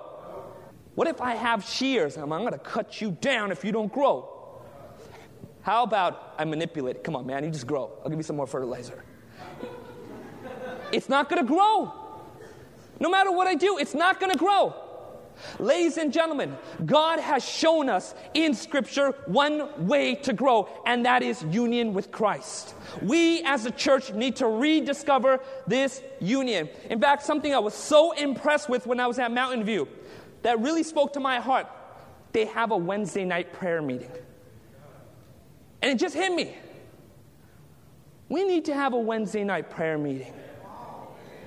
What 0.94 1.06
if 1.06 1.20
I 1.20 1.34
have 1.34 1.64
shears 1.64 2.16
I'm, 2.16 2.32
I'm 2.32 2.42
gonna 2.42 2.58
cut 2.58 3.00
you 3.00 3.12
down 3.20 3.52
if 3.52 3.64
you 3.64 3.72
don't 3.72 3.92
grow? 3.92 4.34
How 5.62 5.82
about 5.82 6.34
I 6.38 6.44
manipulate? 6.44 7.04
Come 7.04 7.14
on, 7.14 7.26
man, 7.26 7.44
you 7.44 7.50
just 7.50 7.66
grow. 7.66 7.90
I'll 8.02 8.08
give 8.08 8.18
you 8.18 8.22
some 8.22 8.36
more 8.36 8.46
fertilizer. 8.46 9.04
It's 10.92 11.08
not 11.08 11.28
gonna 11.28 11.44
grow. 11.44 11.92
No 13.00 13.10
matter 13.10 13.30
what 13.30 13.46
I 13.46 13.54
do, 13.54 13.78
it's 13.78 13.94
not 13.94 14.18
gonna 14.18 14.36
grow. 14.36 14.74
Ladies 15.58 15.96
and 15.96 16.12
gentlemen, 16.12 16.56
God 16.84 17.20
has 17.20 17.44
shown 17.44 17.88
us 17.88 18.14
in 18.34 18.54
Scripture 18.54 19.12
one 19.26 19.86
way 19.86 20.14
to 20.16 20.32
grow, 20.32 20.68
and 20.86 21.04
that 21.06 21.22
is 21.22 21.42
union 21.44 21.94
with 21.94 22.10
Christ. 22.10 22.74
We 23.02 23.42
as 23.42 23.66
a 23.66 23.70
church 23.70 24.12
need 24.12 24.36
to 24.36 24.46
rediscover 24.46 25.40
this 25.66 26.02
union. 26.20 26.68
In 26.90 27.00
fact, 27.00 27.22
something 27.22 27.54
I 27.54 27.58
was 27.58 27.74
so 27.74 28.12
impressed 28.12 28.68
with 28.68 28.86
when 28.86 29.00
I 29.00 29.06
was 29.06 29.18
at 29.18 29.32
Mountain 29.32 29.64
View 29.64 29.88
that 30.42 30.60
really 30.60 30.82
spoke 30.82 31.12
to 31.14 31.20
my 31.20 31.40
heart 31.40 31.66
they 32.32 32.44
have 32.46 32.70
a 32.70 32.76
Wednesday 32.76 33.24
night 33.24 33.52
prayer 33.52 33.82
meeting. 33.82 34.10
And 35.82 35.92
it 35.92 35.98
just 35.98 36.14
hit 36.14 36.32
me. 36.32 36.56
We 38.28 38.44
need 38.44 38.66
to 38.66 38.74
have 38.74 38.92
a 38.92 38.98
Wednesday 38.98 39.44
night 39.44 39.70
prayer 39.70 39.96
meeting. 39.96 40.34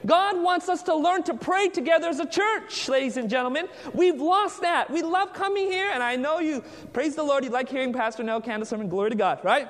God 0.06 0.42
wants 0.42 0.70
us 0.70 0.84
to 0.84 0.96
learn 0.96 1.24
to 1.24 1.34
pray 1.34 1.70
together 1.70 2.08
as 2.08 2.20
a 2.20 2.26
church, 2.26 2.90
ladies 2.90 3.18
and 3.18 3.30
gentlemen. 3.30 3.68
We've 3.94 4.20
lost 4.20 4.62
that. 4.62 4.90
We 4.90 5.02
love 5.04 5.34
coming 5.34 5.72
here, 5.72 5.90
and 5.94 6.02
I 6.02 6.16
know 6.16 6.40
you, 6.40 6.64
praise 6.94 7.16
the 7.16 7.24
Lord, 7.24 7.44
you 7.44 7.50
like 7.50 7.70
hearing 7.70 7.94
Pastor 7.94 8.24
Anil 8.24 8.44
Kanda's 8.44 8.70
sermon, 8.70 8.90
glory 8.90 9.12
to 9.12 9.16
God, 9.16 9.40
right? 9.44 9.70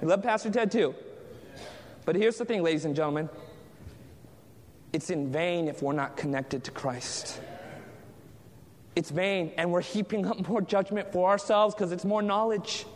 You 0.00 0.08
love 0.08 0.22
Pastor 0.22 0.50
Ted 0.50 0.70
too. 0.70 0.94
But 2.04 2.16
here's 2.16 2.38
the 2.38 2.44
thing, 2.44 2.62
ladies 2.62 2.84
and 2.84 2.94
gentlemen 2.94 3.28
it's 4.92 5.10
in 5.10 5.30
vain 5.30 5.68
if 5.68 5.82
we're 5.82 5.92
not 5.92 6.16
connected 6.16 6.64
to 6.64 6.70
Christ. 6.70 7.40
It's 8.94 9.10
vain, 9.10 9.52
and 9.58 9.70
we're 9.70 9.82
heaping 9.82 10.24
up 10.26 10.48
more 10.48 10.62
judgment 10.62 11.12
for 11.12 11.28
ourselves 11.28 11.74
because 11.74 11.92
it's 11.92 12.04
more 12.04 12.22
knowledge. 12.22 12.86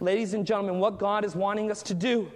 Ladies 0.00 0.34
and 0.34 0.46
gentlemen, 0.46 0.80
what 0.80 0.98
God 0.98 1.24
is 1.24 1.34
wanting 1.34 1.70
us 1.70 1.82
to 1.84 1.94
do 1.94 2.30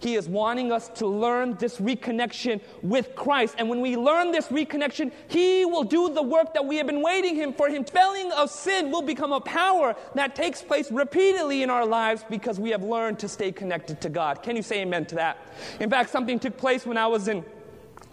he 0.00 0.14
is 0.14 0.28
wanting 0.28 0.72
us 0.72 0.88
to 0.96 1.06
learn 1.06 1.56
this 1.56 1.78
reconnection 1.78 2.60
with 2.82 3.14
Christ. 3.14 3.56
And 3.58 3.68
when 3.68 3.80
we 3.80 3.96
learn 3.96 4.30
this 4.30 4.48
reconnection, 4.48 5.12
He 5.28 5.64
will 5.64 5.84
do 5.84 6.12
the 6.12 6.22
work 6.22 6.54
that 6.54 6.64
we 6.64 6.76
have 6.76 6.86
been 6.86 7.02
waiting 7.02 7.34
Him 7.34 7.52
for. 7.52 7.68
Him 7.68 7.84
felling 7.84 8.30
of 8.32 8.50
sin 8.50 8.90
will 8.90 9.02
become 9.02 9.32
a 9.32 9.40
power 9.40 9.96
that 10.14 10.34
takes 10.34 10.62
place 10.62 10.90
repeatedly 10.90 11.62
in 11.62 11.70
our 11.70 11.86
lives 11.86 12.24
because 12.28 12.60
we 12.60 12.70
have 12.70 12.82
learned 12.82 13.18
to 13.20 13.28
stay 13.28 13.52
connected 13.52 14.00
to 14.02 14.08
God. 14.08 14.42
Can 14.42 14.56
you 14.56 14.62
say 14.62 14.82
amen 14.82 15.06
to 15.06 15.14
that? 15.16 15.38
In 15.80 15.90
fact, 15.90 16.10
something 16.10 16.38
took 16.38 16.56
place 16.56 16.86
when 16.86 16.96
I 16.96 17.06
was 17.06 17.28
in 17.28 17.44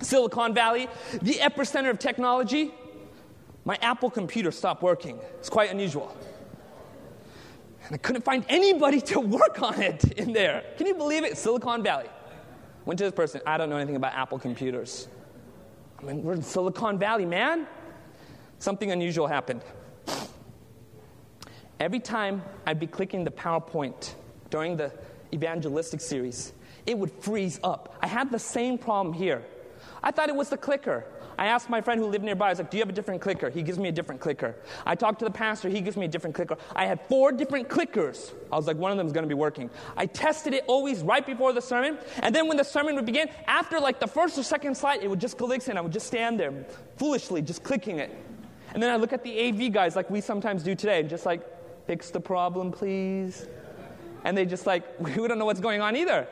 Silicon 0.02 0.54
Valley, 0.54 0.88
the 1.22 1.36
epicenter 1.36 1.90
of 1.90 2.00
technology. 2.00 2.74
My 3.64 3.78
Apple 3.82 4.12
computer 4.12 4.52
stopped 4.52 4.84
working. 4.84 5.20
It's 5.40 5.50
quite 5.50 5.72
unusual. 5.72 6.16
And 7.86 7.94
I 7.94 7.98
couldn't 7.98 8.24
find 8.24 8.46
anybody 8.50 9.00
to 9.02 9.20
work 9.20 9.62
on 9.62 9.82
it 9.82 10.04
in 10.14 10.34
there. 10.34 10.64
Can 10.78 10.88
you 10.88 10.96
believe 10.96 11.24
it? 11.24 11.38
Silicon 11.38 11.84
Valley. 11.84 12.10
Went 12.86 12.98
to 13.00 13.04
this 13.04 13.14
person, 13.14 13.42
I 13.46 13.58
don't 13.58 13.70
know 13.70 13.78
anything 13.78 13.96
about 13.96 14.14
Apple 14.14 14.40
computers. 14.40 15.08
I 16.00 16.04
mean, 16.04 16.24
we're 16.24 16.34
in 16.34 16.42
Silicon 16.42 17.00
Valley, 17.00 17.26
man. 17.26 17.68
Something 18.60 18.92
unusual 18.92 19.28
happened. 19.28 19.62
Every 21.80 22.00
time 22.00 22.44
I'd 22.66 22.80
be 22.80 22.88
clicking 22.88 23.24
the 23.24 23.32
PowerPoint 23.32 24.14
during 24.50 24.78
the 24.78 24.92
evangelistic 25.34 26.02
series, 26.02 26.54
it 26.86 26.98
would 26.98 27.12
freeze 27.12 27.60
up. 27.64 27.98
I 28.02 28.08
had 28.08 28.32
the 28.32 28.40
same 28.40 28.78
problem 28.78 29.14
here. 29.14 29.44
I 30.02 30.12
thought 30.12 30.30
it 30.30 30.36
was 30.36 30.50
the 30.50 30.58
clicker. 30.58 31.06
I 31.38 31.48
asked 31.48 31.70
my 31.70 31.82
friend 31.82 32.00
who 32.00 32.08
lived 32.08 32.24
nearby, 32.24 32.48
I 32.48 32.50
was 32.50 32.60
like, 32.60 32.72
Do 32.72 32.78
you 32.78 32.82
have 32.82 32.90
a 32.90 32.94
different 32.94 33.22
clicker? 33.22 33.50
He 33.50 33.62
gives 33.62 33.78
me 33.78 33.90
a 33.90 33.92
different 33.92 34.22
clicker. 34.22 34.56
I 34.86 34.96
talked 34.96 35.20
to 35.20 35.26
the 35.26 35.32
pastor, 35.32 35.70
he 35.70 35.82
gives 35.82 35.98
me 35.98 36.06
a 36.06 36.08
different 36.08 36.36
clicker. 36.36 36.58
I 36.76 36.86
had 36.86 37.02
four 37.08 37.32
different 37.32 37.70
clickers. 37.70 38.32
I 38.52 38.56
was 38.56 38.68
like, 38.68 38.78
One 38.78 38.92
of 38.92 38.98
them 38.98 39.08
is 39.08 39.14
going 39.14 39.24
to 39.24 39.30
be 39.30 39.36
working. 39.36 39.70
I 39.98 40.06
tested 40.06 40.54
it 40.54 40.64
always 40.68 41.02
right 41.02 41.26
before 41.26 41.54
the 41.54 41.62
sermon. 41.62 41.98
And 42.22 42.34
then 42.34 42.48
when 42.48 42.58
the 42.58 42.64
sermon 42.64 42.96
would 42.96 43.06
begin, 43.06 43.30
after 43.48 43.80
like 43.80 44.00
the 44.00 44.08
first 44.08 44.38
or 44.38 44.44
second 44.44 44.76
slide, 44.76 45.02
it 45.02 45.10
would 45.10 45.20
just 45.20 45.38
click 45.38 45.68
and 45.68 45.78
I 45.78 45.82
would 45.82 45.94
just 45.94 46.08
stand 46.08 46.40
there 46.40 46.66
foolishly, 46.98 47.42
just 47.42 47.64
clicking 47.64 48.00
it. 48.00 48.12
And 48.74 48.84
then 48.84 48.90
I 48.90 48.98
look 48.98 49.14
at 49.14 49.24
the 49.24 49.48
AV 49.48 49.72
guys 49.72 49.96
like 49.96 50.10
we 50.10 50.22
sometimes 50.22 50.64
do 50.64 50.76
today 50.76 51.00
and 51.00 51.10
just 51.10 51.26
like, 51.26 51.42
Fix 51.88 52.10
the 52.10 52.20
problem, 52.20 52.72
please. 52.72 53.48
And 54.24 54.36
they 54.36 54.46
just 54.46 54.66
like, 54.66 54.84
We 55.00 55.28
don't 55.28 55.38
know 55.38 55.46
what's 55.46 55.60
going 55.60 55.82
on 55.82 55.96
either. 55.96 56.28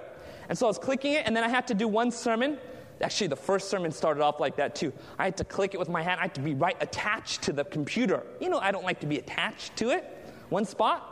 And 0.49 0.57
so 0.57 0.65
I 0.65 0.69
was 0.69 0.77
clicking 0.77 1.13
it, 1.13 1.25
and 1.25 1.35
then 1.35 1.43
I 1.43 1.47
had 1.47 1.67
to 1.67 1.73
do 1.73 1.87
one 1.87 2.11
sermon 2.11 2.57
Actually, 3.03 3.27
the 3.27 3.35
first 3.35 3.69
sermon 3.69 3.91
started 3.91 4.23
off 4.23 4.39
like 4.39 4.55
that 4.55 4.75
too. 4.75 4.93
I 5.19 5.25
had 5.25 5.37
to 5.37 5.43
click 5.43 5.73
it 5.73 5.79
with 5.79 5.89
my 5.89 6.01
hand. 6.01 6.19
I 6.19 6.23
had 6.23 6.35
to 6.35 6.41
be 6.41 6.53
right 6.53 6.77
attached 6.79 7.41
to 7.43 7.53
the 7.53 7.65
computer. 7.65 8.23
You 8.39 8.49
know, 8.49 8.59
I 8.59 8.71
don't 8.71 8.85
like 8.85 9.01
to 9.01 9.07
be 9.07 9.17
attached 9.17 9.75
to 9.77 9.89
it, 9.89 10.05
one 10.49 10.65
spot. 10.65 11.09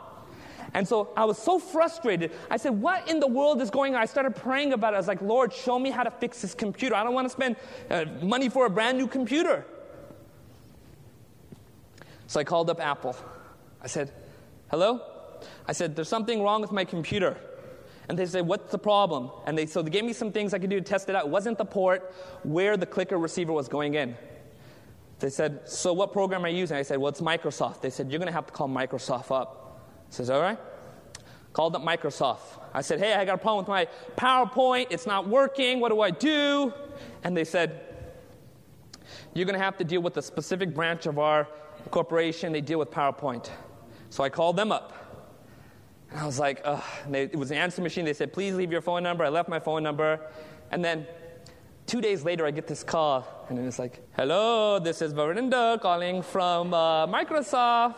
And 0.74 0.88
so 0.88 1.12
I 1.16 1.26
was 1.26 1.36
so 1.36 1.58
frustrated. 1.58 2.32
I 2.50 2.56
said, 2.56 2.70
What 2.70 3.08
in 3.08 3.20
the 3.20 3.26
world 3.26 3.60
is 3.60 3.68
going 3.70 3.94
on? 3.94 4.00
I 4.00 4.06
started 4.06 4.34
praying 4.34 4.72
about 4.72 4.94
it. 4.94 4.96
I 4.96 5.00
was 5.00 5.08
like, 5.08 5.20
Lord, 5.20 5.52
show 5.52 5.78
me 5.78 5.90
how 5.90 6.02
to 6.02 6.10
fix 6.10 6.40
this 6.40 6.54
computer. 6.54 6.94
I 6.94 7.04
don't 7.04 7.12
want 7.12 7.26
to 7.26 7.30
spend 7.30 7.56
uh, 7.90 8.06
money 8.22 8.48
for 8.48 8.64
a 8.64 8.70
brand 8.70 8.96
new 8.96 9.06
computer. 9.06 9.66
So 12.26 12.40
I 12.40 12.44
called 12.44 12.70
up 12.70 12.80
Apple. 12.80 13.14
I 13.82 13.86
said, 13.86 14.12
Hello? 14.70 15.02
I 15.68 15.72
said, 15.72 15.94
There's 15.94 16.08
something 16.08 16.42
wrong 16.42 16.62
with 16.62 16.72
my 16.72 16.86
computer. 16.86 17.36
And 18.08 18.18
they 18.18 18.26
said, 18.26 18.46
What's 18.46 18.70
the 18.70 18.78
problem? 18.78 19.30
And 19.46 19.56
they, 19.56 19.66
so 19.66 19.82
they 19.82 19.90
gave 19.90 20.04
me 20.04 20.12
some 20.12 20.32
things 20.32 20.54
I 20.54 20.58
could 20.58 20.70
do 20.70 20.80
to 20.80 20.84
test 20.84 21.08
it 21.08 21.16
out. 21.16 21.26
It 21.26 21.30
wasn't 21.30 21.58
the 21.58 21.64
port 21.64 22.14
where 22.42 22.76
the 22.76 22.86
clicker 22.86 23.18
receiver 23.18 23.52
was 23.52 23.68
going 23.68 23.94
in. 23.94 24.16
They 25.20 25.30
said, 25.30 25.68
So 25.68 25.92
what 25.92 26.12
program 26.12 26.44
are 26.44 26.48
you 26.48 26.58
using? 26.58 26.76
I 26.76 26.82
said, 26.82 26.98
Well, 26.98 27.10
it's 27.10 27.20
Microsoft. 27.20 27.80
They 27.80 27.90
said, 27.90 28.10
You're 28.10 28.18
going 28.18 28.26
to 28.26 28.32
have 28.32 28.46
to 28.46 28.52
call 28.52 28.68
Microsoft 28.68 29.30
up. 29.30 29.88
I 30.10 30.14
says, 30.14 30.30
All 30.30 30.40
right. 30.40 30.58
Called 31.52 31.76
up 31.76 31.82
Microsoft. 31.82 32.60
I 32.74 32.80
said, 32.80 32.98
Hey, 32.98 33.14
I 33.14 33.24
got 33.24 33.34
a 33.34 33.38
problem 33.38 33.64
with 33.64 33.68
my 33.68 33.86
PowerPoint. 34.16 34.88
It's 34.90 35.06
not 35.06 35.28
working. 35.28 35.80
What 35.80 35.90
do 35.90 36.00
I 36.00 36.10
do? 36.10 36.72
And 37.22 37.36
they 37.36 37.44
said, 37.44 37.82
You're 39.32 39.46
going 39.46 39.58
to 39.58 39.64
have 39.64 39.76
to 39.78 39.84
deal 39.84 40.00
with 40.00 40.16
a 40.16 40.22
specific 40.22 40.74
branch 40.74 41.06
of 41.06 41.20
our 41.20 41.46
corporation. 41.90 42.52
They 42.52 42.60
deal 42.60 42.80
with 42.80 42.90
PowerPoint. 42.90 43.48
So 44.10 44.24
I 44.24 44.28
called 44.28 44.56
them 44.56 44.72
up. 44.72 45.01
And 46.12 46.20
I 46.20 46.26
was 46.26 46.38
like, 46.38 46.60
ugh. 46.64 46.84
They, 47.08 47.22
it 47.22 47.36
was 47.36 47.50
an 47.50 47.56
answer 47.56 47.80
machine. 47.80 48.04
They 48.04 48.12
said, 48.12 48.34
please 48.34 48.54
leave 48.54 48.70
your 48.70 48.82
phone 48.82 49.02
number. 49.02 49.24
I 49.24 49.30
left 49.30 49.48
my 49.48 49.58
phone 49.58 49.82
number. 49.82 50.20
And 50.70 50.84
then 50.84 51.06
two 51.86 52.02
days 52.02 52.22
later, 52.22 52.44
I 52.44 52.50
get 52.50 52.66
this 52.66 52.84
call. 52.84 53.46
And 53.48 53.58
it's 53.58 53.78
like, 53.78 54.06
hello, 54.14 54.78
this 54.78 55.00
is 55.00 55.14
Varinder 55.14 55.80
calling 55.80 56.20
from 56.20 56.74
uh, 56.74 57.06
Microsoft. 57.06 57.94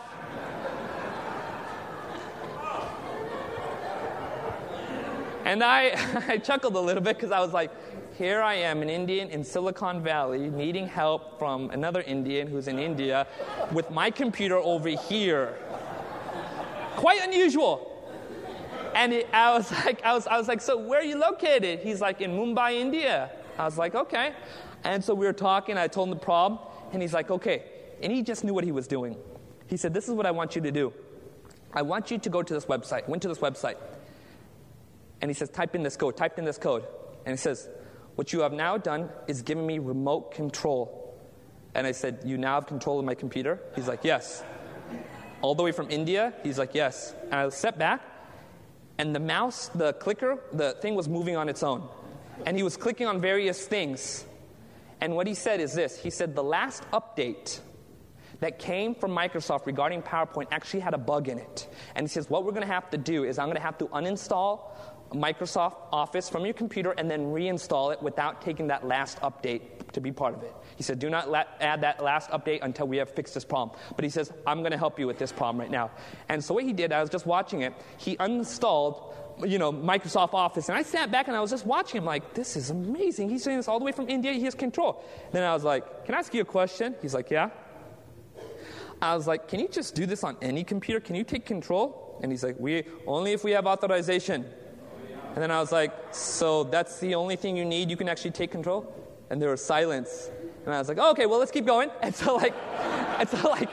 and 5.45 5.65
I, 5.65 6.23
I 6.29 6.39
chuckled 6.39 6.77
a 6.77 6.81
little 6.81 7.03
bit 7.03 7.17
because 7.17 7.33
I 7.33 7.41
was 7.41 7.53
like, 7.53 7.73
here 8.17 8.43
I 8.43 8.55
am, 8.55 8.81
an 8.81 8.89
Indian 8.89 9.29
in 9.29 9.43
Silicon 9.43 10.01
Valley, 10.05 10.49
needing 10.49 10.87
help 10.87 11.37
from 11.37 11.71
another 11.71 12.03
Indian 12.03 12.47
who's 12.47 12.69
in 12.69 12.79
India 12.79 13.27
with 13.73 13.91
my 13.91 14.09
computer 14.09 14.57
over 14.57 14.89
here. 14.89 15.59
Quite 16.95 17.21
unusual. 17.21 17.91
And 18.95 19.25
I 19.33 19.53
was 19.53 19.71
like, 19.85 20.03
I 20.05 20.15
was, 20.15 20.27
I 20.27 20.39
was 20.39 20.49
like, 20.49 20.61
so 20.61 20.79
where 20.79 21.01
are 21.01 21.05
you 21.05 21.19
located? 21.19 21.81
He's 21.81 22.01
like, 22.01 22.21
in 22.21 22.33
Mumbai, 22.33 22.75
India. 22.75 23.31
I 23.59 23.65
was 23.65 23.77
like, 23.77 23.95
okay. 23.95 24.35
And 24.85 25.03
so 25.03 25.15
we 25.15 25.27
were 25.27 25.33
talking. 25.33 25.77
I 25.77 25.89
told 25.89 26.09
him 26.09 26.15
the 26.15 26.21
problem, 26.21 26.61
and 26.93 27.03
he's 27.03 27.13
like, 27.13 27.31
okay. 27.31 27.65
And 28.03 28.13
he 28.13 28.23
just 28.23 28.45
knew 28.45 28.55
what 28.55 28.65
he 28.65 28.73
was 28.73 28.87
doing. 28.87 29.17
He 29.67 29.77
said, 29.77 29.95
this 29.95 30.09
is 30.09 30.15
what 30.15 30.27
I 30.27 30.31
want 30.31 30.55
you 30.55 30.63
to 30.63 30.71
do. 30.71 30.93
I 31.73 31.83
want 31.83 32.11
you 32.11 32.19
to 32.19 32.29
go 32.29 32.43
to 32.43 32.55
this 32.55 32.67
website. 32.67 33.09
Went 33.09 33.23
to 33.23 33.29
this 33.29 33.39
website. 33.39 33.77
And 35.21 35.31
he 35.31 35.35
says, 35.35 35.49
type 35.49 35.75
in 35.75 35.83
this 35.83 35.97
code, 35.97 36.17
typed 36.17 36.39
in 36.39 36.45
this 36.45 36.59
code. 36.59 36.85
And 37.25 37.33
he 37.33 37.37
says, 37.37 37.69
what 38.17 38.33
you 38.33 38.41
have 38.41 38.53
now 38.53 38.77
done 38.77 39.09
is 39.27 39.43
given 39.43 39.67
me 39.67 39.79
remote 39.79 40.33
control. 40.33 41.17
And 41.75 41.87
I 41.87 41.93
said, 41.93 42.21
you 42.25 42.37
now 42.37 42.55
have 42.55 42.67
control 42.67 42.99
of 42.99 43.05
my 43.05 43.15
computer? 43.15 43.59
He's 43.75 43.89
like, 43.89 44.05
yes. 44.05 44.45
All 45.41 45.55
the 45.55 45.63
way 45.63 45.73
from 45.73 45.91
India? 45.91 46.35
He's 46.43 46.59
like, 46.59 46.75
yes. 46.75 47.15
And 47.25 47.35
I 47.35 47.49
stepped 47.49 47.79
back 47.79 48.03
and 48.99 49.15
the 49.15 49.21
mouse, 49.21 49.69
the 49.69 49.93
clicker, 49.95 50.39
the 50.53 50.73
thing 50.81 50.95
was 50.95 51.09
moving 51.09 51.37
on 51.37 51.49
its 51.49 51.63
own. 51.63 51.89
And 52.47 52.57
he 52.57 52.63
was 52.63 52.77
clicking 52.77 53.07
on 53.07 53.21
various 53.21 53.67
things. 53.67 54.25
And 55.01 55.17
what 55.17 55.27
he 55.27 55.35
said 55.35 55.61
is 55.61 55.73
this 55.73 55.99
he 55.99 56.11
said, 56.11 56.35
The 56.35 56.45
last 56.45 56.85
update 56.93 57.61
that 58.41 58.59
came 58.59 58.95
from 58.95 59.11
Microsoft 59.11 59.67
regarding 59.67 60.03
PowerPoint 60.03 60.47
actually 60.51 60.81
had 60.81 60.95
a 60.95 60.99
bug 60.99 61.29
in 61.29 61.39
it. 61.39 61.69
And 61.95 62.05
he 62.05 62.09
says, 62.09 62.31
What 62.31 62.45
we're 62.45 62.53
going 62.53 62.67
to 62.67 62.73
have 62.73 62.91
to 62.91 62.99
do 62.99 63.25
is 63.25 63.39
I'm 63.39 63.47
going 63.47 63.57
to 63.57 63.63
have 63.63 63.79
to 63.79 63.87
uninstall 63.87 64.71
Microsoft 65.15 65.77
Office 65.93 66.29
from 66.29 66.45
your 66.45 66.55
computer 66.55 66.93
and 66.93 67.11
then 67.11 67.27
reinstall 67.27 67.93
it 67.93 68.03
without 68.03 68.43
taking 68.43 68.67
that 68.69 68.87
last 68.87 69.21
update 69.21 69.63
to 69.93 70.01
be 70.01 70.13
part 70.13 70.35
of 70.35 70.43
it. 70.43 70.53
He 70.77 70.83
said, 70.83 70.99
Do 70.99 71.09
not 71.09 71.33
add 71.61 71.81
that 71.83 72.03
last 72.03 72.31
update 72.31 72.61
until 72.63 72.87
we 72.87 72.97
have 72.99 73.11
fixed 73.11 73.35
this 73.35 73.45
problem. 73.45 73.79
But 73.95 74.05
he 74.05 74.11
says, 74.11 74.33
I'm 74.47 74.61
going 74.61 74.73
to 74.73 74.79
help 74.79 74.99
you 74.99 75.07
with 75.07 75.19
this 75.19 75.33
problem 75.33 75.61
right 75.61 75.71
now. 75.71 75.91
And 76.29 76.43
so 76.43 76.55
what 76.55 76.65
he 76.65 76.73
did, 76.73 76.93
I 76.93 77.01
was 77.01 77.11
just 77.11 77.27
watching 77.27 77.63
it, 77.63 77.73
he 77.97 78.17
uninstalled 78.17 79.13
you 79.45 79.59
know, 79.59 79.73
Microsoft 79.73 80.35
Office. 80.35 80.69
And 80.69 80.79
I 80.79 80.83
sat 80.83 81.11
back 81.11 81.27
and 81.27 81.37
I 81.37 81.41
was 81.41 81.51
just 81.51 81.67
watching 81.67 81.99
him 81.99 82.05
like, 82.05 82.35
this 82.35 82.57
is 82.57 82.71
amazing. 82.71 83.29
He's 83.29 83.43
doing 83.43 83.57
this 83.57 83.67
all 83.67 83.79
the 83.79 83.85
way 83.85 83.93
from 83.93 84.09
India. 84.09 84.33
He 84.33 84.45
has 84.45 84.55
control. 84.55 85.05
Then 85.33 85.43
I 85.43 85.53
was 85.53 85.65
like, 85.65 86.05
can 86.07 86.15
I 86.15 86.19
ask 86.19 86.33
you 86.33 86.43
a 86.43 86.45
question? 86.45 86.95
He's 87.03 87.15
like, 87.15 87.31
yeah. 87.31 87.51
I 89.03 89.17
was 89.17 89.27
like, 89.27 89.49
can 89.49 89.61
you 89.61 89.69
just 89.69 89.95
do 89.95 90.07
this 90.07 90.25
on 90.25 90.37
any 90.41 90.65
computer? 90.65 91.01
Can 91.01 91.15
you 91.15 91.25
take 91.25 91.45
control? 91.45 92.19
And 92.23 92.31
he's 92.31 92.45
like, 92.45 92.57
we 92.59 92.85
only 93.07 93.33
if 93.33 93.45
we 93.45 93.51
have 93.53 93.67
authorization. 93.67 94.47
And 95.35 95.43
then 95.43 95.51
I 95.51 95.59
was 95.59 95.73
like, 95.73 95.93
so 96.13 96.65
that's 96.65 97.01
the 97.01 97.17
only 97.17 97.35
thing 97.35 97.57
you 97.57 97.65
need? 97.65 97.91
You 97.91 97.97
can 97.97 98.09
actually 98.09 98.31
take 98.31 98.53
control? 98.53 98.93
And 99.31 99.43
there 99.43 99.51
was 99.51 99.65
silence. 99.65 100.31
And 100.65 100.73
I 100.73 100.79
was 100.79 100.89
like, 100.89 100.99
oh, 101.01 101.11
okay, 101.11 101.27
well, 101.27 101.41
let's 101.41 101.51
keep 101.51 101.67
going. 101.67 101.91
And 102.03 102.15
so, 102.15 102.37
like, 102.37 102.55
and 103.19 103.29
so, 103.29 103.49
like, 103.49 103.69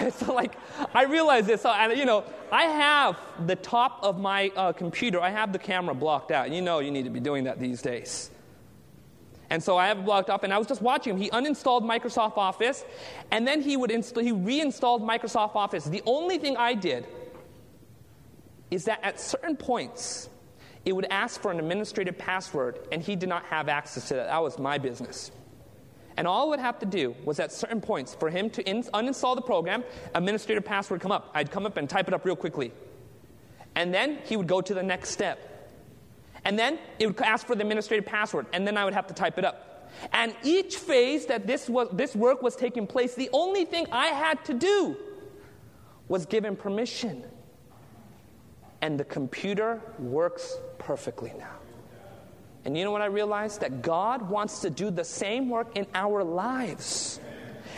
and 0.00 0.12
so, 0.12 0.32
like, 0.32 0.54
I 0.94 1.04
realized 1.04 1.46
this. 1.46 1.62
So, 1.62 1.70
and, 1.70 1.98
you 1.98 2.06
know, 2.06 2.24
I 2.50 2.62
have 2.64 3.18
the 3.46 3.56
top 3.56 4.00
of 4.02 4.18
my 4.18 4.50
uh, 4.56 4.72
computer, 4.72 5.20
I 5.20 5.30
have 5.30 5.52
the 5.52 5.58
camera 5.58 5.94
blocked 5.94 6.30
out. 6.30 6.50
You 6.50 6.62
know, 6.62 6.78
you 6.78 6.90
need 6.90 7.04
to 7.04 7.10
be 7.10 7.20
doing 7.20 7.44
that 7.44 7.60
these 7.60 7.82
days. 7.82 8.30
And 9.50 9.62
so 9.62 9.76
I 9.76 9.86
have 9.88 9.98
it 9.98 10.04
blocked 10.06 10.30
off, 10.30 10.44
and 10.44 10.52
I 10.52 10.56
was 10.56 10.66
just 10.66 10.80
watching 10.80 11.12
him. 11.12 11.20
He 11.20 11.28
uninstalled 11.28 11.82
Microsoft 11.82 12.38
Office, 12.38 12.86
and 13.30 13.46
then 13.46 13.60
he 13.60 13.76
would 13.76 13.90
install, 13.90 14.22
he 14.22 14.32
reinstalled 14.32 15.02
Microsoft 15.02 15.56
Office. 15.56 15.84
The 15.84 16.02
only 16.06 16.38
thing 16.38 16.56
I 16.56 16.72
did 16.72 17.06
is 18.70 18.86
that 18.86 19.00
at 19.02 19.20
certain 19.20 19.54
points, 19.54 20.30
it 20.84 20.92
would 20.92 21.06
ask 21.10 21.40
for 21.40 21.50
an 21.50 21.58
administrative 21.58 22.18
password, 22.18 22.78
and 22.90 23.02
he 23.02 23.16
did 23.16 23.28
not 23.28 23.44
have 23.46 23.68
access 23.68 24.08
to 24.08 24.14
that. 24.14 24.26
That 24.26 24.42
was 24.42 24.58
my 24.58 24.78
business. 24.78 25.30
And 26.16 26.26
all 26.26 26.46
I 26.46 26.50
would 26.50 26.60
have 26.60 26.78
to 26.80 26.86
do 26.86 27.14
was 27.24 27.40
at 27.40 27.52
certain 27.52 27.80
points 27.80 28.14
for 28.14 28.28
him 28.28 28.50
to 28.50 28.68
in- 28.68 28.82
uninstall 28.82 29.34
the 29.34 29.42
program, 29.42 29.84
administrative 30.14 30.64
password 30.64 31.00
come 31.00 31.12
up. 31.12 31.30
I'd 31.34 31.50
come 31.50 31.64
up 31.66 31.76
and 31.76 31.88
type 31.88 32.08
it 32.08 32.14
up 32.14 32.24
real 32.24 32.36
quickly. 32.36 32.72
And 33.74 33.94
then 33.94 34.18
he 34.24 34.36
would 34.36 34.46
go 34.46 34.60
to 34.60 34.74
the 34.74 34.82
next 34.82 35.10
step. 35.10 35.48
And 36.44 36.58
then 36.58 36.78
it 36.98 37.06
would 37.06 37.20
ask 37.20 37.46
for 37.46 37.54
the 37.54 37.62
administrative 37.62 38.04
password, 38.04 38.46
and 38.52 38.66
then 38.66 38.76
I 38.76 38.84
would 38.84 38.94
have 38.94 39.06
to 39.06 39.14
type 39.14 39.38
it 39.38 39.44
up. 39.44 39.90
And 40.12 40.34
each 40.42 40.76
phase 40.76 41.26
that 41.26 41.46
this, 41.46 41.68
was, 41.68 41.88
this 41.92 42.16
work 42.16 42.42
was 42.42 42.56
taking 42.56 42.86
place, 42.86 43.14
the 43.14 43.30
only 43.32 43.64
thing 43.64 43.86
I 43.92 44.08
had 44.08 44.44
to 44.46 44.54
do 44.54 44.96
was 46.08 46.26
give 46.26 46.44
him 46.44 46.56
permission. 46.56 47.24
And 48.82 49.00
the 49.00 49.04
computer 49.04 49.80
works 49.98 50.58
perfectly 50.78 51.32
now. 51.38 51.54
And 52.64 52.76
you 52.76 52.84
know 52.84 52.90
what 52.90 53.02
I 53.02 53.06
realized? 53.06 53.60
That 53.60 53.82
God 53.82 54.28
wants 54.28 54.60
to 54.60 54.70
do 54.70 54.90
the 54.90 55.04
same 55.04 55.48
work 55.48 55.76
in 55.76 55.86
our 55.94 56.22
lives. 56.22 57.18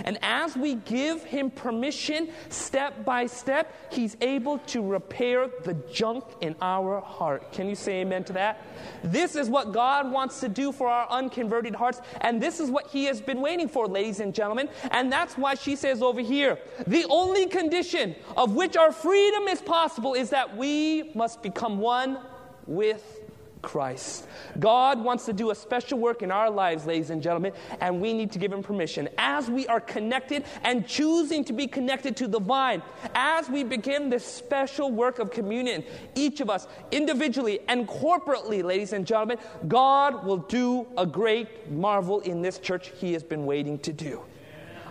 And 0.05 0.19
as 0.23 0.57
we 0.57 0.77
give 0.77 1.25
Him 1.25 1.51
permission, 1.51 2.31
step 2.49 3.05
by 3.05 3.27
step, 3.27 3.75
He's 3.91 4.17
able 4.21 4.59
to 4.59 4.83
repair 4.83 5.49
the 5.65 5.75
junk 5.93 6.25
in 6.41 6.57
our 6.61 7.01
heart. 7.01 7.53
Can 7.53 7.69
you 7.69 7.75
say 7.75 8.01
amen 8.01 8.25
to 8.25 8.33
that? 8.35 8.63
This 9.03 9.37
is 9.37 9.49
what 9.49 9.73
God 9.73 10.11
wants 10.11 10.41
to 10.41 10.49
do 10.49 10.73
for 10.73 10.89
our 10.89 11.09
unconverted 11.11 11.75
hearts. 11.75 12.01
And 12.21 12.43
this 12.43 12.61
is 12.61 12.71
what 12.71 12.89
He 12.89 13.05
has 13.05 13.21
been 13.21 13.41
waiting 13.41 13.69
for, 13.69 13.87
ladies 13.87 14.21
and 14.21 14.35
gentlemen. 14.35 14.69
And 14.91 15.13
that's 15.13 15.37
why 15.37 15.55
she 15.55 15.77
says 15.77 16.03
over 16.03 16.21
here 16.21 16.59
the 16.87 17.07
only 17.09 17.47
condition 17.47 18.15
of 18.37 18.55
which 18.55 18.77
our 18.77 18.93
freedom 18.93 19.49
is 19.49 19.61
possible 19.61 20.15
is 20.15 20.31
that 20.31 20.57
we 20.57 21.11
must 21.15 21.43
become 21.43 21.79
one 21.79 22.19
with 22.67 23.24
Christ. 23.65 24.27
God 24.59 25.03
wants 25.03 25.25
to 25.27 25.33
do 25.33 25.51
a 25.51 25.55
special 25.55 25.99
work 25.99 26.23
in 26.23 26.31
our 26.31 26.51
lives, 26.51 26.87
ladies 26.87 27.11
and 27.11 27.23
gentlemen, 27.23 27.53
and 27.81 28.01
we 28.01 28.13
need 28.13 28.31
to 28.33 28.39
give 28.39 28.53
Him 28.53 28.63
permission. 28.63 29.09
As 29.19 29.51
we 29.51 29.67
are 29.67 29.81
connected 29.81 30.45
and 30.63 30.87
choosing 30.87 31.45
to 31.45 31.53
be 31.53 31.67
connected 31.67 32.17
to 32.19 32.29
the 32.29 32.39
vine, 32.39 32.83
as 33.15 33.49
we 33.49 33.65
begin 33.65 34.11
this 34.11 34.25
special 34.25 34.93
work 34.93 35.19
of 35.19 35.31
communion, 35.31 35.83
each 36.15 36.41
of 36.41 36.51
us 36.51 36.69
individually 36.93 37.61
and 37.69 37.89
corporately, 37.89 38.63
ladies 38.63 38.93
and 38.93 39.07
gentlemen, 39.07 39.39
God 39.67 40.25
will 40.25 40.39
do 40.39 40.87
a 40.97 41.07
great 41.07 41.71
marvel 41.71 42.21
in 42.21 42.43
this 42.43 42.59
church 42.59 42.93
He 42.97 43.15
has 43.15 43.23
been 43.23 43.47
waiting 43.47 43.79
to 43.81 43.93
do. 43.93 44.23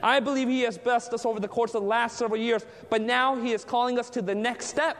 I 0.01 0.19
believe 0.19 0.49
He 0.49 0.61
has 0.61 0.77
blessed 0.77 1.13
us 1.13 1.25
over 1.25 1.39
the 1.39 1.47
course 1.47 1.73
of 1.75 1.81
the 1.83 1.87
last 1.87 2.17
several 2.17 2.39
years, 2.39 2.65
but 2.89 3.01
now 3.01 3.35
He 3.35 3.53
is 3.53 3.63
calling 3.63 3.97
us 3.97 4.09
to 4.11 4.21
the 4.21 4.35
next 4.35 4.65
step 4.65 4.97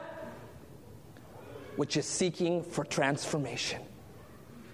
which 1.76 1.96
is 1.96 2.06
seeking 2.06 2.62
for 2.62 2.84
transformation. 2.84 3.80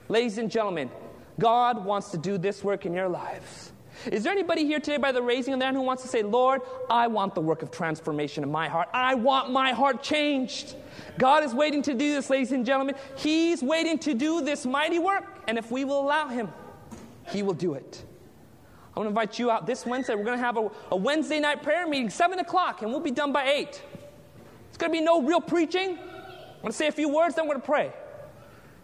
Ladies 0.09 0.39
and 0.39 0.51
gentlemen, 0.51 0.91
God 1.39 1.85
wants 1.85 2.11
to 2.11 2.19
do 2.19 2.37
this 2.39 2.63
work 2.63 2.87
in 2.87 2.93
your 2.93 3.09
lives. 3.09 3.73
Is 4.07 4.25
there 4.25 4.33
anybody 4.33 4.65
here 4.65 4.81
today 4.81 4.97
by 4.97 5.13
the 5.13 5.23
raising 5.23 5.53
of 5.53 5.61
the 5.61 5.67
hand 5.67 5.77
who 5.77 5.83
wants 5.83 6.03
to 6.03 6.09
say, 6.09 6.23
Lord, 6.23 6.63
I 6.89 7.07
want 7.07 7.35
the 7.35 7.41
work 7.41 7.63
of 7.63 7.71
transformation 7.71 8.43
in 8.43 8.51
my 8.51 8.69
heart? 8.69 8.89
I 8.95 9.15
want 9.15 9.51
my 9.51 9.73
heart 9.73 10.03
changed. 10.03 10.75
God 11.19 11.45
is 11.45 11.53
waiting 11.53 11.83
to 11.83 11.93
do 11.93 12.15
this, 12.15 12.31
ladies 12.31 12.53
and 12.53 12.65
gentlemen. 12.65 12.95
He's 13.17 13.63
waiting 13.63 13.99
to 14.01 14.15
do 14.15 14.43
this 14.43 14.65
mighty 14.65 14.99
work. 14.99 15.25
And 15.49 15.59
if 15.59 15.71
we 15.71 15.85
will 15.85 16.01
allow 16.01 16.29
Him, 16.29 16.49
He 17.29 17.43
will 17.43 17.55
do 17.55 17.75
it. 17.75 18.03
I 18.95 18.99
want 18.99 19.07
to 19.07 19.11
invite 19.11 19.39
you 19.39 19.51
out 19.51 19.67
this 19.67 19.85
Wednesday. 19.85 20.15
We're 20.15 20.25
going 20.25 20.39
to 20.39 20.45
have 20.45 20.57
a, 20.57 20.71
a 20.91 20.97
Wednesday 20.97 21.39
night 21.39 21.63
prayer 21.63 21.87
meeting, 21.87 22.11
7 22.11 22.39
o'clock, 22.39 22.83
and 22.83 22.91
we'll 22.91 23.01
be 23.01 23.11
done 23.11 23.33
by 23.33 23.49
8. 23.49 23.83
It's 24.69 24.79
going 24.79 24.93
to 24.93 24.99
be 24.99 25.05
no 25.05 25.23
real 25.23 25.41
preaching. 25.41 25.99
I'm 26.61 26.65
going 26.65 26.73
to 26.73 26.77
say 26.77 26.89
a 26.89 26.93
few 26.93 27.09
words, 27.09 27.37
then 27.37 27.47
we're 27.47 27.55
going 27.55 27.63
to 27.63 27.67
pray. 27.67 27.93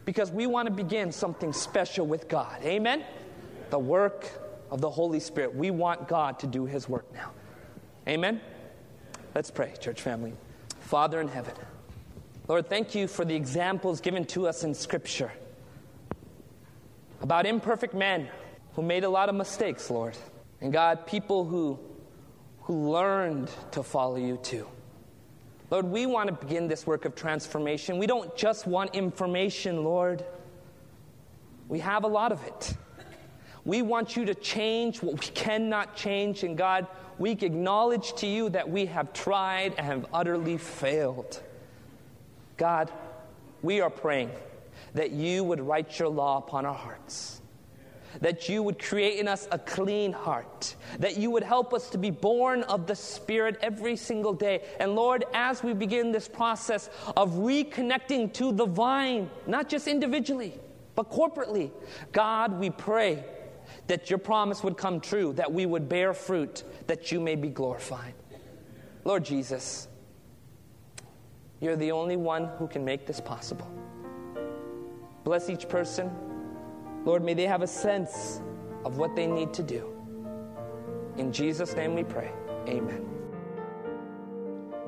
Because 0.06 0.30
we 0.30 0.46
want 0.46 0.66
to 0.66 0.72
begin 0.72 1.12
something 1.12 1.52
special 1.52 2.06
with 2.06 2.26
God. 2.26 2.62
Amen? 2.62 3.04
The 3.68 3.78
work 3.78 4.30
of 4.70 4.80
the 4.80 4.88
Holy 4.88 5.20
Spirit. 5.20 5.54
We 5.54 5.70
want 5.70 6.08
God 6.08 6.38
to 6.38 6.46
do 6.46 6.64
His 6.64 6.88
work 6.88 7.04
now. 7.12 7.32
Amen? 8.08 8.40
Let's 9.34 9.50
pray, 9.50 9.74
church 9.78 10.00
family. 10.00 10.32
Father 10.80 11.20
in 11.20 11.28
heaven, 11.28 11.52
Lord, 12.48 12.70
thank 12.70 12.94
you 12.94 13.08
for 13.08 13.26
the 13.26 13.34
examples 13.34 14.00
given 14.00 14.24
to 14.26 14.48
us 14.48 14.64
in 14.64 14.72
Scripture 14.72 15.30
about 17.20 17.44
imperfect 17.44 17.92
men 17.92 18.28
who 18.74 18.82
made 18.82 19.04
a 19.04 19.08
lot 19.10 19.28
of 19.28 19.34
mistakes, 19.34 19.90
Lord. 19.90 20.16
And 20.62 20.72
God, 20.72 21.06
people 21.06 21.44
who, 21.44 21.78
who 22.62 22.90
learned 22.90 23.50
to 23.72 23.82
follow 23.82 24.16
you 24.16 24.38
too. 24.42 24.66
Lord, 25.70 25.86
we 25.86 26.06
want 26.06 26.28
to 26.28 26.32
begin 26.32 26.68
this 26.68 26.86
work 26.86 27.04
of 27.04 27.14
transformation. 27.14 27.98
We 27.98 28.06
don't 28.06 28.36
just 28.36 28.66
want 28.66 28.94
information, 28.94 29.82
Lord. 29.82 30.24
We 31.68 31.80
have 31.80 32.04
a 32.04 32.08
lot 32.08 32.30
of 32.30 32.44
it. 32.44 32.76
We 33.64 33.82
want 33.82 34.16
you 34.16 34.24
to 34.26 34.34
change 34.34 35.02
what 35.02 35.14
we 35.14 35.26
cannot 35.34 35.96
change. 35.96 36.44
And 36.44 36.56
God, 36.56 36.86
we 37.18 37.32
acknowledge 37.32 38.12
to 38.16 38.26
you 38.26 38.48
that 38.50 38.68
we 38.68 38.86
have 38.86 39.12
tried 39.12 39.74
and 39.76 39.86
have 39.86 40.06
utterly 40.12 40.56
failed. 40.56 41.42
God, 42.56 42.92
we 43.62 43.80
are 43.80 43.90
praying 43.90 44.30
that 44.94 45.10
you 45.10 45.42
would 45.42 45.60
write 45.60 45.98
your 45.98 46.08
law 46.08 46.38
upon 46.38 46.64
our 46.64 46.74
hearts 46.74 47.40
that 48.20 48.48
you 48.48 48.62
would 48.62 48.78
create 48.78 49.18
in 49.18 49.28
us 49.28 49.48
a 49.50 49.58
clean 49.58 50.12
heart, 50.12 50.76
that 50.98 51.16
you 51.16 51.30
would 51.30 51.42
help 51.42 51.72
us 51.72 51.90
to 51.90 51.98
be 51.98 52.10
born 52.10 52.62
of 52.64 52.86
the 52.86 52.94
Spirit 52.94 53.58
every 53.62 53.96
single 53.96 54.32
day. 54.32 54.62
And 54.80 54.94
Lord, 54.94 55.24
as 55.34 55.62
we 55.62 55.74
begin 55.74 56.12
this 56.12 56.28
process 56.28 56.90
of 57.16 57.32
reconnecting 57.32 58.32
to 58.34 58.52
the 58.52 58.66
vine, 58.66 59.30
not 59.46 59.68
just 59.68 59.86
individually, 59.86 60.58
but 60.94 61.10
corporately, 61.10 61.70
God, 62.12 62.58
we 62.58 62.70
pray 62.70 63.24
that 63.86 64.10
your 64.10 64.18
promise 64.18 64.62
would 64.64 64.76
come 64.76 65.00
true, 65.00 65.32
that 65.34 65.52
we 65.52 65.66
would 65.66 65.88
bear 65.88 66.14
fruit, 66.14 66.64
that 66.86 67.12
you 67.12 67.20
may 67.20 67.34
be 67.34 67.48
glorified. 67.48 68.14
Lord 69.04 69.24
Jesus, 69.24 69.88
you're 71.60 71.76
the 71.76 71.92
only 71.92 72.16
one 72.16 72.46
who 72.58 72.66
can 72.66 72.84
make 72.84 73.06
this 73.06 73.20
possible. 73.20 73.70
Bless 75.24 75.48
each 75.48 75.68
person 75.68 76.10
Lord, 77.06 77.24
may 77.24 77.32
they 77.34 77.46
have 77.46 77.62
a 77.62 77.68
sense 77.68 78.42
of 78.84 78.98
what 78.98 79.14
they 79.14 79.28
need 79.28 79.54
to 79.54 79.62
do. 79.62 79.92
In 81.16 81.30
Jesus' 81.32 81.76
name 81.76 81.94
we 81.94 82.02
pray. 82.02 82.32
Amen. 82.68 83.06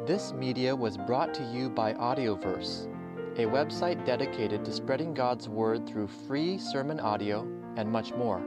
This 0.04 0.32
media 0.32 0.74
was 0.74 0.98
brought 0.98 1.32
to 1.34 1.44
you 1.44 1.70
by 1.70 1.94
Audioverse, 1.94 2.92
a 3.36 3.44
website 3.44 4.04
dedicated 4.04 4.64
to 4.64 4.72
spreading 4.72 5.14
God's 5.14 5.48
Word 5.48 5.86
through 5.86 6.08
free 6.08 6.58
sermon 6.58 6.98
audio 6.98 7.46
and 7.76 7.88
much 7.88 8.12
more. 8.14 8.42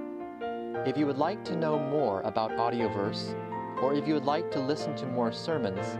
If 0.85 0.97
you 0.97 1.05
would 1.05 1.17
like 1.17 1.45
to 1.45 1.55
know 1.55 1.79
more 1.79 2.19
about 2.21 2.51
Audioverse, 2.51 3.33
or 3.81 3.93
if 3.93 4.05
you 4.05 4.15
would 4.15 4.25
like 4.25 4.51
to 4.51 4.59
listen 4.59 4.93
to 4.97 5.05
more 5.05 5.31
sermons, 5.31 5.97